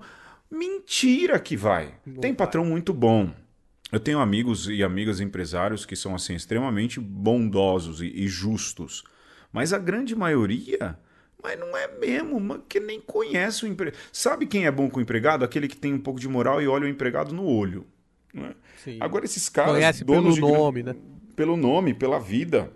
Mentira 0.50 1.38
que 1.38 1.56
vai. 1.56 1.94
Tem 2.20 2.34
patrão 2.34 2.64
muito 2.64 2.92
bom. 2.92 3.30
Eu 3.92 4.00
tenho 4.00 4.18
amigos 4.18 4.68
e 4.68 4.82
amigas 4.82 5.20
empresários 5.20 5.86
que 5.86 5.94
são 5.94 6.16
assim 6.16 6.34
extremamente 6.34 6.98
bondosos 6.98 8.00
e, 8.00 8.06
e 8.06 8.26
justos. 8.26 9.04
Mas 9.52 9.72
a 9.72 9.78
grande 9.78 10.16
maioria 10.16 10.98
mas 11.42 11.58
não 11.58 11.76
é 11.76 11.88
mesmo, 11.98 12.58
que 12.68 12.80
nem 12.80 13.00
conhece 13.00 13.64
o 13.64 13.68
empregado. 13.68 13.98
Sabe 14.12 14.46
quem 14.46 14.66
é 14.66 14.70
bom 14.70 14.88
com 14.88 14.98
o 14.98 15.02
empregado? 15.02 15.44
Aquele 15.44 15.68
que 15.68 15.76
tem 15.76 15.94
um 15.94 15.98
pouco 16.00 16.20
de 16.20 16.28
moral 16.28 16.60
e 16.60 16.68
olha 16.68 16.84
o 16.84 16.88
empregado 16.88 17.34
no 17.34 17.44
olho. 17.44 17.86
Né? 18.32 18.54
Agora, 19.00 19.24
esses 19.24 19.48
caras. 19.48 19.72
Conhece 19.72 20.04
pelo 20.04 20.36
nome, 20.36 20.82
né? 20.82 20.94
Pelo 21.34 21.56
nome, 21.56 21.94
pela 21.94 22.18
vida. 22.18 22.70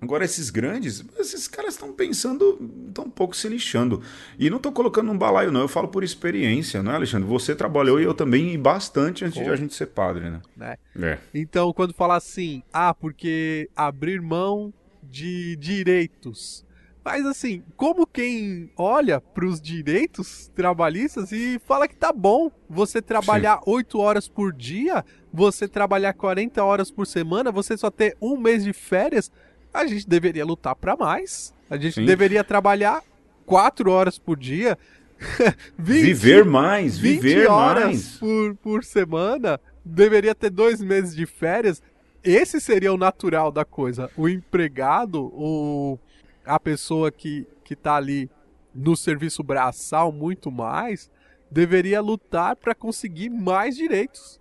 Agora, 0.00 0.24
esses 0.24 0.50
grandes, 0.50 1.02
esses 1.18 1.48
caras 1.48 1.74
estão 1.74 1.92
pensando, 1.92 2.58
estão 2.86 3.06
um 3.06 3.10
pouco 3.10 3.34
se 3.34 3.48
lixando. 3.48 4.02
E 4.38 4.50
não 4.50 4.58
estou 4.58 4.70
colocando 4.70 5.10
um 5.10 5.16
balaio, 5.16 5.50
não. 5.50 5.62
Eu 5.62 5.68
falo 5.68 5.88
por 5.88 6.04
experiência, 6.04 6.82
não 6.82 6.92
é, 6.92 6.96
Alexandre? 6.96 7.26
Você 7.26 7.54
trabalhou 7.54 7.98
e 7.98 8.04
eu 8.04 8.12
também, 8.12 8.52
e 8.52 8.58
bastante 8.58 9.24
antes 9.24 9.38
Pô. 9.38 9.44
de 9.44 9.50
a 9.50 9.56
gente 9.56 9.74
ser 9.74 9.86
padre, 9.86 10.30
né? 10.30 10.42
É. 10.60 10.78
é. 11.02 11.18
Então, 11.34 11.72
quando 11.72 11.94
fala 11.94 12.16
assim, 12.16 12.62
ah, 12.72 12.92
porque 12.92 13.70
abrir 13.74 14.20
mão 14.20 14.72
de 15.02 15.56
direitos 15.56 16.65
mas 17.06 17.24
assim, 17.24 17.62
como 17.76 18.04
quem 18.04 18.68
olha 18.76 19.20
para 19.20 19.46
os 19.46 19.60
direitos 19.60 20.50
trabalhistas 20.56 21.30
e 21.30 21.56
fala 21.64 21.86
que 21.86 21.94
tá 21.94 22.12
bom 22.12 22.50
você 22.68 23.00
trabalhar 23.00 23.58
Sim. 23.58 23.70
8 23.70 24.00
horas 24.00 24.26
por 24.26 24.52
dia, 24.52 25.04
você 25.32 25.68
trabalhar 25.68 26.12
40 26.14 26.64
horas 26.64 26.90
por 26.90 27.06
semana, 27.06 27.52
você 27.52 27.76
só 27.76 27.92
ter 27.92 28.16
um 28.20 28.36
mês 28.36 28.64
de 28.64 28.72
férias, 28.72 29.30
a 29.72 29.86
gente 29.86 30.04
deveria 30.08 30.44
lutar 30.44 30.74
para 30.74 30.96
mais. 30.96 31.54
A 31.70 31.76
gente 31.76 31.94
Sim. 31.94 32.04
deveria 32.04 32.42
trabalhar 32.42 33.04
4 33.44 33.88
horas 33.88 34.18
por 34.18 34.36
dia. 34.36 34.76
20, 35.78 36.02
viver 36.02 36.44
mais, 36.44 36.98
viver 36.98 37.48
horas 37.48 37.84
mais. 37.84 38.16
Por, 38.16 38.56
por 38.56 38.82
semana, 38.82 39.60
deveria 39.84 40.34
ter 40.34 40.50
dois 40.50 40.80
meses 40.80 41.14
de 41.14 41.24
férias. 41.24 41.80
Esse 42.24 42.60
seria 42.60 42.92
o 42.92 42.96
natural 42.96 43.52
da 43.52 43.64
coisa. 43.64 44.10
O 44.16 44.28
empregado, 44.28 45.30
o 45.32 46.00
a 46.46 46.58
pessoa 46.60 47.10
que, 47.10 47.46
que 47.64 47.74
tá 47.74 47.96
ali 47.96 48.30
no 48.74 48.96
serviço 48.96 49.42
braçal 49.42 50.12
muito 50.12 50.50
mais, 50.50 51.10
deveria 51.50 52.00
lutar 52.00 52.56
para 52.56 52.74
conseguir 52.74 53.30
mais 53.30 53.76
direitos. 53.76 54.40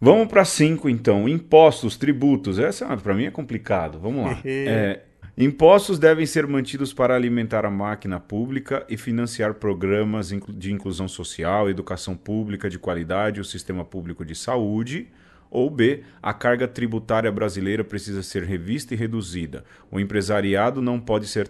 Vamos 0.00 0.28
para 0.28 0.44
cinco 0.44 0.88
então. 0.88 1.28
Impostos, 1.28 1.96
tributos. 1.96 2.58
Essa 2.58 2.96
para 2.96 3.14
mim 3.14 3.24
é 3.24 3.30
complicado. 3.30 3.98
Vamos 3.98 4.24
lá. 4.24 4.40
é, 4.44 5.02
impostos 5.36 5.98
devem 5.98 6.24
ser 6.24 6.46
mantidos 6.46 6.94
para 6.94 7.14
alimentar 7.14 7.66
a 7.66 7.70
máquina 7.70 8.18
pública 8.18 8.86
e 8.88 8.96
financiar 8.96 9.54
programas 9.54 10.30
de 10.48 10.72
inclusão 10.72 11.06
social, 11.06 11.68
educação 11.68 12.16
pública 12.16 12.70
de 12.70 12.78
qualidade, 12.78 13.40
o 13.40 13.44
sistema 13.44 13.84
público 13.84 14.24
de 14.24 14.34
saúde 14.34 15.08
ou 15.50 15.68
B, 15.68 16.04
a 16.22 16.32
carga 16.32 16.68
tributária 16.68 17.30
brasileira 17.32 17.82
precisa 17.82 18.22
ser 18.22 18.44
revista 18.44 18.94
e 18.94 18.96
reduzida. 18.96 19.64
O 19.90 19.98
empresariado 19.98 20.80
não 20.80 21.00
pode 21.00 21.26
ser 21.26 21.48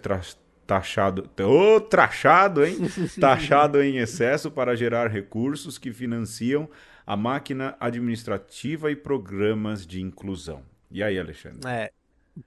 taxado, 0.65 1.29
oh, 1.39 1.79
trachado, 1.79 2.65
hein? 2.65 2.77
taxado 3.19 3.81
em 3.81 3.97
excesso 3.97 4.49
para 4.49 4.75
gerar 4.75 5.07
recursos 5.07 5.77
que 5.77 5.93
financiam 5.93 6.69
a 7.05 7.15
máquina 7.15 7.75
administrativa 7.79 8.91
e 8.91 8.95
programas 8.95 9.85
de 9.85 10.01
inclusão. 10.01 10.63
E 10.89 11.03
aí, 11.03 11.19
Alexandre? 11.19 11.59
É, 11.67 11.91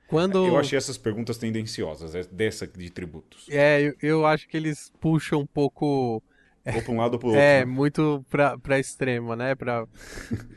quando... 0.06 0.46
Eu 0.46 0.58
achei 0.58 0.76
essas 0.76 0.98
perguntas 0.98 1.38
tendenciosas, 1.38 2.14
é 2.14 2.24
dessa 2.24 2.66
de 2.66 2.90
tributos. 2.90 3.46
É, 3.48 3.80
eu, 3.80 3.94
eu 4.02 4.26
acho 4.26 4.48
que 4.48 4.56
eles 4.56 4.92
puxam 5.00 5.40
um 5.40 5.46
pouco 5.46 6.22
ou 6.66 6.82
para 6.82 6.92
um 6.92 6.96
lado 6.96 7.14
ou 7.14 7.18
para 7.18 7.26
o 7.26 7.30
outro. 7.30 7.42
É, 7.42 7.64
muito 7.64 8.24
para 8.30 8.78
extrema, 8.78 9.36
né? 9.36 9.54
Pra... 9.54 9.86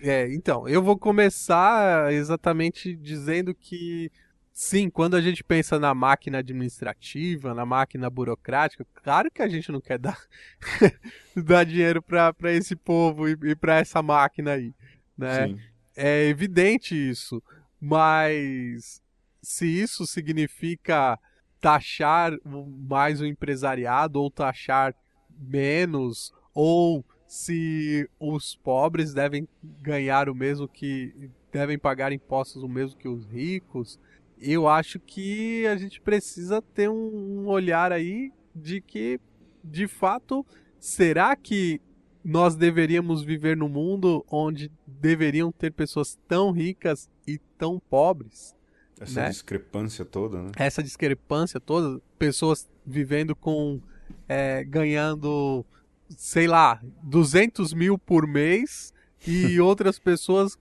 é, 0.01 0.33
então, 0.33 0.67
eu 0.67 0.81
vou 0.81 0.97
começar 0.97 2.13
exatamente 2.13 2.95
dizendo 2.95 3.53
que, 3.53 4.11
sim, 4.53 4.89
quando 4.89 5.15
a 5.15 5.21
gente 5.21 5.43
pensa 5.43 5.77
na 5.77 5.93
máquina 5.93 6.37
administrativa, 6.39 7.53
na 7.53 7.65
máquina 7.65 8.09
burocrática, 8.09 8.85
claro 9.03 9.29
que 9.29 9.41
a 9.41 9.47
gente 9.47 9.71
não 9.71 9.81
quer 9.81 9.99
dar, 9.99 10.19
dar 11.35 11.65
dinheiro 11.65 12.01
para 12.01 12.53
esse 12.53 12.75
povo 12.75 13.27
e, 13.27 13.37
e 13.43 13.55
para 13.55 13.79
essa 13.79 14.01
máquina 14.01 14.53
aí, 14.53 14.73
né? 15.17 15.47
Sim. 15.47 15.59
É 15.95 16.25
evidente 16.25 16.93
isso, 16.93 17.41
mas 17.81 19.01
se 19.41 19.65
isso 19.65 20.05
significa 20.05 21.17
taxar 21.59 22.33
mais 22.45 23.19
o 23.19 23.25
empresariado 23.25 24.21
ou 24.21 24.29
taxar 24.29 24.93
menos 25.39 26.33
ou 26.53 27.03
se 27.27 28.09
os 28.19 28.55
pobres 28.55 29.13
devem 29.13 29.47
ganhar 29.81 30.29
o 30.29 30.35
mesmo 30.35 30.67
que 30.67 31.29
devem 31.51 31.77
pagar 31.77 32.11
impostos 32.11 32.63
o 32.63 32.67
mesmo 32.67 32.97
que 32.97 33.07
os 33.07 33.25
ricos. 33.25 33.99
Eu 34.39 34.67
acho 34.67 34.99
que 34.99 35.65
a 35.67 35.75
gente 35.75 35.99
precisa 35.99 36.61
ter 36.61 36.89
um 36.89 37.47
olhar 37.47 37.91
aí 37.91 38.31
de 38.55 38.81
que, 38.81 39.19
de 39.63 39.87
fato, 39.87 40.45
será 40.79 41.35
que 41.35 41.81
nós 42.23 42.55
deveríamos 42.55 43.23
viver 43.23 43.55
num 43.55 43.69
mundo 43.69 44.25
onde 44.29 44.71
deveriam 44.85 45.51
ter 45.51 45.71
pessoas 45.71 46.17
tão 46.27 46.51
ricas 46.51 47.09
e 47.25 47.39
tão 47.57 47.79
pobres? 47.79 48.55
Essa 48.99 49.21
né? 49.21 49.29
discrepância 49.29 50.03
toda, 50.03 50.41
né? 50.41 50.51
Essa 50.55 50.81
discrepância 50.81 51.59
toda, 51.59 52.01
pessoas 52.17 52.67
vivendo 52.85 53.35
com. 53.35 53.79
É, 54.27 54.63
ganhando, 54.63 55.65
sei 56.09 56.47
lá, 56.47 56.81
200 57.03 57.73
mil 57.73 57.97
por 57.97 58.27
mês 58.27 58.93
e 59.25 59.59
outras 59.61 59.97
pessoas 59.97 60.57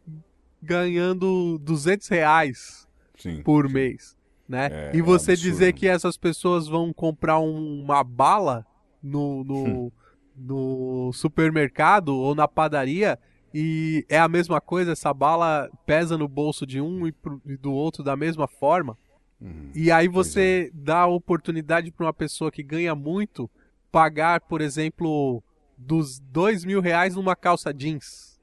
ganhando 0.62 1.58
200 1.58 2.08
reais 2.08 2.88
sim, 3.16 3.42
por 3.42 3.66
sim. 3.66 3.74
mês, 3.74 4.16
né? 4.48 4.68
É, 4.70 4.90
e 4.94 5.02
você 5.02 5.32
é 5.32 5.36
dizer 5.36 5.72
que 5.72 5.86
essas 5.86 6.16
pessoas 6.16 6.68
vão 6.68 6.92
comprar 6.92 7.38
um, 7.38 7.82
uma 7.82 8.02
bala 8.02 8.66
no, 9.02 9.44
no, 9.44 9.92
no 10.36 11.12
supermercado 11.12 12.08
ou 12.08 12.34
na 12.34 12.48
padaria 12.48 13.18
e 13.58 14.04
é 14.08 14.18
a 14.18 14.28
mesma 14.28 14.60
coisa, 14.60 14.92
essa 14.92 15.14
bala 15.14 15.70
pesa 15.86 16.18
no 16.18 16.28
bolso 16.28 16.66
de 16.66 16.80
um 16.80 17.06
e 17.06 17.14
do 17.56 17.72
outro 17.72 18.02
da 18.02 18.14
mesma 18.14 18.46
forma. 18.46 18.98
Uhum, 19.40 19.70
e 19.74 19.90
aí 19.90 20.08
você 20.08 20.70
é. 20.70 20.76
dá 20.76 21.00
a 21.00 21.06
oportunidade 21.06 21.90
para 21.90 22.06
uma 22.06 22.12
pessoa 22.12 22.50
que 22.50 22.62
ganha 22.62 22.94
muito 22.94 23.50
pagar, 23.96 24.42
por 24.42 24.60
exemplo, 24.60 25.42
dos 25.74 26.20
dois 26.20 26.66
mil 26.66 26.82
reais 26.82 27.16
numa 27.16 27.34
calça 27.34 27.72
jeans. 27.72 28.38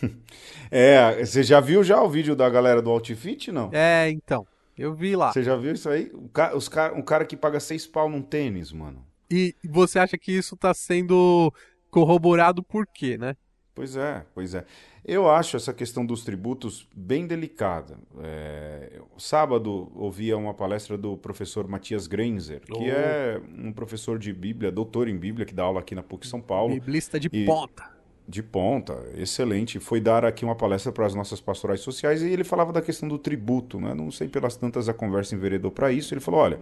é, 0.70 1.22
você 1.22 1.42
já 1.42 1.60
viu 1.60 1.84
já 1.84 2.02
o 2.02 2.08
vídeo 2.08 2.34
da 2.34 2.48
galera 2.48 2.80
do 2.80 2.88
Outfit, 2.88 3.52
não? 3.52 3.68
É, 3.70 4.08
então. 4.08 4.46
Eu 4.78 4.94
vi 4.94 5.14
lá. 5.14 5.30
Você 5.30 5.42
já 5.42 5.56
viu 5.56 5.74
isso 5.74 5.90
aí? 5.90 6.10
O 6.14 6.26
cara, 6.30 6.56
os 6.56 6.70
cara, 6.70 6.94
um 6.94 7.02
cara 7.02 7.26
que 7.26 7.36
paga 7.36 7.60
seis 7.60 7.86
pau 7.86 8.08
num 8.08 8.22
tênis, 8.22 8.72
mano. 8.72 9.04
E 9.30 9.54
você 9.62 9.98
acha 9.98 10.16
que 10.16 10.32
isso 10.32 10.56
tá 10.56 10.72
sendo 10.72 11.52
corroborado 11.90 12.62
por 12.62 12.86
quê, 12.86 13.18
né? 13.18 13.36
Pois 13.74 13.96
é, 13.96 14.24
pois 14.32 14.54
é. 14.54 14.64
Eu 15.04 15.28
acho 15.28 15.56
essa 15.56 15.72
questão 15.72 16.06
dos 16.06 16.22
tributos 16.22 16.88
bem 16.94 17.26
delicada. 17.26 17.98
É, 18.22 19.00
sábado 19.18 19.90
ouvia 19.96 20.36
uma 20.36 20.54
palestra 20.54 20.96
do 20.96 21.16
professor 21.16 21.66
Matias 21.66 22.06
Grenzer, 22.06 22.60
que 22.60 22.72
oh. 22.72 22.84
é 22.84 23.40
um 23.58 23.72
professor 23.72 24.18
de 24.18 24.32
Bíblia, 24.32 24.70
doutor 24.70 25.08
em 25.08 25.16
Bíblia, 25.16 25.44
que 25.44 25.52
dá 25.52 25.64
aula 25.64 25.80
aqui 25.80 25.94
na 25.94 26.02
PUC 26.04 26.26
São 26.26 26.40
Paulo. 26.40 26.72
Biblista 26.74 27.18
de 27.18 27.28
e, 27.32 27.44
ponta. 27.44 27.90
De 28.26 28.42
ponta, 28.42 29.04
excelente. 29.16 29.80
Foi 29.80 30.00
dar 30.00 30.24
aqui 30.24 30.44
uma 30.44 30.54
palestra 30.54 30.92
para 30.92 31.04
as 31.04 31.14
nossas 31.14 31.40
pastorais 31.40 31.80
sociais 31.80 32.22
e 32.22 32.30
ele 32.30 32.44
falava 32.44 32.72
da 32.72 32.80
questão 32.80 33.08
do 33.08 33.18
tributo. 33.18 33.80
Né? 33.80 33.92
Não 33.92 34.10
sei 34.10 34.28
pelas 34.28 34.56
tantas 34.56 34.88
a 34.88 34.94
conversa 34.94 35.34
enveredou 35.34 35.72
para 35.72 35.90
isso. 35.92 36.14
Ele 36.14 36.20
falou: 36.20 36.40
olha, 36.40 36.60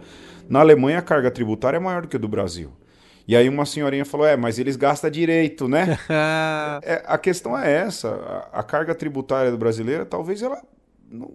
na 0.49 0.59
Alemanha 0.59 0.97
a 0.97 1.01
carga 1.03 1.29
tributária 1.29 1.77
é 1.77 1.79
maior 1.79 2.01
do 2.01 2.07
que 2.07 2.17
a 2.17 2.19
do 2.19 2.27
Brasil. 2.27 2.71
E 3.27 3.35
aí 3.35 3.47
uma 3.47 3.65
senhorinha 3.65 4.05
falou: 4.05 4.25
é, 4.25 4.35
mas 4.35 4.59
eles 4.59 4.75
gastam 4.75 5.09
direito, 5.09 5.67
né? 5.67 5.97
é, 6.83 7.03
a 7.05 7.17
questão 7.17 7.57
é 7.57 7.71
essa: 7.71 8.09
a, 8.51 8.59
a, 8.59 8.63
carga 8.63 8.93
tributária 8.93 9.51
do 9.51 9.57
brasileiro, 9.57 10.05
talvez 10.05 10.41
ela. 10.41 10.61
Não, 11.09 11.31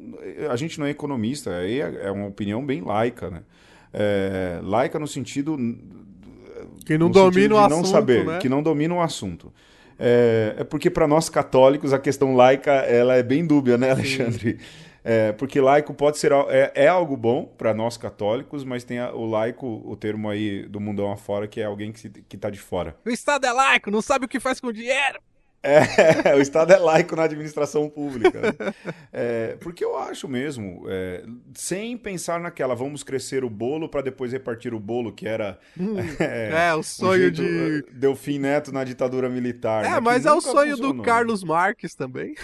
a 0.51 0.57
gente 0.57 0.79
não 0.79 0.87
é 0.87 0.91
economista, 0.91 1.57
aí 1.57 1.81
é, 1.81 2.01
é 2.05 2.11
uma 2.11 2.27
opinião 2.27 2.65
bem 2.65 2.81
laica, 2.83 3.31
né? 3.31 3.43
É, 3.93 4.61
laica 4.63 4.99
no 4.99 5.07
sentido. 5.07 5.57
Que 6.85 6.99
não 6.99 7.11
domina 7.11 7.55
o 7.55 7.59
assunto. 7.59 7.77
Não 7.77 7.85
saber, 7.85 8.25
né? 8.25 8.39
que 8.39 8.49
não 8.49 8.63
domina 8.63 8.95
o 8.95 9.01
assunto. 9.01 9.53
É, 9.99 10.57
é 10.59 10.65
porque 10.65 10.91
para 10.91 11.09
nós 11.09 11.29
católicos 11.29 11.93
a 11.93 11.99
questão 11.99 12.37
laica 12.37 12.71
ela 12.71 13.17
é 13.17 13.23
bem 13.23 13.47
dúbia, 13.47 13.79
né, 13.79 13.91
Alexandre? 13.91 14.59
Sim. 14.59 14.88
É, 15.05 15.33
porque 15.33 15.61
laico 15.61 15.95
pode 15.95 16.19
ser 16.19 16.33
é, 16.33 16.73
é 16.75 16.89
algo 16.89 17.17
bom 17.17 17.45
para 17.45 17.73
nós 17.73 17.97
católicos, 17.97 18.65
mas 18.65 18.85
tem 18.85 18.99
a, 18.99 19.13
o 19.13 19.25
laico, 19.25 19.83
o 19.85 19.97
termo 19.97 20.29
aí 20.29 20.67
do 20.67 20.81
mundão 20.81 21.11
afora, 21.11 21.47
que 21.47 21.61
é 21.61 21.65
alguém 21.65 21.93
que, 21.93 22.01
se, 22.01 22.11
que 22.11 22.37
tá 22.37 22.51
de 22.51 22.59
fora. 22.59 22.97
O 23.05 23.11
Estado 23.11 23.47
é 23.47 23.53
laico, 23.53 23.91
não 23.91 24.03
sabe 24.03 24.27
o 24.27 24.29
que 24.29 24.41
faz 24.41 24.61
com 24.61 24.69
o 24.69 24.73
dinheiro. 24.73 25.21
É, 25.63 26.35
o 26.37 26.41
Estado 26.41 26.73
é 26.73 26.79
laico 26.79 27.17
na 27.17 27.25
administração 27.25 27.89
pública. 27.89 28.41
Né? 28.41 28.75
É, 29.13 29.57
porque 29.61 29.85
eu 29.85 29.99
acho 29.99 30.29
mesmo, 30.29 30.85
é, 30.89 31.25
sem 31.55 31.97
pensar 31.97 32.41
naquela, 32.41 32.75
vamos 32.75 33.03
crescer 33.03 33.45
o 33.45 33.51
bolo 33.51 33.89
para 33.89 34.03
depois 34.03 34.33
repartir 34.33 34.73
o 34.73 34.79
bolo, 34.79 35.13
que 35.13 35.27
era. 35.27 35.59
Hum, 35.79 35.97
é, 36.21 36.75
o 36.75 36.83
sonho 36.83 37.31
de. 37.31 37.83
Delfim 37.93 38.39
Neto 38.39 38.73
na 38.73 38.85
ditadura 38.85 39.29
militar. 39.29 39.85
É, 39.85 39.91
né, 39.91 40.01
mas 40.01 40.27
é 40.27 40.33
o 40.33 40.41
sonho 40.41 40.71
funcionou. 40.71 40.95
do 40.95 41.03
Carlos 41.03 41.43
Marques 41.43 41.95
também. 41.95 42.35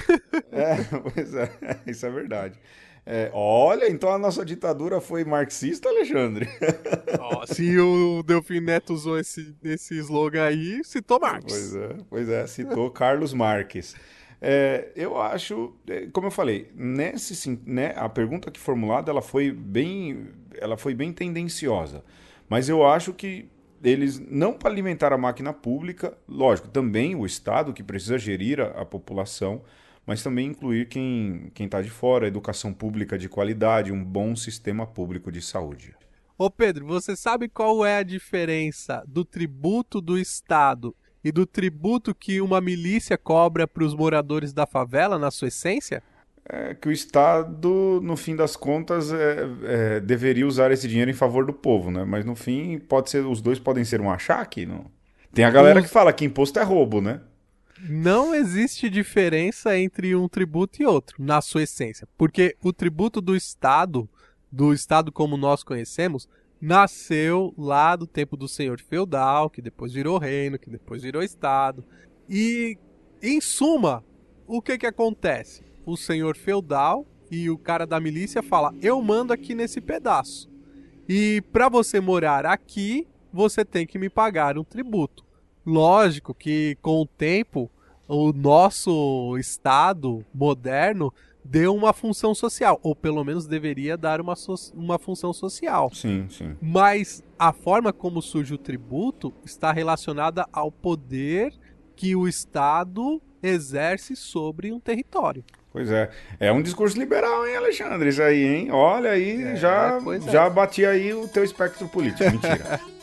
É, 0.50 0.76
pois 1.14 1.34
é, 1.34 1.50
isso 1.86 2.04
é 2.04 2.10
verdade. 2.10 2.58
É, 3.06 3.30
olha, 3.34 3.90
então 3.90 4.10
a 4.10 4.18
nossa 4.18 4.44
ditadura 4.44 5.00
foi 5.00 5.24
marxista, 5.24 5.88
Alexandre. 5.88 6.48
Oh, 7.26 7.46
se 7.46 7.78
o 7.78 8.22
Delfim 8.22 8.60
Neto 8.60 8.92
usou 8.92 9.18
esse, 9.18 9.56
esse 9.64 9.96
slogan 9.98 10.44
aí, 10.44 10.84
citou 10.84 11.18
Marx. 11.18 11.44
Pois 11.46 11.74
é, 11.74 11.96
pois 12.10 12.28
é 12.28 12.46
citou 12.46 12.90
Carlos 12.92 13.32
Marques. 13.32 13.94
É, 14.42 14.90
eu 14.94 15.18
acho, 15.18 15.74
é, 15.88 16.06
como 16.12 16.26
eu 16.26 16.30
falei, 16.30 16.70
nesse, 16.74 17.58
né, 17.64 17.94
a 17.96 18.10
pergunta 18.10 18.50
que 18.50 18.60
formulada 18.60 19.10
ela 19.10 19.22
foi 19.22 19.50
bem, 19.50 20.28
ela 20.58 20.76
foi 20.76 20.94
bem 20.94 21.14
tendenciosa, 21.14 22.04
mas 22.46 22.68
eu 22.68 22.86
acho 22.86 23.14
que 23.14 23.48
eles 23.82 24.18
não 24.18 24.52
para 24.52 24.70
alimentar 24.70 25.14
a 25.14 25.18
máquina 25.18 25.52
pública, 25.52 26.16
lógico, 26.28 26.68
também 26.68 27.14
o 27.14 27.24
Estado 27.24 27.72
que 27.72 27.82
precisa 27.82 28.18
gerir 28.18 28.60
a, 28.60 28.82
a 28.82 28.84
população, 28.84 29.62
mas 30.06 30.22
também 30.22 30.48
incluir 30.48 30.86
quem 30.86 31.50
está 31.58 31.80
de 31.80 31.90
fora, 31.90 32.26
educação 32.26 32.72
pública 32.72 33.18
de 33.18 33.28
qualidade, 33.28 33.92
um 33.92 34.04
bom 34.04 34.36
sistema 34.36 34.86
público 34.86 35.32
de 35.32 35.40
saúde. 35.40 35.94
Ô 36.36 36.50
Pedro, 36.50 36.86
você 36.86 37.14
sabe 37.14 37.48
qual 37.48 37.86
é 37.86 37.98
a 37.98 38.02
diferença 38.02 39.04
do 39.06 39.24
tributo 39.24 40.00
do 40.00 40.18
Estado 40.18 40.94
e 41.22 41.30
do 41.30 41.46
tributo 41.46 42.14
que 42.14 42.40
uma 42.40 42.60
milícia 42.60 43.16
cobra 43.16 43.66
para 43.66 43.84
os 43.84 43.94
moradores 43.94 44.52
da 44.52 44.66
favela, 44.66 45.18
na 45.18 45.30
sua 45.30 45.48
essência? 45.48 46.02
É 46.46 46.74
que 46.74 46.88
o 46.88 46.92
Estado, 46.92 48.00
no 48.02 48.16
fim 48.16 48.36
das 48.36 48.54
contas, 48.56 49.10
é, 49.10 49.46
é, 49.62 50.00
deveria 50.00 50.46
usar 50.46 50.70
esse 50.70 50.86
dinheiro 50.86 51.10
em 51.10 51.14
favor 51.14 51.46
do 51.46 51.52
povo, 51.54 51.90
né? 51.90 52.04
Mas 52.04 52.24
no 52.24 52.34
fim, 52.34 52.78
pode 52.78 53.08
ser, 53.08 53.24
os 53.24 53.40
dois 53.40 53.58
podem 53.58 53.84
ser 53.84 54.00
um 54.00 54.10
achaque, 54.10 54.66
não? 54.66 54.84
Tem 55.32 55.44
a 55.44 55.50
galera 55.50 55.80
que 55.80 55.88
fala 55.88 56.12
que 56.12 56.24
imposto 56.24 56.58
é 56.58 56.62
roubo, 56.62 57.00
né? 57.00 57.20
Não 57.88 58.34
existe 58.34 58.88
diferença 58.88 59.78
entre 59.78 60.16
um 60.16 60.28
tributo 60.28 60.80
e 60.80 60.86
outro, 60.86 61.22
na 61.22 61.40
sua 61.40 61.64
essência. 61.64 62.08
Porque 62.16 62.56
o 62.62 62.72
tributo 62.72 63.20
do 63.20 63.36
Estado, 63.36 64.08
do 64.50 64.72
Estado 64.72 65.12
como 65.12 65.36
nós 65.36 65.62
conhecemos, 65.62 66.28
nasceu 66.60 67.52
lá 67.58 67.94
do 67.94 68.06
tempo 68.06 68.36
do 68.36 68.48
senhor 68.48 68.80
feudal, 68.80 69.50
que 69.50 69.60
depois 69.60 69.92
virou 69.92 70.18
reino, 70.18 70.58
que 70.58 70.70
depois 70.70 71.02
virou 71.02 71.22
Estado. 71.22 71.84
E, 72.28 72.78
em 73.22 73.40
suma, 73.40 74.02
o 74.46 74.62
que, 74.62 74.78
que 74.78 74.86
acontece? 74.86 75.62
O 75.84 75.96
senhor 75.96 76.36
feudal 76.36 77.06
e 77.30 77.50
o 77.50 77.58
cara 77.58 77.86
da 77.86 78.00
milícia 78.00 78.42
fala: 78.42 78.74
Eu 78.80 79.00
mando 79.02 79.32
aqui 79.32 79.54
nesse 79.54 79.80
pedaço. 79.80 80.48
E 81.06 81.42
para 81.52 81.68
você 81.68 82.00
morar 82.00 82.46
aqui, 82.46 83.06
você 83.30 83.62
tem 83.62 83.86
que 83.86 83.98
me 83.98 84.08
pagar 84.08 84.56
um 84.56 84.64
tributo. 84.64 85.22
Lógico 85.66 86.32
que 86.32 86.78
com 86.80 87.02
o 87.02 87.06
tempo 87.06 87.70
o 88.08 88.32
nosso 88.32 89.36
Estado 89.38 90.24
moderno 90.34 91.12
deu 91.44 91.74
uma 91.74 91.92
função 91.92 92.34
social, 92.34 92.80
ou 92.82 92.96
pelo 92.96 93.22
menos 93.22 93.46
deveria 93.46 93.96
dar 93.96 94.20
uma, 94.20 94.34
so 94.34 94.54
uma 94.74 94.98
função 94.98 95.32
social. 95.32 95.90
Sim, 95.92 96.26
sim. 96.30 96.56
Mas 96.60 97.22
a 97.38 97.52
forma 97.52 97.92
como 97.92 98.22
surge 98.22 98.54
o 98.54 98.58
tributo 98.58 99.32
está 99.44 99.70
relacionada 99.70 100.46
ao 100.52 100.72
poder 100.72 101.52
que 101.94 102.16
o 102.16 102.26
Estado 102.26 103.20
exerce 103.42 104.16
sobre 104.16 104.72
um 104.72 104.80
território. 104.80 105.44
Pois 105.70 105.90
é. 105.90 106.08
É 106.38 106.52
um 106.52 106.62
discurso 106.62 106.96
liberal, 106.96 107.46
hein, 107.46 107.56
Alexandre? 107.56 108.08
Isso 108.08 108.22
aí, 108.22 108.44
hein? 108.44 108.70
Olha 108.70 109.10
aí, 109.10 109.42
é, 109.42 109.56
já, 109.56 109.98
é. 109.98 110.30
já 110.30 110.48
bati 110.48 110.86
aí 110.86 111.12
o 111.12 111.28
teu 111.28 111.44
espectro 111.44 111.88
político. 111.88 112.30
Mentira. 112.30 112.80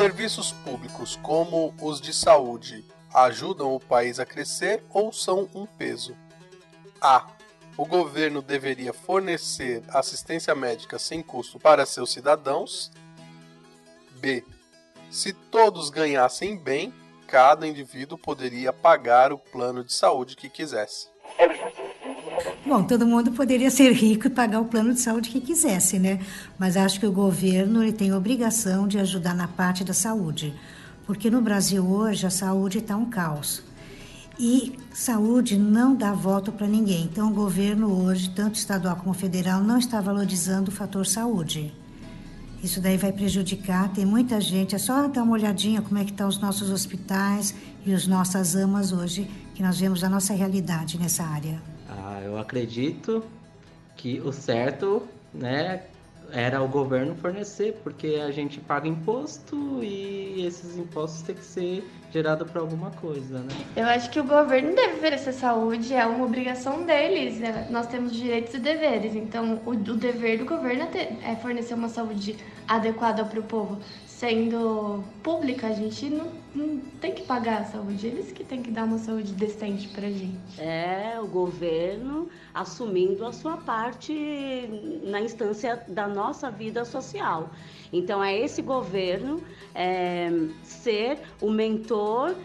Serviços 0.00 0.50
públicos 0.50 1.16
como 1.16 1.74
os 1.78 2.00
de 2.00 2.14
saúde 2.14 2.82
ajudam 3.12 3.74
o 3.74 3.78
país 3.78 4.18
a 4.18 4.24
crescer 4.24 4.82
ou 4.88 5.12
são 5.12 5.46
um 5.54 5.66
peso? 5.66 6.16
A. 7.02 7.26
O 7.76 7.84
governo 7.84 8.40
deveria 8.40 8.94
fornecer 8.94 9.84
assistência 9.90 10.54
médica 10.54 10.98
sem 10.98 11.22
custo 11.22 11.58
para 11.58 11.84
seus 11.84 12.10
cidadãos. 12.10 12.90
B. 14.12 14.42
Se 15.10 15.34
todos 15.34 15.90
ganhassem 15.90 16.56
bem, 16.56 16.94
cada 17.26 17.66
indivíduo 17.66 18.16
poderia 18.16 18.72
pagar 18.72 19.34
o 19.34 19.38
plano 19.38 19.84
de 19.84 19.92
saúde 19.92 20.34
que 20.34 20.48
quisesse. 20.48 21.08
Bom, 22.64 22.84
todo 22.84 23.06
mundo 23.06 23.32
poderia 23.32 23.70
ser 23.70 23.92
rico 23.92 24.26
e 24.26 24.30
pagar 24.30 24.60
o 24.60 24.66
plano 24.66 24.92
de 24.94 25.00
saúde 25.00 25.30
que 25.30 25.40
quisesse, 25.40 25.98
né? 25.98 26.20
Mas 26.58 26.76
acho 26.76 27.00
que 27.00 27.06
o 27.06 27.12
governo 27.12 27.82
ele 27.82 27.92
tem 27.92 28.12
obrigação 28.12 28.86
de 28.86 28.98
ajudar 28.98 29.34
na 29.34 29.48
parte 29.48 29.82
da 29.82 29.94
saúde. 29.94 30.54
Porque 31.06 31.30
no 31.30 31.40
Brasil 31.40 31.84
hoje 31.84 32.26
a 32.26 32.30
saúde 32.30 32.78
está 32.78 32.96
um 32.96 33.06
caos. 33.06 33.62
E 34.38 34.78
saúde 34.92 35.58
não 35.58 35.94
dá 35.94 36.12
voto 36.12 36.52
para 36.52 36.66
ninguém. 36.66 37.04
Então 37.04 37.30
o 37.30 37.34
governo 37.34 38.04
hoje, 38.04 38.30
tanto 38.30 38.54
estadual 38.54 38.96
como 38.96 39.12
federal, 39.12 39.62
não 39.62 39.78
está 39.78 40.00
valorizando 40.00 40.70
o 40.70 40.74
fator 40.74 41.06
saúde. 41.06 41.74
Isso 42.62 42.80
daí 42.80 42.98
vai 42.98 43.10
prejudicar, 43.10 43.90
tem 43.90 44.04
muita 44.04 44.38
gente, 44.38 44.74
é 44.74 44.78
só 44.78 45.08
dar 45.08 45.22
uma 45.22 45.32
olhadinha 45.32 45.80
como 45.80 45.98
é 45.98 46.04
que 46.04 46.10
estão 46.10 46.28
os 46.28 46.38
nossos 46.38 46.70
hospitais 46.70 47.54
e 47.86 47.92
as 47.92 48.06
nossas 48.06 48.54
amas 48.54 48.92
hoje, 48.92 49.30
que 49.54 49.62
nós 49.62 49.80
vemos 49.80 50.04
a 50.04 50.10
nossa 50.10 50.34
realidade 50.34 50.98
nessa 50.98 51.24
área. 51.24 51.60
Ah, 52.20 52.24
eu 52.24 52.38
acredito 52.38 53.24
que 53.96 54.20
o 54.20 54.32
certo, 54.32 55.02
né, 55.32 55.82
era 56.32 56.62
o 56.62 56.68
governo 56.68 57.14
fornecer, 57.16 57.80
porque 57.82 58.20
a 58.24 58.30
gente 58.30 58.60
paga 58.60 58.86
imposto 58.86 59.82
e 59.82 60.44
esses 60.46 60.76
impostos 60.76 61.22
têm 61.22 61.34
que 61.34 61.44
ser 61.44 61.84
gerados 62.12 62.48
para 62.50 62.60
alguma 62.60 62.90
coisa, 62.92 63.38
né? 63.38 63.54
Eu 63.74 63.86
acho 63.86 64.10
que 64.10 64.20
o 64.20 64.24
governo 64.24 64.74
deve 64.74 64.94
oferecer 64.94 65.32
saúde, 65.32 65.94
é 65.94 66.06
uma 66.06 66.24
obrigação 66.24 66.84
deles. 66.84 67.38
Né? 67.38 67.66
Nós 67.70 67.86
temos 67.86 68.12
direitos 68.12 68.54
e 68.54 68.58
deveres, 68.58 69.14
então 69.14 69.60
o, 69.66 69.70
o 69.70 69.74
dever 69.74 70.38
do 70.38 70.44
governo 70.44 70.82
é, 70.82 70.86
ter, 70.86 71.18
é 71.24 71.34
fornecer 71.36 71.74
uma 71.74 71.88
saúde 71.88 72.36
adequada 72.68 73.24
para 73.24 73.40
o 73.40 73.42
povo 73.42 73.80
sendo 74.20 75.02
pública, 75.22 75.68
a 75.68 75.72
gente 75.72 76.10
não, 76.10 76.30
não, 76.54 76.78
tem 77.00 77.10
que 77.10 77.22
pagar 77.22 77.62
a 77.62 77.64
saúde, 77.64 78.06
eles 78.06 78.30
que 78.30 78.44
têm 78.44 78.60
que 78.60 78.70
dar 78.70 78.84
uma 78.84 78.98
saúde 78.98 79.32
decente 79.32 79.88
pra 79.88 80.10
gente. 80.10 80.60
É, 80.60 81.18
o 81.18 81.26
governo 81.26 82.28
assumindo 82.52 83.24
a 83.24 83.32
sua 83.32 83.56
parte 83.56 84.12
na 85.04 85.22
instância 85.22 85.82
da 85.88 86.06
nossa 86.06 86.50
vida 86.50 86.84
social. 86.84 87.48
Então, 87.90 88.22
é 88.22 88.38
esse 88.38 88.60
governo 88.60 89.42
é, 89.74 90.28
ser 90.62 91.18
o 91.40 91.50
mentor 91.50 92.36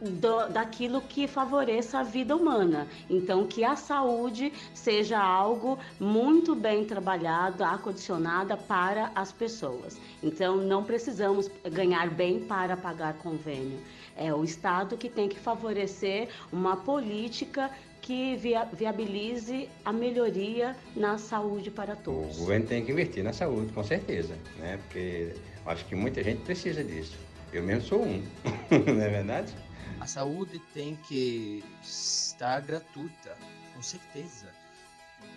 do, 0.00 0.48
daquilo 0.48 1.00
que 1.00 1.26
favoreça 1.26 1.98
a 1.98 2.02
vida 2.02 2.36
humana. 2.36 2.86
Então, 3.08 3.46
que 3.46 3.64
a 3.64 3.76
saúde 3.76 4.52
seja 4.74 5.18
algo 5.18 5.78
muito 5.98 6.54
bem 6.54 6.84
trabalhado, 6.84 7.64
acondicionada 7.64 8.56
para 8.56 9.10
as 9.14 9.32
pessoas. 9.32 10.00
Então, 10.22 10.56
não 10.56 10.84
precisamos 10.84 11.50
ganhar 11.70 12.10
bem 12.10 12.40
para 12.40 12.76
pagar 12.76 13.14
convênio. 13.14 13.78
É 14.16 14.32
o 14.34 14.42
Estado 14.42 14.96
que 14.96 15.08
tem 15.08 15.28
que 15.28 15.38
favorecer 15.38 16.28
uma 16.52 16.76
política 16.76 17.70
que 18.00 18.36
via 18.36 18.64
viabilize 18.64 19.68
a 19.84 19.92
melhoria 19.92 20.76
na 20.96 21.18
saúde 21.18 21.70
para 21.70 21.94
todos. 21.94 22.36
O 22.36 22.40
governo 22.40 22.66
tem 22.66 22.84
que 22.84 22.92
investir 22.92 23.22
na 23.22 23.32
saúde, 23.32 23.72
com 23.72 23.84
certeza, 23.84 24.34
né? 24.58 24.78
Porque 24.78 25.34
acho 25.66 25.84
que 25.84 25.94
muita 25.94 26.22
gente 26.22 26.40
precisa 26.42 26.82
disso. 26.82 27.16
Eu 27.52 27.62
mesmo 27.62 27.82
sou 27.82 28.02
um, 28.02 28.22
não 28.70 29.02
é 29.02 29.08
verdade? 29.08 29.52
A 30.00 30.06
saúde 30.06 30.60
tem 30.72 30.96
que 30.96 31.64
estar 31.82 32.60
gratuita, 32.60 33.36
com 33.74 33.82
certeza. 33.82 34.46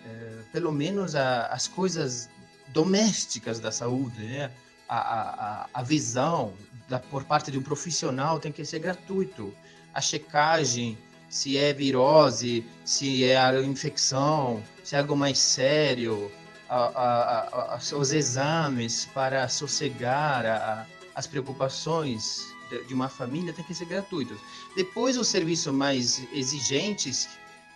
É, 0.06 0.42
pelo 0.52 0.72
menos 0.72 1.14
a, 1.14 1.46
as 1.46 1.66
coisas 1.66 2.28
domésticas 2.68 3.60
da 3.60 3.70
saúde, 3.70 4.24
né? 4.24 4.50
a, 4.88 4.98
a, 4.98 5.68
a 5.72 5.82
visão 5.82 6.52
da, 6.88 6.98
por 6.98 7.24
parte 7.24 7.50
de 7.50 7.58
um 7.58 7.62
profissional 7.62 8.38
tem 8.38 8.52
que 8.52 8.64
ser 8.64 8.78
gratuito. 8.78 9.54
A 9.94 10.00
checagem, 10.00 10.98
se 11.28 11.56
é 11.56 11.72
virose, 11.72 12.64
se 12.84 13.24
é 13.24 13.62
infecção, 13.62 14.62
se 14.84 14.94
é 14.94 14.98
algo 14.98 15.16
mais 15.16 15.38
sério, 15.38 16.30
a, 16.68 17.78
os 17.96 18.12
exames 18.12 19.06
para 19.14 19.48
sossegar 19.48 20.86
as 21.14 21.26
preocupações 21.26 22.40
de 22.86 22.94
uma 22.94 23.08
família 23.08 23.52
tem 23.52 23.64
que 23.64 23.74
ser 23.74 23.84
gratuitos. 23.84 24.38
Depois, 24.74 25.16
os 25.16 25.28
serviços 25.28 25.72
mais 25.72 26.22
exigentes 26.32 27.28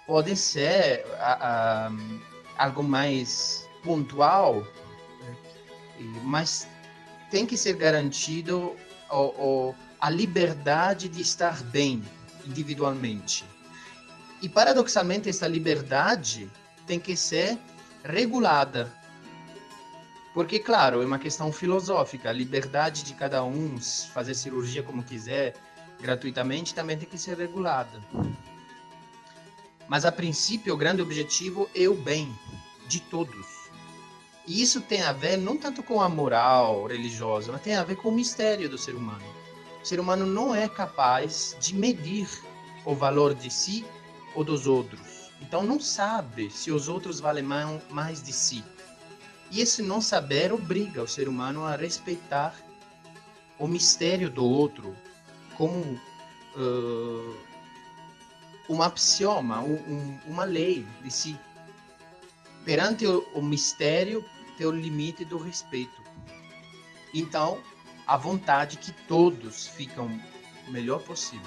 podem 0.06 0.34
ser 0.34 1.04
a, 1.18 1.88
a, 1.88 2.64
algo 2.64 2.82
mais 2.82 3.68
pontual, 3.82 4.66
né? 5.20 5.36
mas 6.22 6.68
tem 7.30 7.44
que 7.44 7.56
ser 7.56 7.74
garantido 7.74 8.76
o, 9.10 9.16
o, 9.16 9.74
a 10.00 10.08
liberdade 10.10 11.08
de 11.08 11.20
estar 11.20 11.62
bem 11.64 12.02
individualmente. 12.46 13.44
E 14.40 14.48
paradoxalmente, 14.48 15.28
essa 15.28 15.48
liberdade 15.48 16.50
tem 16.86 17.00
que 17.00 17.16
ser 17.16 17.58
regulada 18.04 18.92
porque, 20.36 20.58
claro, 20.58 21.00
é 21.00 21.06
uma 21.06 21.18
questão 21.18 21.50
filosófica. 21.50 22.28
A 22.28 22.32
liberdade 22.32 23.02
de 23.02 23.14
cada 23.14 23.42
um 23.42 23.80
fazer 24.12 24.34
cirurgia 24.34 24.82
como 24.82 25.02
quiser, 25.02 25.54
gratuitamente, 25.98 26.74
também 26.74 26.98
tem 26.98 27.08
que 27.08 27.16
ser 27.16 27.38
regulada. 27.38 28.02
Mas, 29.88 30.04
a 30.04 30.12
princípio, 30.12 30.74
o 30.74 30.76
grande 30.76 31.00
objetivo 31.00 31.70
é 31.74 31.88
o 31.88 31.94
bem 31.94 32.38
de 32.86 33.00
todos. 33.00 33.46
E 34.46 34.60
isso 34.60 34.82
tem 34.82 35.00
a 35.00 35.10
ver 35.10 35.38
não 35.38 35.56
tanto 35.56 35.82
com 35.82 36.02
a 36.02 36.08
moral 36.08 36.84
religiosa, 36.84 37.50
mas 37.50 37.62
tem 37.62 37.74
a 37.74 37.82
ver 37.82 37.96
com 37.96 38.10
o 38.10 38.14
mistério 38.14 38.68
do 38.68 38.76
ser 38.76 38.94
humano. 38.94 39.24
O 39.82 39.86
ser 39.86 39.98
humano 39.98 40.26
não 40.26 40.54
é 40.54 40.68
capaz 40.68 41.56
de 41.58 41.74
medir 41.74 42.28
o 42.84 42.94
valor 42.94 43.34
de 43.34 43.50
si 43.50 43.86
ou 44.34 44.44
dos 44.44 44.66
outros. 44.66 45.32
Então 45.40 45.62
não 45.62 45.80
sabe 45.80 46.50
se 46.50 46.70
os 46.70 46.90
outros 46.90 47.20
valem 47.20 47.46
mais 47.88 48.22
de 48.22 48.34
si. 48.34 48.62
E 49.50 49.60
esse 49.60 49.82
não 49.82 50.00
saber 50.00 50.52
obriga 50.52 51.02
o 51.02 51.08
ser 51.08 51.28
humano 51.28 51.64
a 51.64 51.76
respeitar 51.76 52.54
o 53.58 53.66
mistério 53.66 54.28
do 54.28 54.44
outro 54.44 54.94
como 55.56 55.98
uh, 56.56 57.36
um 58.68 58.82
axioma, 58.82 59.60
um, 59.60 59.74
um, 59.74 60.18
uma 60.26 60.44
lei 60.44 60.86
de 61.02 61.10
si. 61.10 61.38
Perante 62.64 63.06
o, 63.06 63.20
o 63.34 63.42
mistério, 63.42 64.24
tem 64.58 64.66
o 64.66 64.70
limite 64.70 65.24
do 65.24 65.38
respeito. 65.38 66.02
Então, 67.14 67.60
a 68.06 68.16
vontade 68.16 68.76
que 68.76 68.92
todos 69.06 69.66
ficam 69.66 70.10
o 70.66 70.70
melhor 70.70 71.00
possível. 71.02 71.46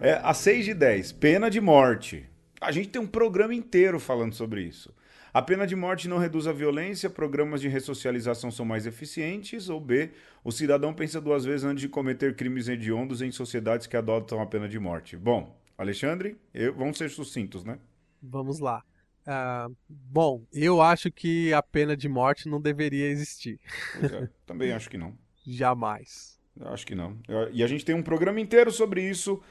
É, 0.00 0.20
a 0.22 0.34
6 0.34 0.64
de 0.66 0.74
10, 0.74 1.12
pena 1.12 1.50
de 1.50 1.60
morte. 1.60 2.28
A 2.64 2.72
gente 2.72 2.88
tem 2.88 3.00
um 3.00 3.06
programa 3.06 3.54
inteiro 3.54 4.00
falando 4.00 4.34
sobre 4.34 4.62
isso. 4.62 4.94
A 5.34 5.42
pena 5.42 5.66
de 5.66 5.74
morte 5.74 6.08
não 6.08 6.16
reduz 6.16 6.46
a 6.46 6.52
violência, 6.52 7.10
programas 7.10 7.60
de 7.60 7.68
ressocialização 7.68 8.50
são 8.52 8.64
mais 8.64 8.86
eficientes, 8.86 9.68
ou 9.68 9.80
B, 9.80 10.12
o 10.44 10.52
cidadão 10.52 10.94
pensa 10.94 11.20
duas 11.20 11.44
vezes 11.44 11.64
antes 11.64 11.80
de 11.80 11.88
cometer 11.88 12.36
crimes 12.36 12.68
hediondos 12.68 13.20
em 13.20 13.32
sociedades 13.32 13.86
que 13.86 13.96
adotam 13.96 14.40
a 14.40 14.46
pena 14.46 14.68
de 14.68 14.78
morte. 14.78 15.16
Bom, 15.16 15.60
Alexandre, 15.76 16.38
eu, 16.54 16.72
vamos 16.72 16.96
ser 16.96 17.10
sucintos, 17.10 17.64
né? 17.64 17.78
Vamos 18.22 18.60
lá. 18.60 18.84
Uh, 19.26 19.74
bom, 19.88 20.46
eu 20.52 20.80
acho 20.80 21.10
que 21.10 21.52
a 21.52 21.62
pena 21.62 21.96
de 21.96 22.08
morte 22.08 22.48
não 22.48 22.60
deveria 22.60 23.08
existir. 23.08 23.58
É, 24.02 24.28
também 24.46 24.72
acho 24.72 24.88
que 24.88 24.96
não. 24.96 25.18
Jamais. 25.44 26.33
Eu 26.58 26.68
acho 26.68 26.86
que 26.86 26.94
não. 26.94 27.18
E 27.52 27.62
a 27.62 27.66
gente 27.66 27.84
tem 27.84 27.94
um 27.94 28.02
programa 28.02 28.40
inteiro 28.40 28.70
sobre 28.70 29.02
isso. 29.02 29.42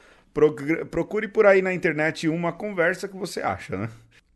Procure 0.90 1.28
por 1.28 1.46
aí 1.46 1.62
na 1.62 1.72
internet 1.72 2.28
uma 2.28 2.52
conversa 2.52 3.08
que 3.08 3.16
você 3.16 3.40
acha, 3.40 3.76
né? 3.76 3.90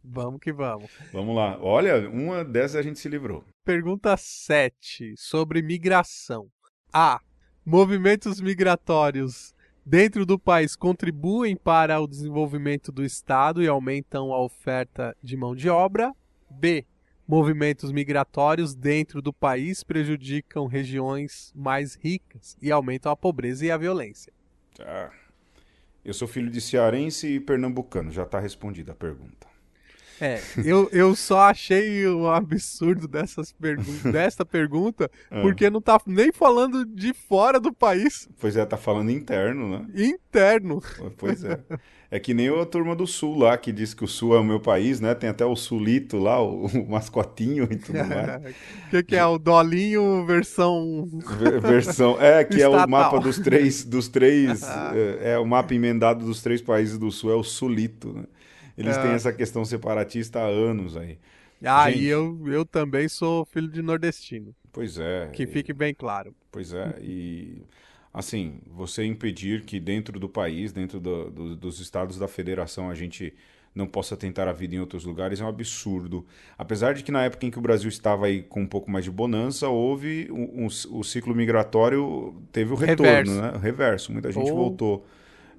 Vamos 0.04 0.40
que 0.40 0.52
vamos. 0.52 0.90
Vamos 1.12 1.34
lá. 1.34 1.58
Olha, 1.60 2.08
uma 2.08 2.44
dessas 2.44 2.76
a 2.76 2.82
gente 2.82 2.98
se 2.98 3.08
livrou. 3.08 3.44
Pergunta 3.64 4.16
7 4.16 5.14
sobre 5.16 5.60
migração. 5.60 6.48
A. 6.92 7.20
Movimentos 7.64 8.40
migratórios 8.40 9.54
dentro 9.84 10.24
do 10.24 10.38
país 10.38 10.76
contribuem 10.76 11.56
para 11.56 12.00
o 12.00 12.06
desenvolvimento 12.06 12.92
do 12.92 13.04
Estado 13.04 13.62
e 13.62 13.68
aumentam 13.68 14.32
a 14.32 14.40
oferta 14.42 15.14
de 15.22 15.36
mão 15.36 15.54
de 15.54 15.68
obra. 15.68 16.14
B. 16.50 16.86
Movimentos 17.28 17.92
migratórios 17.92 18.74
dentro 18.74 19.20
do 19.20 19.34
país 19.34 19.84
prejudicam 19.84 20.66
regiões 20.66 21.52
mais 21.54 21.94
ricas 21.94 22.56
e 22.62 22.72
aumentam 22.72 23.12
a 23.12 23.16
pobreza 23.16 23.66
e 23.66 23.70
a 23.70 23.76
violência. 23.76 24.32
Tá. 24.74 25.12
Eu 26.02 26.14
sou 26.14 26.26
filho 26.26 26.50
de 26.50 26.58
cearense 26.58 27.26
e 27.26 27.38
pernambucano, 27.38 28.10
já 28.10 28.22
está 28.22 28.40
respondida 28.40 28.92
a 28.92 28.94
pergunta. 28.94 29.47
É, 30.20 30.40
eu, 30.64 30.88
eu 30.92 31.14
só 31.14 31.40
achei 31.42 32.06
um 32.08 32.26
absurdo 32.28 33.06
dessas 33.06 33.52
pergun 33.52 33.84
desta 34.10 34.44
pergunta, 34.44 35.10
É. 35.30 35.40
porque 35.42 35.70
não 35.70 35.80
tá 35.80 36.00
nem 36.06 36.32
falando 36.32 36.84
de 36.84 37.12
fora 37.14 37.60
do 37.60 37.72
país, 37.72 38.28
Pois 38.40 38.56
é, 38.56 38.64
tá 38.66 38.76
falando 38.76 39.10
interno, 39.10 39.68
né? 39.70 39.86
interno. 39.94 40.82
Pois 41.16 41.44
é. 41.44 41.58
É 42.10 42.18
que 42.18 42.32
nem 42.32 42.48
a 42.48 42.64
turma 42.64 42.96
do 42.96 43.06
Sul 43.06 43.36
lá, 43.38 43.56
que 43.58 43.70
diz 43.70 43.92
que 43.92 44.02
o 44.02 44.08
Sul 44.08 44.34
é 44.34 44.38
o 44.40 44.44
meu 44.44 44.58
país, 44.58 44.98
né? 44.98 45.14
Tem 45.14 45.28
até 45.28 45.44
o 45.44 45.54
Sulito 45.54 46.16
lá, 46.16 46.40
o, 46.42 46.64
o 46.66 46.88
mascotinho 46.90 47.68
e 47.70 47.76
tudo 47.76 47.98
mais. 48.08 48.54
O 48.86 48.90
que, 48.90 49.02
que 49.02 49.14
é 49.16 49.26
o 49.26 49.36
Dolinho 49.36 50.24
versão. 50.24 51.06
Ver- 51.38 51.60
Versão. 51.60 52.16
É, 52.18 52.42
que 52.44 52.62
é 52.62 52.66
o 52.66 52.70
Estatal. 52.72 52.88
mapa 52.88 53.20
dos 53.20 53.38
três. 53.38 53.84
Dos 53.84 54.08
três 54.08 54.62
é, 55.22 55.32
é 55.32 55.38
o 55.38 55.44
mapa 55.44 55.74
emendado 55.74 56.24
dos 56.24 56.40
três 56.42 56.62
países 56.62 56.96
do 56.98 57.10
Sul, 57.12 57.30
é 57.30 57.34
o 57.36 57.42
Sulito, 57.44 58.14
né? 58.14 58.24
Eles 58.78 58.96
É. 58.96 59.02
têm 59.02 59.10
essa 59.10 59.32
questão 59.32 59.64
separatista 59.64 60.38
há 60.40 60.46
anos 60.46 60.96
aí. 60.96 61.18
Ah, 61.64 61.90
Gente. 61.90 62.04
e 62.04 62.06
eu, 62.06 62.40
eu 62.46 62.64
também 62.64 63.08
sou 63.08 63.44
filho 63.44 63.68
de 63.68 63.82
nordestino. 63.82 64.54
Pois 64.72 64.96
é. 64.98 65.28
Que 65.32 65.42
e- 65.42 65.46
fique 65.46 65.72
bem 65.72 65.92
claro. 65.92 66.32
Pois 66.52 66.72
é, 66.72 66.94
e 67.02 67.62
assim, 68.14 68.60
você 68.66 69.04
impedir 69.04 69.64
que 69.64 69.80
dentro 69.80 70.20
do 70.20 70.28
país, 70.28 70.72
dentro 70.72 71.00
do- 71.00 71.30
do- 71.30 71.56
dos 71.56 71.80
estados 71.80 72.16
da 72.18 72.28
federação, 72.28 72.88
a 72.88 72.94
gente 72.94 73.34
não 73.74 73.86
possa 73.86 74.16
tentar 74.16 74.48
a 74.48 74.52
vida 74.52 74.74
em 74.74 74.80
outros 74.80 75.04
lugares 75.04 75.40
é 75.40 75.44
um 75.44 75.48
absurdo. 75.48 76.24
Apesar 76.56 76.94
de 76.94 77.02
que 77.04 77.12
na 77.12 77.24
época 77.24 77.46
em 77.46 77.50
que 77.50 77.58
o 77.58 77.62
Brasil 77.62 77.88
estava 77.88 78.26
aí 78.26 78.42
com 78.42 78.62
um 78.62 78.66
pouco 78.66 78.90
mais 78.90 79.04
de 79.04 79.10
bonança, 79.10 79.68
houve 79.68 80.28
um, 80.32 80.64
um- 80.64 80.98
o 80.98 81.02
ciclo 81.04 81.34
migratório, 81.34 82.34
teve 82.52 82.72
o 82.72 82.76
retorno, 82.76 83.04
Reverso. 83.12 83.40
né? 83.42 83.52
O 83.54 83.58
reverso, 83.58 84.12
muita 84.12 84.32
gente 84.32 84.50
Oh. 84.50 84.54
voltou. 84.56 85.06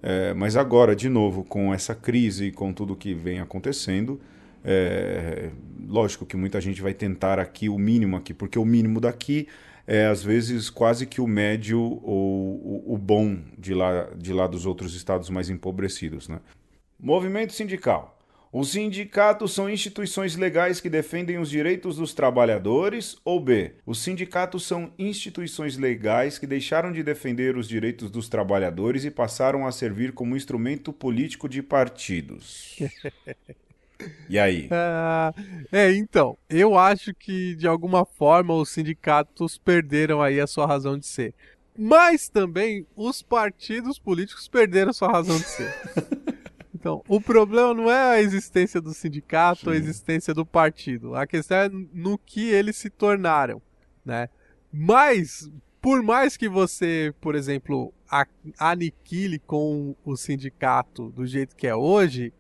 É, 0.02 0.34
mas 0.34 0.56
agora, 0.56 0.96
de 0.96 1.10
novo, 1.10 1.44
com 1.44 1.74
essa 1.74 1.94
crise 1.94 2.46
e 2.46 2.52
com 2.52 2.72
tudo 2.72 2.96
que 2.96 3.14
vem 3.14 3.40
acontecendo, 3.40 4.20
é, 4.64 5.50
lógico 5.88 6.26
que 6.26 6.38
muita 6.38 6.60
gente 6.62 6.82
vai 6.82 6.94
tentar 6.94 7.40
aqui 7.40 7.70
o 7.70 7.78
mínimo 7.78 8.16
aqui, 8.16 8.34
porque 8.34 8.58
o 8.58 8.66
mínimo 8.66 9.00
daqui 9.00 9.48
é 9.88 10.06
às 10.06 10.24
vezes 10.24 10.70
quase 10.70 11.06
que 11.06 11.20
o 11.20 11.28
médio 11.28 11.80
ou 11.80 12.84
o, 12.88 12.94
o 12.94 12.98
bom 12.98 13.40
de 13.58 13.74
lá, 13.74 14.10
de 14.16 14.32
lá 14.32 14.46
dos 14.46 14.66
outros 14.66 14.94
estados 14.94 15.30
mais 15.30 15.50
empobrecidos. 15.50 16.30
Né? 16.30 16.40
Movimento 17.00 17.54
sindical. 17.54 18.19
Os 18.52 18.72
sindicatos 18.72 19.54
são 19.54 19.70
instituições 19.70 20.36
legais 20.36 20.82
que 20.82 20.90
defendem 20.90 21.38
os 21.38 21.50
direitos 21.52 21.98
dos 21.98 22.16
trabalhadores? 22.16 23.16
Ou 23.24 23.40
B. 23.40 23.76
Os 23.86 24.00
sindicatos 24.00 24.66
são 24.66 24.92
instituições 24.98 25.78
legais 25.78 26.40
que 26.40 26.48
deixaram 26.48 26.92
de 26.92 27.04
defender 27.04 27.56
os 27.56 27.68
direitos 27.68 28.10
dos 28.10 28.28
trabalhadores 28.28 29.06
e 29.06 29.12
passaram 29.12 29.68
a 29.68 29.72
servir 29.72 30.14
como 30.14 30.36
instrumento 30.36 30.92
político 30.92 31.48
de 31.48 31.62
partidos? 31.62 32.78
E 34.30 34.40
aí? 34.40 34.70
Ah, 34.72 35.34
é, 35.74 35.92
então, 35.92 36.38
eu 36.50 36.78
acho 36.78 37.14
que 37.14 37.54
de 37.56 37.68
alguma 37.68 38.06
forma 38.06 38.54
os 38.54 38.70
sindicatos 38.70 39.58
perderam 39.58 40.22
aí 40.22 40.40
a 40.40 40.48
sua 40.48 40.66
razão 40.66 40.98
de 40.98 41.06
ser. 41.06 41.34
Mas 41.78 42.30
também 42.30 42.86
os 42.96 43.22
partidos 43.22 44.00
políticos 44.00 44.48
perderam 44.48 44.92
a 44.92 44.94
sua 44.94 45.12
razão 45.12 45.38
de 45.38 45.46
ser. 45.46 45.74
Então, 46.80 47.04
o 47.10 47.20
problema 47.20 47.74
não 47.74 47.92
é 47.92 48.14
a 48.14 48.22
existência 48.22 48.80
do 48.80 48.94
sindicato, 48.94 49.70
a 49.70 49.76
existência 49.76 50.34
do 50.34 50.46
partido. 50.46 51.14
A 51.14 51.28
questão 51.28 51.58
é 51.58 51.70
no 51.94 52.18
que 52.18 52.50
eles 52.50 52.78
se 52.78 52.90
tornaram, 52.90 53.62
né? 54.06 54.30
Mas, 54.72 55.52
por 55.82 56.02
mais 56.02 56.38
que 56.38 56.48
você, 56.48 57.14
por 57.20 57.36
exemplo, 57.36 57.94
aniquile 58.58 59.40
com 59.40 59.94
o 60.06 60.16
sindicato 60.16 61.10
do 61.10 61.28
jeito 61.28 61.54
que 61.54 61.68
é 61.68 61.76
hoje, 61.76 62.32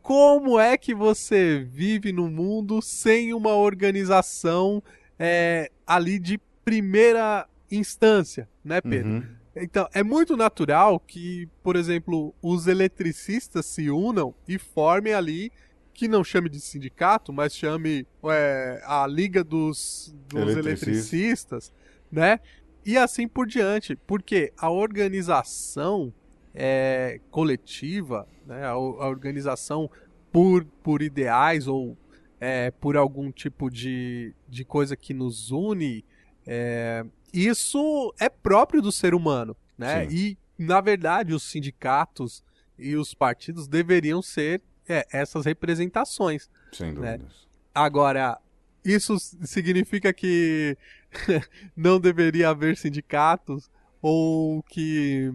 como 0.00 0.58
é 0.58 0.78
que 0.78 0.94
você 0.94 1.66
vive 1.70 2.10
no 2.10 2.30
mundo 2.30 2.80
sem 2.80 3.34
uma 3.34 3.54
organização 3.54 4.82
é, 5.18 5.70
ali 5.86 6.18
de 6.18 6.40
primeira 6.64 7.46
instância, 7.70 8.48
né, 8.64 8.80
Pedro? 8.80 9.12
Uhum. 9.12 9.43
Então, 9.56 9.88
é 9.92 10.02
muito 10.02 10.36
natural 10.36 10.98
que, 10.98 11.48
por 11.62 11.76
exemplo, 11.76 12.34
os 12.42 12.66
eletricistas 12.66 13.66
se 13.66 13.88
unam 13.90 14.34
e 14.48 14.58
formem 14.58 15.14
ali, 15.14 15.52
que 15.92 16.08
não 16.08 16.24
chame 16.24 16.48
de 16.48 16.60
sindicato, 16.60 17.32
mas 17.32 17.54
chame 17.54 18.06
é, 18.24 18.82
a 18.84 19.06
Liga 19.06 19.44
dos, 19.44 20.14
dos 20.28 20.42
Eletricistas. 20.42 20.88
eletricistas, 20.88 21.72
né? 22.10 22.40
E 22.84 22.98
assim 22.98 23.28
por 23.28 23.46
diante, 23.46 23.96
porque 23.96 24.52
a 24.58 24.70
organização 24.70 26.12
é, 26.54 27.20
coletiva, 27.30 28.26
né? 28.46 28.64
a, 28.64 28.70
a 28.70 29.08
organização 29.08 29.90
por, 30.30 30.64
por 30.82 31.00
ideais 31.00 31.66
ou 31.66 31.96
é, 32.40 32.70
por 32.72 32.96
algum 32.96 33.30
tipo 33.32 33.70
de, 33.70 34.34
de 34.48 34.64
coisa 34.64 34.96
que 34.96 35.14
nos 35.14 35.50
une, 35.50 36.04
é, 36.46 37.04
isso 37.34 38.14
é 38.20 38.28
próprio 38.28 38.80
do 38.80 38.92
ser 38.92 39.14
humano, 39.14 39.56
né? 39.76 40.08
Sim. 40.08 40.14
E, 40.14 40.38
na 40.58 40.80
verdade, 40.80 41.34
os 41.34 41.42
sindicatos 41.42 42.42
e 42.78 42.96
os 42.96 43.12
partidos 43.14 43.66
deveriam 43.66 44.22
ser 44.22 44.62
é, 44.88 45.06
essas 45.12 45.44
representações. 45.44 46.48
Sem 46.72 46.92
né? 46.92 47.16
dúvidas. 47.16 47.46
Agora, 47.74 48.38
isso 48.84 49.18
significa 49.18 50.12
que 50.12 50.76
não 51.76 51.98
deveria 51.98 52.50
haver 52.50 52.76
sindicatos 52.76 53.70
ou 54.00 54.62
que 54.64 55.32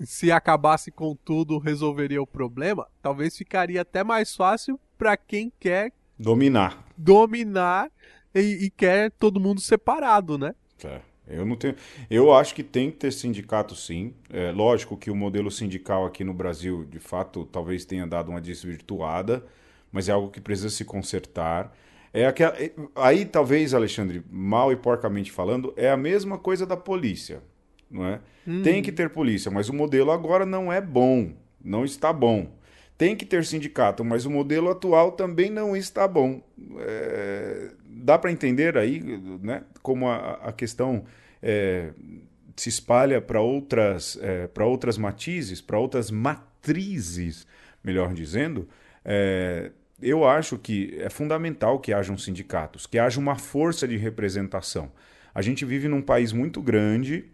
se 0.00 0.30
acabasse 0.30 0.90
com 0.90 1.14
tudo 1.14 1.58
resolveria 1.58 2.22
o 2.22 2.26
problema? 2.26 2.86
Talvez 3.02 3.36
ficaria 3.36 3.82
até 3.82 4.02
mais 4.02 4.34
fácil 4.34 4.78
para 4.96 5.16
quem 5.16 5.52
quer 5.58 5.92
Dominar. 6.18 6.86
dominar 6.96 7.90
e, 8.34 8.64
e 8.64 8.70
quer 8.70 9.10
todo 9.12 9.40
mundo 9.40 9.60
separado, 9.60 10.38
né? 10.38 10.54
É, 10.84 11.00
eu 11.28 11.44
não 11.44 11.56
tenho. 11.56 11.74
Eu 12.10 12.32
acho 12.34 12.54
que 12.54 12.62
tem 12.62 12.90
que 12.90 12.96
ter 12.98 13.12
sindicato, 13.12 13.74
sim. 13.74 14.12
É 14.30 14.50
lógico 14.52 14.96
que 14.96 15.10
o 15.10 15.16
modelo 15.16 15.50
sindical 15.50 16.04
aqui 16.06 16.22
no 16.24 16.34
Brasil, 16.34 16.84
de 16.84 16.98
fato, 16.98 17.44
talvez 17.46 17.84
tenha 17.84 18.06
dado 18.06 18.30
uma 18.30 18.40
desvirtuada, 18.40 19.44
mas 19.90 20.08
é 20.08 20.12
algo 20.12 20.30
que 20.30 20.40
precisa 20.40 20.70
se 20.70 20.84
consertar. 20.84 21.74
É 22.12 22.26
aquela... 22.26 22.54
é- 22.62 22.72
Aí, 22.94 23.24
talvez, 23.24 23.74
Alexandre, 23.74 24.22
mal 24.30 24.70
e 24.72 24.76
porcamente 24.76 25.32
falando, 25.32 25.72
é 25.76 25.90
a 25.90 25.96
mesma 25.96 26.38
coisa 26.38 26.66
da 26.66 26.76
polícia, 26.76 27.42
não 27.90 28.06
é? 28.06 28.20
Tem 28.62 28.82
que 28.82 28.92
ter 28.92 29.08
polícia, 29.10 29.50
mas 29.50 29.68
o 29.68 29.72
modelo 29.72 30.10
agora 30.10 30.44
não 30.44 30.70
é 30.72 30.80
bom, 30.80 31.32
não 31.64 31.84
está 31.84 32.12
bom. 32.12 32.46
Tem 32.96 33.16
que 33.16 33.24
ter 33.26 33.44
sindicato, 33.44 34.04
mas 34.04 34.26
o 34.26 34.30
modelo 34.30 34.70
atual 34.70 35.12
também 35.12 35.50
não 35.50 35.74
está 35.76 36.06
bom. 36.06 36.40
É, 36.78 37.70
dá 37.96 38.18
para 38.18 38.32
entender 38.32 38.76
aí 38.76 39.00
né, 39.42 39.62
como 39.82 40.08
a, 40.08 40.34
a 40.48 40.52
questão 40.52 41.04
é, 41.42 41.90
se 42.56 42.68
espalha 42.68 43.20
para 43.20 43.40
outras, 43.40 44.18
é, 44.20 44.48
outras 44.62 44.96
matizes, 44.98 45.60
para 45.60 45.78
outras 45.78 46.10
matrizes, 46.10 47.46
melhor 47.82 48.12
dizendo. 48.14 48.68
É, 49.04 49.70
eu 50.00 50.26
acho 50.26 50.58
que 50.58 50.96
é 50.98 51.08
fundamental 51.08 51.78
que 51.78 51.92
hajam 51.92 52.16
sindicatos, 52.18 52.86
que 52.86 52.98
haja 52.98 53.18
uma 53.18 53.36
força 53.36 53.86
de 53.86 53.96
representação. 53.96 54.90
A 55.34 55.42
gente 55.42 55.64
vive 55.64 55.88
num 55.88 56.02
país 56.02 56.32
muito 56.32 56.62
grande 56.62 57.24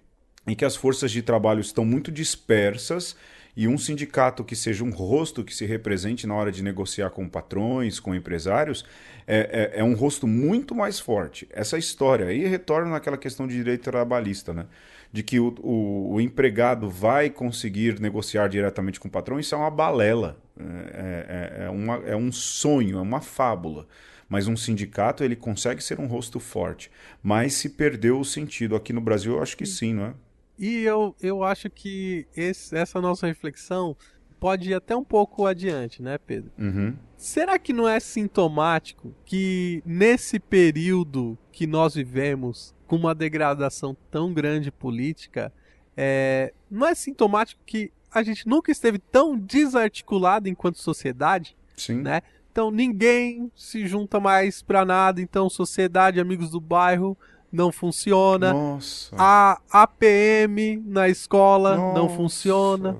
em 0.47 0.55
que 0.55 0.65
as 0.65 0.77
forças 0.77 1.11
de 1.11 1.23
trabalho 1.23 1.61
estão 1.61 1.85
muito 1.85 2.11
dispersas 2.11 3.17
e 3.57 3.67
um 3.67 3.77
sindicato 3.77 4.45
que 4.45 4.55
seja 4.55 4.85
um 4.85 4.91
rosto 4.91 5.45
que 5.45 5.55
se 5.55 5.67
represente 5.67 6.27
na 6.27 6.35
hora 6.35 6.53
de 6.53 6.63
negociar 6.63 7.11
com 7.11 7.29
patrões, 7.29 7.99
com 7.99 8.15
empresários, 8.15 8.85
é, 9.27 9.73
é, 9.75 9.81
é 9.81 9.85
um 9.85 9.95
rosto 9.95 10.27
muito 10.27 10.75
mais 10.75 11.01
forte. 11.01 11.49
Essa 11.51 11.77
história 11.77 12.27
aí 12.27 12.47
retorna 12.47 12.93
naquela 12.93 13.17
questão 13.17 13.47
de 13.47 13.55
direito 13.55 13.85
trabalhista, 13.85 14.53
né? 14.53 14.67
De 15.13 15.25
que 15.25 15.41
o, 15.41 15.55
o, 15.61 16.15
o 16.15 16.21
empregado 16.21 16.89
vai 16.89 17.29
conseguir 17.29 17.99
negociar 18.01 18.49
diretamente 18.49 19.01
com 19.01 19.09
o 19.09 19.11
patrão, 19.11 19.41
isso 19.41 19.55
é 19.55 19.59
uma 19.59 19.71
balela, 19.71 20.41
é, 20.59 21.63
é, 21.63 21.65
é, 21.65 21.71
uma, 21.71 21.97
é 22.07 22.17
um 22.17 22.31
sonho, 22.31 22.99
é 22.99 23.01
uma 23.01 23.21
fábula. 23.21 23.87
Mas 24.29 24.47
um 24.47 24.57
sindicato 24.57 25.25
ele 25.25 25.35
consegue 25.35 25.83
ser 25.83 25.99
um 25.99 26.07
rosto 26.07 26.39
forte, 26.39 26.89
mas 27.21 27.55
se 27.55 27.71
perdeu 27.71 28.21
o 28.21 28.25
sentido. 28.25 28.77
Aqui 28.77 28.93
no 28.93 29.01
Brasil 29.01 29.33
eu 29.33 29.43
acho 29.43 29.57
que 29.57 29.67
sim, 29.67 29.93
não 29.93 30.05
é? 30.07 30.15
E 30.61 30.83
eu, 30.85 31.17
eu 31.23 31.43
acho 31.43 31.71
que 31.71 32.27
esse- 32.37 32.77
essa 32.77 33.01
nossa 33.01 33.27
reflexão 33.27 33.97
pode 34.39 34.71
ir 34.71 34.75
até 34.75 34.95
um 34.95 35.03
pouco 35.05 35.47
adiante, 35.47 36.03
né, 36.03 36.19
Pedro? 36.19 36.51
Uhum. 36.59 36.95
Será 37.17 37.59
que 37.59 37.73
não 37.73 37.89
é 37.89 37.99
sintomático 37.99 39.15
que 39.25 39.83
nesse 39.87 40.39
período 40.39 41.37
que 41.51 41.67
nós 41.67 41.95
vivemos, 41.95 42.75
com 42.87 42.97
uma 42.97 43.15
degradação 43.15 43.97
tão 44.11 44.33
grande 44.35 44.71
política, 44.71 45.51
é, 45.97 46.53
não 46.71 46.87
é 46.87 46.95
sintomático 46.95 47.61
que 47.65 47.91
a 48.13 48.23
gente 48.23 48.47
nunca 48.47 48.71
esteve 48.71 48.99
tão 48.99 49.39
desarticulado 49.39 50.49
enquanto 50.49 50.79
sociedade? 50.79 51.57
Sim. 51.77 52.03
Né? 52.03 52.21
Então 52.53 52.71
ninguém 52.71 53.51
se 53.55 53.87
junta 53.87 54.19
mais 54.21 54.61
pra 54.63 54.85
nada, 54.85 55.21
então 55.23 55.49
sociedade, 55.49 56.21
amigos 56.21 56.51
do 56.51 56.61
bairro 56.61 57.17
não 57.53 57.73
funciona. 57.73 58.53
Nossa. 58.53 59.15
A 59.19 59.61
APM 59.71 60.83
na 60.85 61.09
escola 61.09 61.77
não 61.77 62.05
Nossa. 62.05 62.17
funciona, 62.17 62.97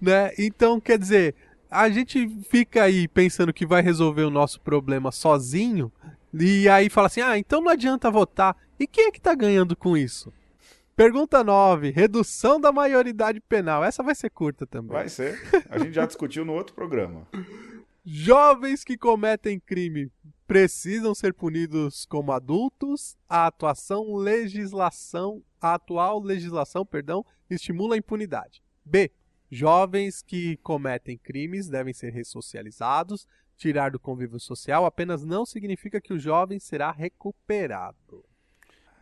né? 0.00 0.32
Então, 0.38 0.80
quer 0.80 0.98
dizer, 0.98 1.34
a 1.70 1.88
gente 1.88 2.28
fica 2.48 2.82
aí 2.82 3.06
pensando 3.06 3.52
que 3.52 3.66
vai 3.66 3.82
resolver 3.82 4.24
o 4.24 4.30
nosso 4.30 4.60
problema 4.60 5.12
sozinho, 5.12 5.92
e 6.32 6.68
aí 6.68 6.88
fala 6.88 7.06
assim: 7.06 7.20
ah, 7.20 7.38
então 7.38 7.60
não 7.60 7.70
adianta 7.70 8.10
votar. 8.10 8.56
E 8.78 8.86
quem 8.86 9.06
é 9.08 9.10
que 9.10 9.20
tá 9.20 9.34
ganhando 9.34 9.76
com 9.76 9.96
isso? 9.96 10.32
Pergunta 10.96 11.42
9. 11.42 11.90
Redução 11.90 12.60
da 12.60 12.70
maioridade 12.70 13.40
penal. 13.40 13.82
Essa 13.82 14.02
vai 14.02 14.14
ser 14.14 14.30
curta 14.30 14.66
também. 14.66 14.92
Vai 14.92 15.08
ser. 15.08 15.40
A 15.70 15.78
gente 15.78 15.92
já 15.92 16.04
discutiu 16.04 16.44
no 16.44 16.52
outro 16.52 16.74
programa. 16.74 17.26
Jovens 18.04 18.84
que 18.84 18.96
cometem 18.96 19.60
crime 19.60 20.10
precisam 20.50 21.14
ser 21.14 21.32
punidos 21.32 22.04
como 22.04 22.32
adultos. 22.32 23.16
A 23.28 23.46
atuação 23.46 24.16
legislação, 24.16 25.44
a 25.60 25.74
atual 25.74 26.20
legislação, 26.20 26.84
perdão, 26.84 27.24
estimula 27.48 27.94
a 27.94 27.98
impunidade. 27.98 28.60
B. 28.84 29.12
Jovens 29.48 30.22
que 30.22 30.56
cometem 30.56 31.16
crimes 31.16 31.68
devem 31.68 31.94
ser 31.94 32.12
ressocializados. 32.12 33.28
Tirar 33.56 33.92
do 33.92 34.00
convívio 34.00 34.40
social 34.40 34.84
apenas 34.84 35.24
não 35.24 35.46
significa 35.46 36.00
que 36.00 36.12
o 36.12 36.18
jovem 36.18 36.58
será 36.58 36.90
recuperado. 36.90 38.24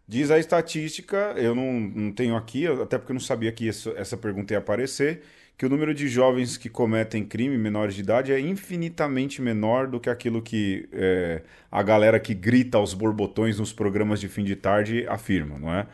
Diz 0.06 0.30
a 0.30 0.38
estatística, 0.38 1.32
eu 1.38 1.54
não, 1.54 1.80
não 1.80 2.12
tenho 2.12 2.36
aqui, 2.36 2.66
até 2.66 2.98
porque 2.98 3.12
eu 3.12 3.14
não 3.14 3.20
sabia 3.20 3.52
que 3.52 3.66
isso, 3.66 3.88
essa 3.96 4.18
pergunta 4.18 4.52
ia 4.52 4.58
aparecer, 4.58 5.22
que 5.58 5.66
o 5.66 5.68
número 5.68 5.92
de 5.92 6.06
jovens 6.06 6.56
que 6.56 6.68
cometem 6.68 7.24
crime 7.24 7.58
menores 7.58 7.96
de 7.96 8.00
idade 8.00 8.32
é 8.32 8.38
infinitamente 8.38 9.42
menor 9.42 9.88
do 9.88 9.98
que 9.98 10.08
aquilo 10.08 10.40
que 10.40 10.88
é, 10.92 11.42
a 11.70 11.82
galera 11.82 12.20
que 12.20 12.32
grita 12.32 12.78
aos 12.78 12.94
borbotões 12.94 13.58
nos 13.58 13.72
programas 13.72 14.20
de 14.20 14.28
fim 14.28 14.44
de 14.44 14.54
tarde 14.54 15.04
afirma, 15.08 15.58
não 15.58 15.74
é? 15.74 15.86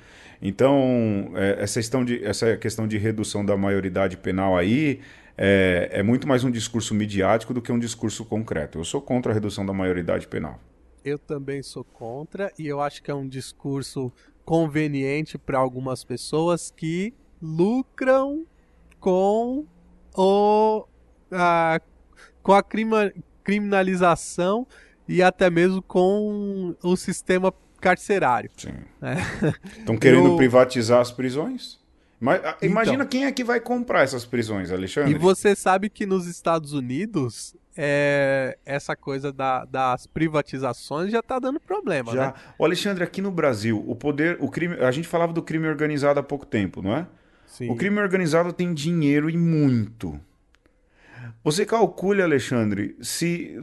Então, 0.43 1.33
é, 1.35 1.63
essa, 1.63 1.81
questão 1.81 2.05
de, 2.05 2.23
essa 2.23 2.57
questão 2.59 2.87
de 2.87 2.99
redução 2.99 3.43
da 3.43 3.57
maioridade 3.57 4.19
penal 4.19 4.55
aí 4.55 5.01
é, 5.37 5.89
é 5.91 6.03
muito 6.03 6.29
mais 6.29 6.45
um 6.45 6.51
discurso 6.51 6.95
midiático 6.95 7.55
do 7.55 7.63
que 7.63 7.73
um 7.73 7.79
discurso 7.79 8.23
concreto. 8.27 8.79
Eu 8.79 8.85
sou 8.85 9.01
contra 9.01 9.33
a 9.33 9.35
redução 9.35 9.65
da 9.65 9.73
maioridade 9.73 10.29
penal 10.29 10.61
eu 11.05 11.19
também 11.19 11.63
sou 11.63 11.85
contra 11.85 12.51
e 12.59 12.67
eu 12.67 12.81
acho 12.81 13.03
que 13.03 13.11
é 13.11 13.15
um 13.15 13.29
discurso 13.29 14.11
conveniente 14.45 15.37
para 15.37 15.59
algumas 15.59 16.03
pessoas 16.03 16.73
que 16.75 17.13
lucram 17.43 18.47
com 19.05 19.67
o 20.17 20.87
a, 21.31 21.79
com 22.43 22.55
a 22.55 22.63
crima, 22.63 23.13
criminalização 23.43 24.67
e 25.07 25.23
até 25.23 25.51
mesmo 25.51 25.83
com 25.83 26.75
o 26.83 26.97
sistema 26.97 27.53
carcerário. 27.83 28.51
Sim. 28.57 28.73
Estão 29.79 29.97
é. 29.97 29.99
querendo 29.99 30.29
eu... 30.33 30.37
privatizar 30.39 31.03
as 31.03 31.13
prisões? 31.13 31.79
Mas, 32.19 32.41
imagina 32.63 32.97
então, 32.97 33.07
quem 33.09 33.27
é 33.27 33.33
que 33.33 33.45
vai 33.45 33.61
comprar 33.61 34.05
essas 34.05 34.25
prisões, 34.25 34.73
Alexandre. 34.73 35.11
E 35.11 35.19
você 35.19 35.55
sabe 35.55 35.91
que 35.91 36.07
nos 36.07 36.27
Estados 36.27 36.73
Unidos 36.73 37.55
é, 37.77 38.57
essa 38.65 38.97
coisa 38.97 39.31
da, 39.31 39.67
das 39.67 40.07
privatizações 40.07 41.13
já 41.13 41.19
está 41.19 41.39
dando 41.39 41.61
problema, 41.61 42.13
já. 42.13 42.29
né? 42.29 42.35
O 42.59 42.65
Alexandre, 42.65 43.05
aqui 43.05 43.21
no 43.21 43.31
Brasil, 43.31 43.85
o 43.87 43.95
poder, 43.95 44.39
o 44.41 44.49
crime, 44.49 44.77
a 44.77 44.91
gente 44.91 45.07
falava 45.07 45.35
do 45.35 45.43
crime 45.43 45.69
organizado 45.69 46.19
há 46.19 46.23
pouco 46.23 46.47
tempo, 46.47 46.81
não 46.81 46.97
é? 46.97 47.07
Sim. 47.55 47.71
O 47.71 47.77
crime 47.77 48.01
organizado 48.01 48.53
tem 48.53 48.75
dinheiro 48.75 49.31
e 49.31 49.37
muito. 49.37 50.19
Você 51.45 51.65
calcule, 51.65 52.21
Alexandre, 52.21 52.97
se, 53.01 53.57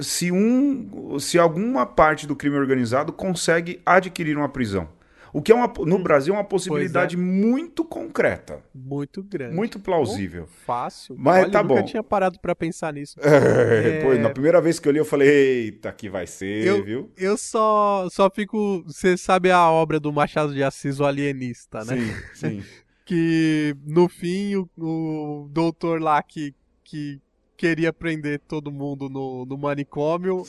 se, 0.00 0.32
um, 0.32 1.20
se 1.20 1.38
alguma 1.38 1.86
parte 1.86 2.26
do 2.26 2.34
crime 2.34 2.56
organizado 2.56 3.12
consegue 3.12 3.80
adquirir 3.86 4.36
uma 4.36 4.48
prisão. 4.48 4.88
O 5.32 5.40
que 5.40 5.52
é 5.52 5.54
uma, 5.54 5.72
no 5.86 5.96
hum, 5.96 6.02
Brasil 6.02 6.34
é 6.34 6.36
uma 6.36 6.44
possibilidade 6.44 7.14
é. 7.14 7.18
muito 7.18 7.84
concreta. 7.84 8.60
Muito 8.74 9.22
grande. 9.22 9.54
Muito 9.54 9.78
plausível. 9.78 10.48
fácil. 10.66 11.14
Mas 11.16 11.44
Olha, 11.44 11.52
tá 11.52 11.60
eu 11.60 11.64
bom. 11.64 11.74
nunca 11.76 11.86
tinha 11.86 12.02
parado 12.02 12.40
para 12.40 12.56
pensar 12.56 12.92
nisso. 12.92 13.20
É, 13.20 14.00
é... 14.00 14.02
Pô, 14.02 14.14
na 14.14 14.30
primeira 14.30 14.60
vez 14.60 14.80
que 14.80 14.88
eu 14.88 14.92
li, 14.92 14.98
eu 14.98 15.04
falei, 15.04 15.28
eita, 15.28 15.92
que 15.92 16.10
vai 16.10 16.26
ser, 16.26 16.66
eu, 16.66 16.84
viu? 16.84 17.10
Eu 17.16 17.38
só, 17.38 18.08
só 18.10 18.28
fico. 18.28 18.82
Você 18.84 19.16
sabe 19.16 19.48
a 19.50 19.70
obra 19.70 20.00
do 20.00 20.12
Machado 20.12 20.52
de 20.52 20.62
Assis, 20.62 20.98
o 20.98 21.04
alienista, 21.04 21.84
né? 21.84 21.96
Sim, 22.34 22.60
sim. 22.60 22.64
que 23.12 23.76
no 23.84 24.08
fim 24.08 24.56
o, 24.56 24.70
o 24.78 25.48
doutor 25.50 26.00
lá 26.00 26.22
que, 26.22 26.54
que 26.82 27.20
queria 27.58 27.92
prender 27.92 28.40
todo 28.48 28.72
mundo 28.72 29.10
no, 29.10 29.44
no 29.44 29.58
manicômio 29.58 30.42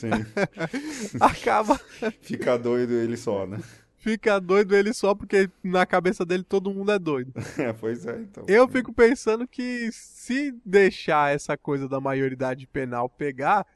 acaba. 1.20 1.78
Fica 2.22 2.56
doido 2.56 2.94
ele 2.94 3.18
só, 3.18 3.46
né? 3.46 3.60
fica 3.98 4.40
doido 4.40 4.74
ele 4.74 4.94
só 4.94 5.14
porque 5.14 5.50
na 5.62 5.84
cabeça 5.84 6.24
dele 6.24 6.42
todo 6.42 6.72
mundo 6.72 6.90
é 6.90 6.98
doido. 6.98 7.34
É, 7.58 7.70
pois 7.74 8.06
é, 8.06 8.18
então. 8.18 8.44
Eu 8.48 8.66
fico 8.66 8.94
pensando 8.94 9.46
que 9.46 9.90
se 9.92 10.54
deixar 10.64 11.34
essa 11.34 11.58
coisa 11.58 11.86
da 11.86 12.00
maioridade 12.00 12.66
penal 12.66 13.10
pegar, 13.10 13.66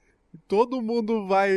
todo 0.47 0.81
mundo 0.81 1.27
vai. 1.27 1.55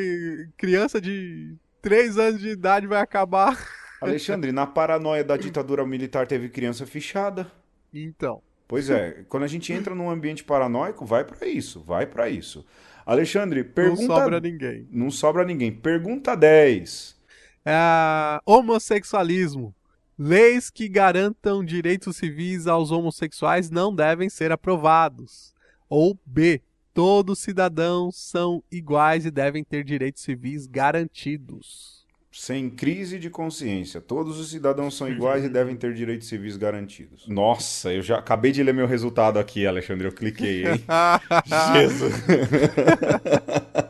Criança 0.57 0.99
de 0.99 1.55
3 1.81 2.17
anos 2.17 2.41
de 2.41 2.49
idade 2.49 2.87
vai 2.87 2.99
acabar. 2.99 3.57
Alexandre, 4.01 4.51
na 4.51 4.65
paranoia 4.65 5.23
da 5.23 5.37
ditadura 5.37 5.85
militar 5.85 6.25
teve 6.25 6.49
criança 6.49 6.85
fichada. 6.85 7.51
Então. 7.93 8.41
Pois 8.67 8.89
é, 8.89 9.23
quando 9.27 9.43
a 9.43 9.47
gente 9.47 9.71
entra 9.71 9.93
num 9.93 10.09
ambiente 10.09 10.43
paranoico, 10.43 11.05
vai 11.05 11.23
para 11.23 11.45
isso, 11.45 11.81
vai 11.81 12.05
para 12.05 12.29
isso. 12.29 12.65
Alexandre, 13.05 13.63
pergunta. 13.63 14.01
Não 14.07 14.15
sobra 14.15 14.39
ninguém. 14.39 14.87
Não 14.89 15.11
sobra 15.11 15.43
ninguém. 15.43 15.71
Pergunta 15.71 16.35
10. 16.35 17.19
É, 17.65 18.39
homossexualismo. 18.45 19.75
Leis 20.17 20.69
que 20.69 20.87
garantam 20.87 21.65
direitos 21.65 22.17
civis 22.17 22.67
aos 22.67 22.91
homossexuais 22.91 23.69
não 23.69 23.93
devem 23.93 24.29
ser 24.29 24.51
aprovados. 24.51 25.53
Ou 25.89 26.17
B. 26.25 26.61
Todos 26.93 27.39
cidadãos 27.39 28.17
são 28.17 28.63
iguais 28.71 29.25
e 29.25 29.31
devem 29.31 29.63
ter 29.63 29.83
direitos 29.83 30.21
civis 30.23 30.67
garantidos. 30.67 32.00
Sem 32.31 32.69
crise 32.69 33.19
de 33.19 33.29
consciência. 33.29 33.99
Todos 33.99 34.39
os 34.39 34.51
cidadãos 34.51 34.95
são 34.95 35.09
iguais 35.09 35.43
e 35.43 35.49
devem 35.49 35.75
ter 35.75 35.93
direitos 35.93 36.29
civis 36.29 36.55
garantidos. 36.55 37.27
Nossa, 37.27 37.91
eu 37.93 38.01
já 38.01 38.19
acabei 38.19 38.53
de 38.53 38.63
ler 38.63 38.73
meu 38.73 38.87
resultado 38.87 39.37
aqui, 39.37 39.67
Alexandre. 39.67 40.07
Eu 40.07 40.13
cliquei, 40.13 40.65
hein? 40.65 40.83
Jesus. 41.73 42.13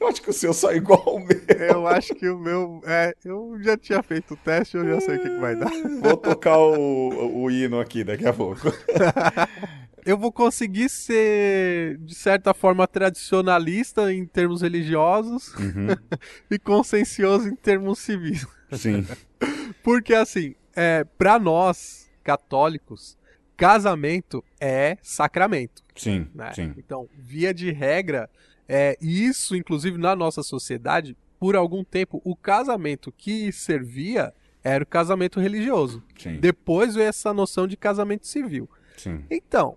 Eu 0.00 0.08
acho 0.08 0.22
que 0.22 0.30
o 0.30 0.32
seu 0.32 0.52
sai 0.52 0.76
igual 0.76 1.02
ao 1.06 1.18
meu. 1.20 1.40
Eu 1.58 1.86
acho 1.86 2.14
que 2.14 2.28
o 2.28 2.38
meu. 2.38 2.80
É, 2.86 3.14
eu 3.24 3.56
já 3.60 3.76
tinha 3.76 4.02
feito 4.02 4.34
o 4.34 4.36
teste, 4.36 4.76
eu 4.76 4.84
já 4.84 5.00
sei 5.00 5.16
o 5.16 5.20
que, 5.20 5.28
que 5.28 5.38
vai 5.38 5.54
dar. 5.54 5.70
Vou 6.00 6.16
tocar 6.16 6.58
o, 6.58 7.42
o 7.42 7.50
hino 7.50 7.78
aqui 7.78 8.02
daqui 8.02 8.26
a 8.26 8.32
pouco. 8.32 8.62
eu 10.04 10.18
vou 10.18 10.32
conseguir 10.32 10.88
ser, 10.88 11.98
de 11.98 12.14
certa 12.14 12.52
forma, 12.54 12.86
tradicionalista 12.86 14.12
em 14.12 14.26
termos 14.26 14.62
religiosos 14.62 15.54
uhum. 15.54 15.88
e 16.50 16.58
consciencioso 16.58 17.48
em 17.48 17.56
termos 17.56 17.98
civis. 17.98 18.46
Sim. 18.72 19.06
Porque, 19.82 20.14
assim, 20.14 20.54
é, 20.74 21.04
para 21.04 21.38
nós, 21.38 22.10
católicos, 22.22 23.16
casamento 23.56 24.44
é 24.60 24.96
sacramento. 25.02 25.82
Sim, 25.94 26.28
né? 26.34 26.52
sim. 26.54 26.74
Então, 26.76 27.08
via 27.18 27.52
de 27.52 27.70
regra, 27.70 28.28
é, 28.68 28.96
isso, 29.00 29.54
inclusive, 29.54 29.98
na 29.98 30.16
nossa 30.16 30.42
sociedade, 30.42 31.16
por 31.38 31.56
algum 31.56 31.84
tempo, 31.84 32.20
o 32.24 32.34
casamento 32.34 33.12
que 33.12 33.52
servia 33.52 34.32
era 34.62 34.84
o 34.84 34.86
casamento 34.86 35.40
religioso. 35.40 36.02
Sim. 36.18 36.38
Depois 36.38 36.94
veio 36.94 37.08
essa 37.08 37.32
noção 37.32 37.66
de 37.66 37.76
casamento 37.76 38.26
civil. 38.26 38.68
Sim. 38.96 39.24
Então, 39.30 39.76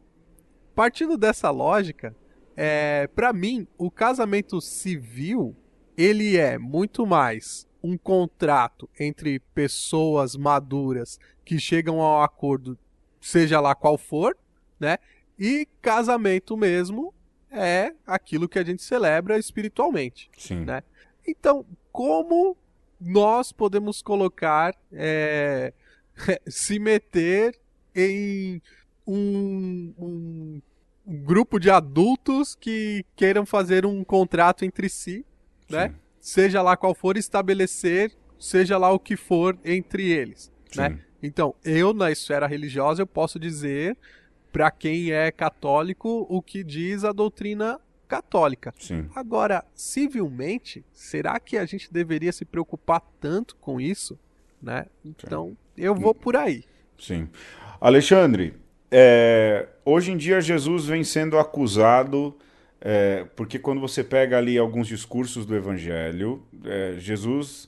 partindo 0.75 1.17
dessa 1.17 1.49
lógica, 1.49 2.15
é, 2.55 3.07
para 3.15 3.33
mim, 3.33 3.67
o 3.77 3.89
casamento 3.89 4.61
civil 4.61 5.55
ele 5.97 6.37
é 6.37 6.57
muito 6.57 7.05
mais 7.05 7.67
um 7.83 7.97
contrato 7.97 8.89
entre 8.99 9.39
pessoas 9.53 10.35
maduras 10.35 11.19
que 11.43 11.59
chegam 11.59 11.99
ao 11.99 12.23
acordo, 12.23 12.77
seja 13.19 13.59
lá 13.59 13.75
qual 13.75 13.97
for, 13.97 14.37
né? 14.79 14.97
E 15.37 15.67
casamento 15.81 16.55
mesmo 16.55 17.13
é 17.51 17.93
aquilo 18.07 18.47
que 18.47 18.57
a 18.57 18.63
gente 18.63 18.81
celebra 18.81 19.37
espiritualmente. 19.37 20.29
Sim. 20.37 20.61
Né? 20.61 20.81
Então, 21.27 21.65
como 21.91 22.57
nós 22.99 23.51
podemos 23.51 24.01
colocar, 24.01 24.75
é, 24.91 25.73
se 26.47 26.79
meter 26.79 27.59
em 27.95 28.61
um, 29.05 29.93
um, 29.97 30.61
um, 31.05 31.23
grupo 31.23 31.59
de 31.59 31.69
adultos 31.69 32.55
que 32.55 33.05
queiram 33.15 33.45
fazer 33.45 33.85
um 33.85 34.03
contrato 34.03 34.65
entre 34.65 34.89
si, 34.89 35.25
né? 35.69 35.93
Seja 36.19 36.61
lá 36.61 36.77
qual 36.77 36.95
for, 36.95 37.17
estabelecer, 37.17 38.11
seja 38.39 38.77
lá 38.77 38.91
o 38.91 38.99
que 38.99 39.15
for 39.15 39.57
entre 39.63 40.09
eles, 40.09 40.51
né? 40.75 40.99
Então, 41.21 41.55
eu 41.63 41.93
na 41.93 42.11
esfera 42.11 42.47
religiosa 42.47 43.01
eu 43.01 43.07
posso 43.07 43.39
dizer 43.39 43.97
para 44.51 44.69
quem 44.69 45.11
é 45.11 45.31
católico 45.31 46.27
o 46.29 46.41
que 46.41 46.63
diz 46.63 47.03
a 47.03 47.11
doutrina 47.11 47.79
católica. 48.07 48.73
Sim. 48.77 49.09
Agora, 49.15 49.65
civilmente, 49.73 50.85
será 50.91 51.39
que 51.39 51.57
a 51.57 51.65
gente 51.65 51.91
deveria 51.91 52.31
se 52.31 52.45
preocupar 52.45 53.01
tanto 53.19 53.55
com 53.55 53.81
isso? 53.81 54.19
Né? 54.61 54.85
Então, 55.03 55.57
eu 55.75 55.95
vou 55.95 56.13
por 56.13 56.35
aí. 56.35 56.63
Sim. 56.99 57.27
Alexandre, 57.81 58.53
é, 58.93 59.67
hoje 59.83 60.11
em 60.11 60.17
dia 60.17 60.39
Jesus 60.39 60.85
vem 60.85 61.03
sendo 61.03 61.37
acusado, 61.39 62.37
é, 62.79 63.25
porque 63.35 63.57
quando 63.57 63.81
você 63.81 64.03
pega 64.03 64.37
ali 64.37 64.57
alguns 64.57 64.87
discursos 64.87 65.45
do 65.45 65.55
Evangelho, 65.55 66.43
é, 66.63 66.95
Jesus, 66.99 67.67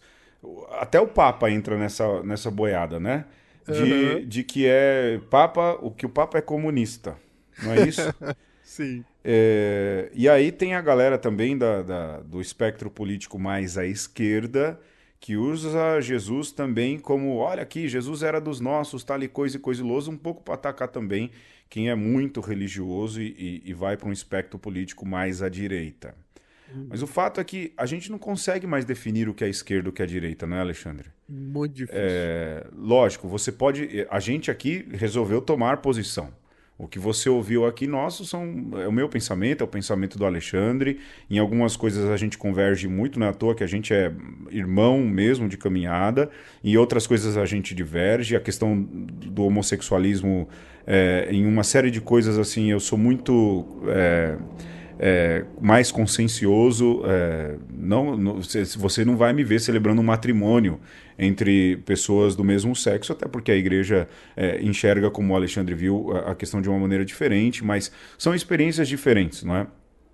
até 0.79 0.99
o 1.01 1.07
Papa 1.07 1.49
entra 1.49 1.77
nessa, 1.77 2.21
nessa 2.23 2.51
boiada, 2.51 2.99
né? 2.99 3.25
De, 3.67 3.81
Uhum. 3.81 4.25
de 4.27 4.43
que 4.43 4.67
é 4.67 5.19
Papa, 5.29 5.79
o 5.81 5.89
que 5.89 6.05
o 6.05 6.09
Papa 6.09 6.37
é 6.37 6.41
comunista, 6.41 7.15
não 7.63 7.73
é 7.73 7.87
isso? 7.87 8.01
Sim. 8.61 9.03
É, 9.23 10.11
e 10.13 10.29
aí 10.29 10.51
tem 10.51 10.75
a 10.75 10.81
galera 10.81 11.17
também 11.17 11.57
da, 11.57 11.81
da- 11.81 12.19
do 12.19 12.39
espectro 12.39 12.91
político 12.91 13.39
mais 13.39 13.75
à 13.75 13.85
esquerda 13.85 14.79
que 15.19 15.35
usa 15.35 15.99
Jesus 16.01 16.51
também 16.51 16.99
como, 16.99 17.35
olha 17.37 17.63
aqui, 17.63 17.87
Jesus 17.87 18.21
era 18.23 18.39
dos 18.39 18.59
nossos, 18.59 19.03
tal 19.03 19.21
e 19.23 19.27
coisa 19.27 19.57
e 19.57 19.59
coisiloso, 19.59 20.11
um 20.11 20.17
pouco 20.17 20.43
para 20.43 20.53
atacar 20.53 20.87
também 20.87 21.31
quem 21.69 21.89
é 21.89 21.95
muito 21.95 22.41
religioso 22.41 23.21
e, 23.21 23.27
e- 23.37 23.61
e 23.65 23.73
vai 23.73 23.97
para 23.97 24.07
um 24.07 24.11
espectro 24.11 24.59
político 24.59 25.05
mais 25.05 25.41
à 25.41 25.49
direita. 25.49 26.13
Mas 26.89 27.01
o 27.01 27.07
fato 27.07 27.39
é 27.39 27.43
que 27.43 27.71
a 27.77 27.85
gente 27.85 28.11
não 28.11 28.17
consegue 28.17 28.67
mais 28.67 28.83
definir 28.85 29.29
o 29.29 29.33
que 29.33 29.43
é 29.43 29.49
esquerda 29.49 29.87
e 29.87 29.91
o 29.91 29.93
que 29.93 30.01
é 30.01 30.05
direita, 30.05 30.45
não 30.45 30.57
é, 30.57 30.59
Alexandre? 30.61 31.09
Muito 31.29 31.73
difícil. 31.73 32.01
É, 32.01 32.67
lógico, 32.75 33.27
você 33.27 33.51
pode. 33.51 34.05
A 34.09 34.19
gente 34.19 34.51
aqui 34.51 34.85
resolveu 34.91 35.41
tomar 35.41 35.77
posição. 35.77 36.29
O 36.77 36.89
que 36.89 36.99
você 36.99 37.29
ouviu 37.29 37.65
aqui 37.65 37.87
nosso 37.87 38.25
são 38.25 38.71
é 38.73 38.87
o 38.87 38.91
meu 38.91 39.07
pensamento, 39.07 39.61
é 39.61 39.63
o 39.63 39.67
pensamento 39.67 40.17
do 40.17 40.25
Alexandre. 40.25 40.99
Em 41.29 41.39
algumas 41.39 41.77
coisas 41.77 42.09
a 42.09 42.17
gente 42.17 42.37
converge 42.37 42.85
muito, 42.85 43.17
não 43.17 43.27
é 43.27 43.29
à 43.29 43.33
toa 43.33 43.55
que 43.55 43.63
a 43.63 43.67
gente 43.67 43.93
é 43.93 44.11
irmão 44.51 44.99
mesmo 44.99 45.47
de 45.47 45.57
caminhada. 45.57 46.29
Em 46.61 46.75
outras 46.75 47.07
coisas 47.07 47.37
a 47.37 47.45
gente 47.45 47.73
diverge. 47.73 48.35
A 48.35 48.41
questão 48.41 48.81
do 48.81 49.45
homossexualismo, 49.45 50.49
é, 50.85 51.29
em 51.31 51.45
uma 51.45 51.63
série 51.63 51.89
de 51.89 52.01
coisas 52.01 52.37
assim, 52.37 52.71
eu 52.71 52.79
sou 52.81 52.97
muito 52.97 53.65
é, 53.87 54.35
é, 54.99 55.45
mais 55.61 55.91
consciencioso. 55.91 57.01
é, 57.05 57.55
não, 57.69 58.15
não- 58.17 58.39
você 58.77 59.05
não 59.05 59.17
vai 59.17 59.33
me 59.33 59.43
ver 59.43 59.59
celebrando 59.59 60.01
um 60.01 60.03
matrimônio 60.03 60.79
entre 61.17 61.77
pessoas 61.85 62.35
do 62.35 62.43
mesmo 62.43 62.75
sexo, 62.75 63.11
até 63.13 63.27
porque 63.27 63.51
a 63.51 63.55
igreja 63.55 64.07
é, 64.35 64.61
enxerga, 64.61 65.09
como 65.09 65.33
o 65.33 65.35
Alexandre 65.35 65.73
viu, 65.75 66.11
a, 66.15 66.31
a 66.31 66.35
questão 66.35 66.61
de 66.61 66.69
uma 66.69 66.79
maneira 66.79 67.05
diferente, 67.05 67.63
mas 67.63 67.91
são 68.17 68.33
experiências 68.35 68.87
diferentes, 68.87 69.43
não 69.43 69.55
é? 69.55 69.67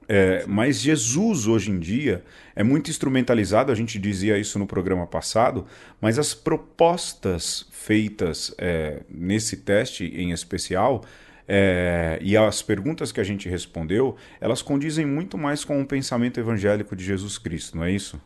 É, 0.07 0.43
mas 0.45 0.81
Jesus 0.81 1.47
hoje 1.47 1.71
em 1.71 1.79
dia 1.79 2.23
é 2.53 2.63
muito 2.63 2.89
instrumentalizado, 2.91 3.71
a 3.71 3.75
gente 3.75 3.97
dizia 3.97 4.37
isso 4.37 4.59
no 4.59 4.67
programa 4.67 5.07
passado, 5.07 5.65
mas 6.01 6.19
as 6.19 6.33
propostas 6.33 7.65
feitas 7.71 8.53
é, 8.57 9.03
nesse 9.09 9.57
teste 9.57 10.03
em 10.05 10.31
especial 10.31 11.03
é, 11.47 12.19
e 12.21 12.35
as 12.37 12.61
perguntas 12.61 13.11
que 13.11 13.19
a 13.19 13.23
gente 13.23 13.49
respondeu, 13.49 14.15
elas 14.39 14.61
condizem 14.61 15.05
muito 15.05 15.37
mais 15.37 15.63
com 15.65 15.81
o 15.81 15.85
pensamento 15.85 16.39
evangélico 16.39 16.95
de 16.95 17.03
Jesus 17.03 17.37
Cristo, 17.37 17.77
não 17.77 17.83
é 17.83 17.91
isso? 17.91 18.21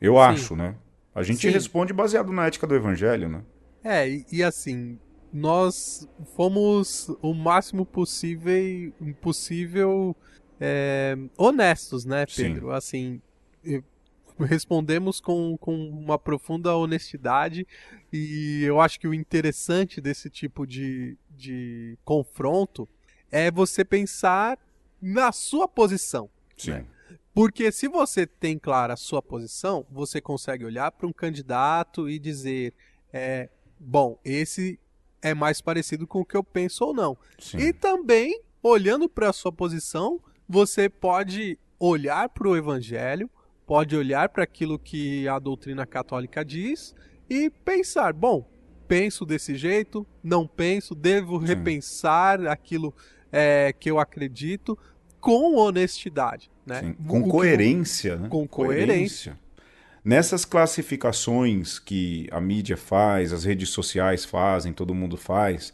Eu 0.00 0.14
Sim. 0.14 0.20
acho, 0.20 0.56
né? 0.56 0.74
A 1.14 1.22
gente 1.22 1.40
Sim. 1.40 1.50
responde 1.50 1.92
baseado 1.92 2.32
na 2.32 2.46
ética 2.46 2.66
do 2.66 2.74
evangelho, 2.74 3.28
né? 3.28 3.42
É, 3.82 4.08
e, 4.08 4.24
e 4.30 4.42
assim, 4.42 4.98
nós 5.32 6.08
fomos 6.36 7.08
o 7.20 7.34
máximo 7.34 7.84
possível, 7.84 8.92
possível 9.20 10.16
é, 10.60 11.16
honestos, 11.36 12.04
né, 12.04 12.24
Sim. 12.28 12.54
Pedro? 12.54 12.70
Assim, 12.70 13.20
eh, 13.64 13.82
respondemos 14.40 15.20
com, 15.20 15.56
com 15.58 15.74
uma 15.88 16.18
profunda 16.18 16.74
honestidade 16.76 17.66
e 18.12 18.62
eu 18.64 18.80
acho 18.80 18.98
que 18.98 19.08
o 19.08 19.14
interessante 19.14 20.00
desse 20.00 20.30
tipo 20.30 20.66
de, 20.66 21.16
de 21.38 21.96
confronto 22.04 22.88
é 23.30 23.50
você 23.50 23.84
pensar 23.84 24.58
na 25.00 25.30
sua 25.30 25.68
posição. 25.68 26.28
Sim. 26.56 26.84
Porque 27.32 27.70
se 27.70 27.86
você 27.86 28.26
tem 28.26 28.58
clara 28.58 28.94
a 28.94 28.96
sua 28.96 29.22
posição, 29.22 29.86
você 29.88 30.20
consegue 30.20 30.64
olhar 30.64 30.90
para 30.90 31.06
um 31.06 31.12
candidato 31.12 32.10
e 32.10 32.18
dizer, 32.18 32.74
é, 33.12 33.48
bom, 33.78 34.18
esse 34.24 34.78
é 35.22 35.32
mais 35.34 35.60
parecido 35.60 36.06
com 36.06 36.20
o 36.20 36.24
que 36.24 36.36
eu 36.36 36.42
penso 36.42 36.84
ou 36.84 36.92
não. 36.92 37.16
Sim. 37.38 37.58
E 37.58 37.72
também, 37.72 38.42
olhando 38.60 39.08
para 39.08 39.30
a 39.30 39.32
sua 39.32 39.52
posição, 39.52 40.20
você 40.48 40.88
pode 40.88 41.56
olhar 41.78 42.28
para 42.28 42.48
o 42.48 42.56
evangelho, 42.56 43.30
pode 43.64 43.94
olhar 43.96 44.28
para 44.30 44.42
aquilo 44.42 44.78
que 44.78 45.28
a 45.28 45.38
doutrina 45.38 45.86
católica 45.86 46.44
diz 46.44 46.92
e 47.30 47.50
pensar, 47.50 48.12
bom, 48.12 48.48
penso 48.88 49.24
desse 49.26 49.54
jeito, 49.54 50.04
não 50.24 50.46
penso, 50.46 50.94
devo 50.94 51.36
repensar 51.36 52.44
aquilo 52.46 52.92
é, 53.30 53.72
que 53.78 53.90
eu 53.90 54.00
acredito 54.00 54.76
com 55.20 55.56
honestidade, 55.56 56.50
né? 56.66 56.80
Sim, 56.80 56.96
O 56.98 57.04
Com 57.08 57.22
que- 57.24 57.30
coerência, 57.30 58.16
né? 58.16 58.28
Com 58.28 58.48
coerência. 58.48 59.38
Nessas 60.04 60.44
classificações 60.92 61.78
que 61.78 62.26
a 62.30 62.40
mídia 62.40 62.76
faz, 62.76 63.32
as 63.32 63.44
redes 63.44 63.68
sociais 63.70 64.24
fazem, 64.24 64.72
todo 64.72 64.94
mundo 64.94 65.16
faz, 65.16 65.72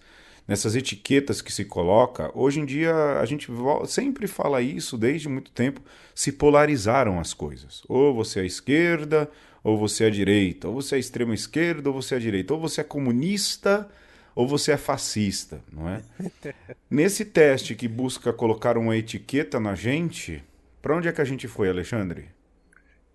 nessas 0.48 0.74
etiquetas 0.74 1.40
que 1.40 1.52
se 1.52 1.64
coloca, 1.64 2.30
hoje 2.34 2.58
em 2.60 2.64
dia 2.66 2.94
a 3.20 3.24
gente 3.26 3.48
sempre 3.86 4.26
fala 4.26 4.60
isso 4.60 4.98
desde 4.98 5.28
muito 5.28 5.50
tempo, 5.52 5.80
se 6.14 6.32
polarizaram 6.32 7.20
as 7.20 7.32
coisas. 7.32 7.82
Ou 7.88 8.14
você 8.14 8.40
é 8.40 8.46
esquerda, 8.46 9.30
ou 9.64 9.78
você 9.78 10.04
é 10.04 10.06
à 10.06 10.10
direita, 10.10 10.68
ou 10.68 10.74
você 10.74 10.96
é 10.96 10.98
extrema 10.98 11.34
esquerda, 11.34 11.88
ou 11.88 12.00
você 12.00 12.14
é 12.14 12.18
à 12.18 12.20
direita, 12.20 12.54
ou 12.54 12.60
você 12.60 12.82
é 12.82 12.84
comunista, 12.84 13.88
ou 14.34 14.46
você 14.46 14.72
é 14.72 14.76
fascista, 14.76 15.60
não 15.72 15.88
é? 15.88 16.02
Nesse 16.90 17.24
teste 17.24 17.74
que 17.74 17.88
busca 17.88 18.32
colocar 18.32 18.76
uma 18.76 18.96
etiqueta 18.96 19.58
na 19.58 19.74
gente, 19.74 20.44
para 20.82 20.94
onde 20.94 21.08
é 21.08 21.12
que 21.12 21.20
a 21.20 21.24
gente 21.24 21.48
foi, 21.48 21.68
Alexandre? 21.68 22.28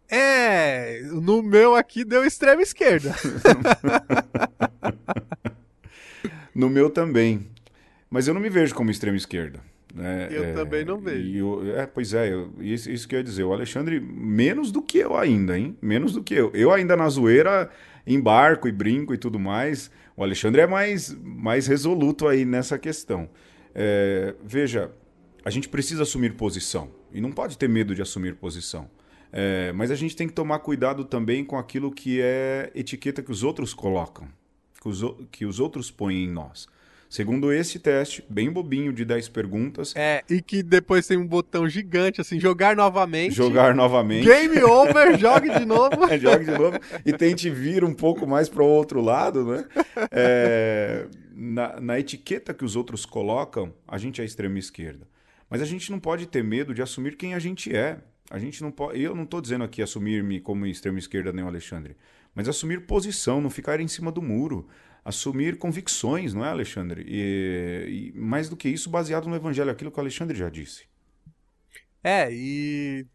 É, 0.10 1.02
no 1.04 1.44
meu 1.44 1.76
aqui 1.76 2.04
deu 2.04 2.26
extrema 2.26 2.64
esquerda. 2.64 3.16
No 6.60 6.70
meu 6.70 6.90
também. 6.90 7.48
Mas 8.10 8.28
eu 8.28 8.34
não 8.34 8.42
me 8.42 8.50
vejo 8.50 8.76
como 8.76 8.92
extrema 8.92 9.16
esquerda. 9.16 9.62
Né? 9.94 10.28
Eu 10.32 10.44
É, 10.44 10.54
também 10.54 10.86
não 10.86 11.00
vejo. 11.00 11.62
é, 11.76 11.86
pois 11.86 12.14
é, 12.14 12.32
eu- 12.32 12.52
isso, 12.60 12.90
isso 12.92 13.08
que 13.08 13.16
eu 13.16 13.20
ia 13.20 13.24
dizer. 13.24 13.44
O 13.44 13.54
Alexandre, 13.54 14.00
menos 14.00 14.72
do 14.72 14.82
que 14.82 14.98
eu 15.00 15.16
ainda, 15.18 15.58
hein? 15.58 15.76
Menos 15.82 16.14
do 16.14 16.24
que 16.24 16.34
eu. 16.36 16.52
Eu 16.54 16.72
ainda 16.72 16.96
na 16.96 17.10
zoeira 17.10 17.70
embarco 18.06 18.68
e 18.68 18.72
brinco 18.72 19.14
e 19.14 19.18
tudo 19.18 19.40
mais. 19.40 19.90
O 20.16 20.24
Alexandre 20.24 20.62
é 20.62 20.68
mais, 20.68 21.16
mais 21.24 21.68
resoluto 21.68 22.28
aí 22.28 22.46
nessa 22.46 22.78
questão. 22.78 23.30
É, 23.74 24.36
veja, 24.44 24.92
a 25.46 25.50
gente 25.50 25.70
precisa 25.70 26.04
assumir 26.04 26.34
posição. 26.34 26.90
E 27.14 27.20
não 27.22 27.32
pode 27.32 27.58
ter 27.58 27.68
medo 27.70 27.96
de 27.96 28.02
assumir 28.02 28.36
posição. 28.36 28.90
É, 29.32 29.72
mas 29.74 29.92
a 29.92 29.96
gente 29.96 30.16
tem 30.16 30.28
que 30.28 30.34
tomar 30.34 30.60
cuidado 30.60 31.06
também 31.06 31.46
com 31.46 31.58
aquilo 31.58 31.92
que 31.92 32.20
é 32.22 32.72
etiqueta 32.76 33.22
que 33.22 33.32
os 33.32 33.44
outros 33.44 33.74
colocam, 33.76 34.28
que 34.82 34.88
os, 34.90 35.04
que 35.32 35.46
os 35.46 35.60
outros 35.60 35.92
põem 35.92 36.24
em 36.26 36.30
nós. 36.30 36.68
Segundo 37.10 37.52
esse 37.52 37.80
teste, 37.80 38.24
bem 38.30 38.52
bobinho, 38.52 38.94
de 38.94 39.04
10 39.04 39.30
perguntas, 39.30 39.96
É, 39.96 40.24
e 40.30 40.44
que 40.44 40.62
depois 40.62 41.08
tem 41.08 41.18
um 41.18 41.26
botão 41.26 41.68
gigante, 41.68 42.22
assim, 42.22 42.40
jogar 42.40 42.76
novamente. 42.76 43.34
jogar 43.34 43.74
novamente. 43.74 44.28
Game 44.28 44.62
over, 44.62 45.18
jogue 45.18 45.50
de 45.50 45.66
novo. 45.66 46.06
É, 46.08 46.20
jogue 46.20 46.46
de 46.46 46.52
novo 46.52 46.78
e 47.04 47.12
tente 47.12 47.50
vir 47.50 47.84
um 47.84 47.96
pouco 47.96 48.28
mais 48.28 48.48
para 48.48 48.62
o 48.62 48.68
outro 48.68 49.02
lado, 49.02 49.44
né? 49.44 49.66
É, 50.12 51.08
na, 51.34 51.80
na 51.82 52.00
etiqueta 52.00 52.54
que 52.54 52.64
os 52.64 52.76
outros 52.76 53.08
colocam, 53.08 53.74
a 53.88 53.98
gente 53.98 54.22
é 54.22 54.24
extrema 54.26 54.60
esquerda. 54.60 55.08
Mas 55.50 55.64
a 55.64 55.66
gente 55.66 55.90
não 55.90 56.00
pode 56.00 56.28
ter 56.28 56.44
medo 56.44 56.76
de 56.76 56.82
assumir 56.84 57.18
quem 57.18 57.34
a 57.34 57.40
gente 57.40 57.76
é. 57.76 57.98
A 58.30 58.38
gente 58.38 58.62
não 58.62 58.70
pode. 58.70 59.02
Eu 59.02 59.16
não 59.16 59.24
estou 59.24 59.42
dizendo 59.42 59.64
aqui 59.64 59.82
assumir-me 59.82 60.40
como 60.40 60.68
extrema 60.68 61.00
esquerda 61.00 61.34
nem 61.34 61.44
o 61.44 61.48
Alexandre, 61.48 61.98
mas 62.36 62.48
assumir 62.48 62.82
posição, 62.86 63.42
não 63.42 63.50
ficar 63.50 63.80
em 63.80 63.88
cima 63.88 64.12
do 64.12 64.22
muro. 64.22 64.68
Assumir 65.04 65.58
convicções, 65.58 66.34
não 66.34 66.46
é, 66.46 66.50
Alexandre? 66.50 67.06
E, 67.08 68.12
e 68.14 68.20
mais 68.20 68.50
do 68.50 68.58
que 68.58 68.70
isso, 68.70 68.90
baseado 68.90 69.28
no 69.28 69.36
Evangelho, 69.36 69.72
aquilo 69.72 69.92
que 69.92 69.98
o 69.98 70.02
Alexandre 70.02 70.38
já 70.38 70.50
disse. 70.50 70.88
É, 72.04 72.30
e 72.32 73.06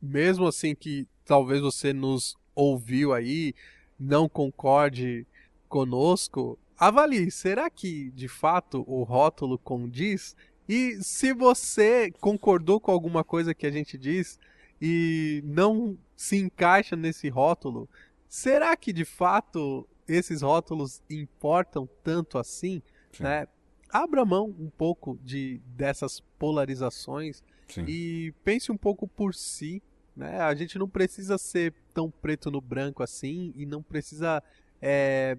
mesmo 0.00 0.46
assim 0.46 0.74
que 0.74 1.06
talvez 1.24 1.60
você 1.60 1.92
nos 1.92 2.36
ouviu 2.54 3.12
aí, 3.12 3.54
não 3.98 4.28
concorde 4.28 5.26
conosco, 5.68 6.58
avalie, 6.78 7.30
será 7.30 7.68
que 7.68 8.10
de 8.10 8.28
fato 8.28 8.84
o 8.86 9.02
rótulo 9.02 9.58
condiz? 9.58 10.36
E 10.68 10.98
se 11.02 11.32
você 11.32 12.10
concordou 12.20 12.80
com 12.80 12.90
alguma 12.90 13.22
coisa 13.22 13.54
que 13.54 13.66
a 13.66 13.70
gente 13.70 13.96
diz 13.96 14.38
e 14.80 15.42
não 15.44 15.96
se 16.16 16.36
encaixa 16.36 16.96
nesse 16.96 17.28
rótulo, 17.28 17.88
será 18.28 18.76
que 18.76 18.92
de 18.92 19.04
fato 19.04 19.88
esses 20.08 20.42
rótulos 20.42 21.02
importam 21.08 21.88
tanto 22.02 22.38
assim? 22.38 22.82
Sim. 23.12 23.24
Né? 23.24 23.46
Abra 23.90 24.24
mão 24.24 24.54
um 24.58 24.70
pouco 24.70 25.18
de 25.22 25.60
dessas 25.66 26.20
polarizações 26.38 27.42
Sim. 27.68 27.84
e 27.86 28.32
pense 28.44 28.70
um 28.70 28.76
pouco 28.76 29.06
por 29.06 29.34
si, 29.34 29.82
né? 30.16 30.40
A 30.40 30.54
gente 30.54 30.78
não 30.78 30.88
precisa 30.88 31.38
ser 31.38 31.74
tão 31.94 32.10
preto 32.10 32.50
no 32.50 32.60
branco 32.60 33.02
assim 33.02 33.52
e 33.56 33.64
não 33.64 33.82
precisa 33.82 34.42
é, 34.80 35.36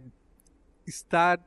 estar 0.86 1.40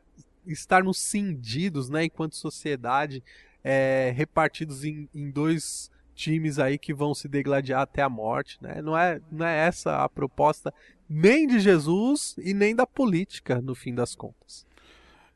estarmos 0.47 0.99
cindidos, 0.99 1.91
né, 1.91 2.05
enquanto 2.05 2.35
sociedade, 2.35 3.23
é, 3.63 4.13
repartidos 4.17 4.85
em, 4.85 5.09
em 5.15 5.31
dois 5.31 5.91
times 6.15 6.59
aí 6.59 6.79
que 6.79 6.93
vão 6.93 7.15
se 7.15 7.29
degladiar 7.29 7.83
até 7.83 8.03
a 8.03 8.09
morte, 8.09 8.59
né? 8.61 8.83
Não 8.83 8.97
é, 8.97 9.21
não 9.31 9.47
é 9.47 9.67
essa 9.67 10.03
a 10.03 10.09
proposta 10.09 10.73
nem 11.11 11.45
de 11.45 11.59
Jesus 11.59 12.37
e 12.39 12.55
nem 12.55 12.75
da 12.75 12.87
política, 12.87 13.61
no 13.61 13.75
fim 13.75 13.93
das 13.93 14.15
contas. 14.15 14.65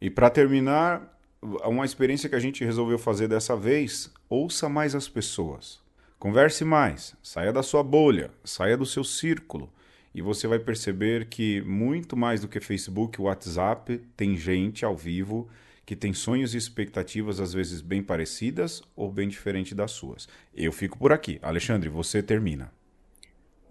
E 0.00 0.08
para 0.08 0.30
terminar, 0.30 1.18
uma 1.42 1.84
experiência 1.84 2.28
que 2.28 2.36
a 2.36 2.40
gente 2.40 2.64
resolveu 2.64 2.98
fazer 2.98 3.26
dessa 3.26 3.56
vez, 3.56 4.12
ouça 4.28 4.68
mais 4.68 4.94
as 4.94 5.08
pessoas. 5.08 5.80
Converse 6.16 6.64
mais, 6.64 7.16
saia 7.20 7.52
da 7.52 7.62
sua 7.62 7.82
bolha, 7.82 8.30
saia 8.44 8.76
do 8.76 8.86
seu 8.86 9.02
círculo. 9.02 9.68
E 10.14 10.22
você 10.22 10.46
vai 10.46 10.60
perceber 10.60 11.26
que 11.26 11.60
muito 11.62 12.16
mais 12.16 12.40
do 12.40 12.48
que 12.48 12.60
Facebook, 12.60 13.20
WhatsApp, 13.20 13.98
tem 14.16 14.36
gente 14.36 14.84
ao 14.84 14.96
vivo 14.96 15.48
que 15.84 15.94
tem 15.96 16.14
sonhos 16.14 16.54
e 16.54 16.56
expectativas 16.56 17.40
às 17.40 17.52
vezes 17.52 17.80
bem 17.80 18.02
parecidas 18.02 18.82
ou 18.96 19.10
bem 19.10 19.28
diferentes 19.28 19.74
das 19.74 19.90
suas. 19.90 20.28
Eu 20.54 20.72
fico 20.72 20.96
por 20.96 21.12
aqui. 21.12 21.38
Alexandre, 21.42 21.88
você 21.88 22.22
termina. 22.22 22.72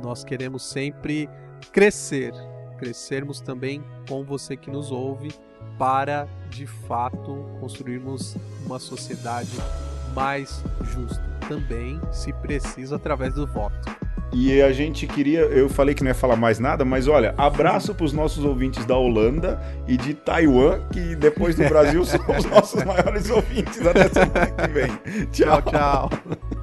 Nós 0.00 0.22
queremos 0.22 0.62
sempre 0.62 1.28
crescer, 1.72 2.32
crescermos 2.74 3.40
também 3.40 3.82
com 4.08 4.24
você 4.24 4.56
que 4.56 4.70
nos 4.70 4.90
ouve 4.90 5.32
para 5.78 6.28
de 6.50 6.66
fato 6.66 7.44
construirmos 7.60 8.36
uma 8.64 8.78
sociedade 8.78 9.56
mais 10.14 10.62
justa. 10.82 11.22
Também, 11.48 12.00
se 12.12 12.32
preciso, 12.32 12.94
através 12.94 13.34
do 13.34 13.46
voto. 13.46 14.04
E 14.32 14.60
a 14.62 14.72
gente 14.72 15.06
queria, 15.06 15.40
eu 15.40 15.68
falei 15.68 15.94
que 15.94 16.02
não 16.02 16.10
ia 16.10 16.14
falar 16.14 16.36
mais 16.36 16.58
nada, 16.58 16.84
mas 16.84 17.06
olha, 17.06 17.34
abraço 17.36 17.94
para 17.94 18.04
os 18.04 18.12
nossos 18.12 18.44
ouvintes 18.44 18.84
da 18.84 18.96
Holanda 18.96 19.60
e 19.86 19.96
de 19.96 20.12
Taiwan, 20.14 20.80
que 20.92 21.14
depois 21.14 21.54
do 21.54 21.68
Brasil 21.68 22.02
são 22.06 22.20
os 22.36 22.44
nossos 22.46 22.82
maiores 22.82 23.30
ouvintes. 23.30 23.86
Até 23.86 24.08
semana 24.08 24.50
que 24.50 24.68
vem. 24.68 25.26
tchau. 25.30 25.62
tchau. 25.62 26.10
tchau. 26.10 26.53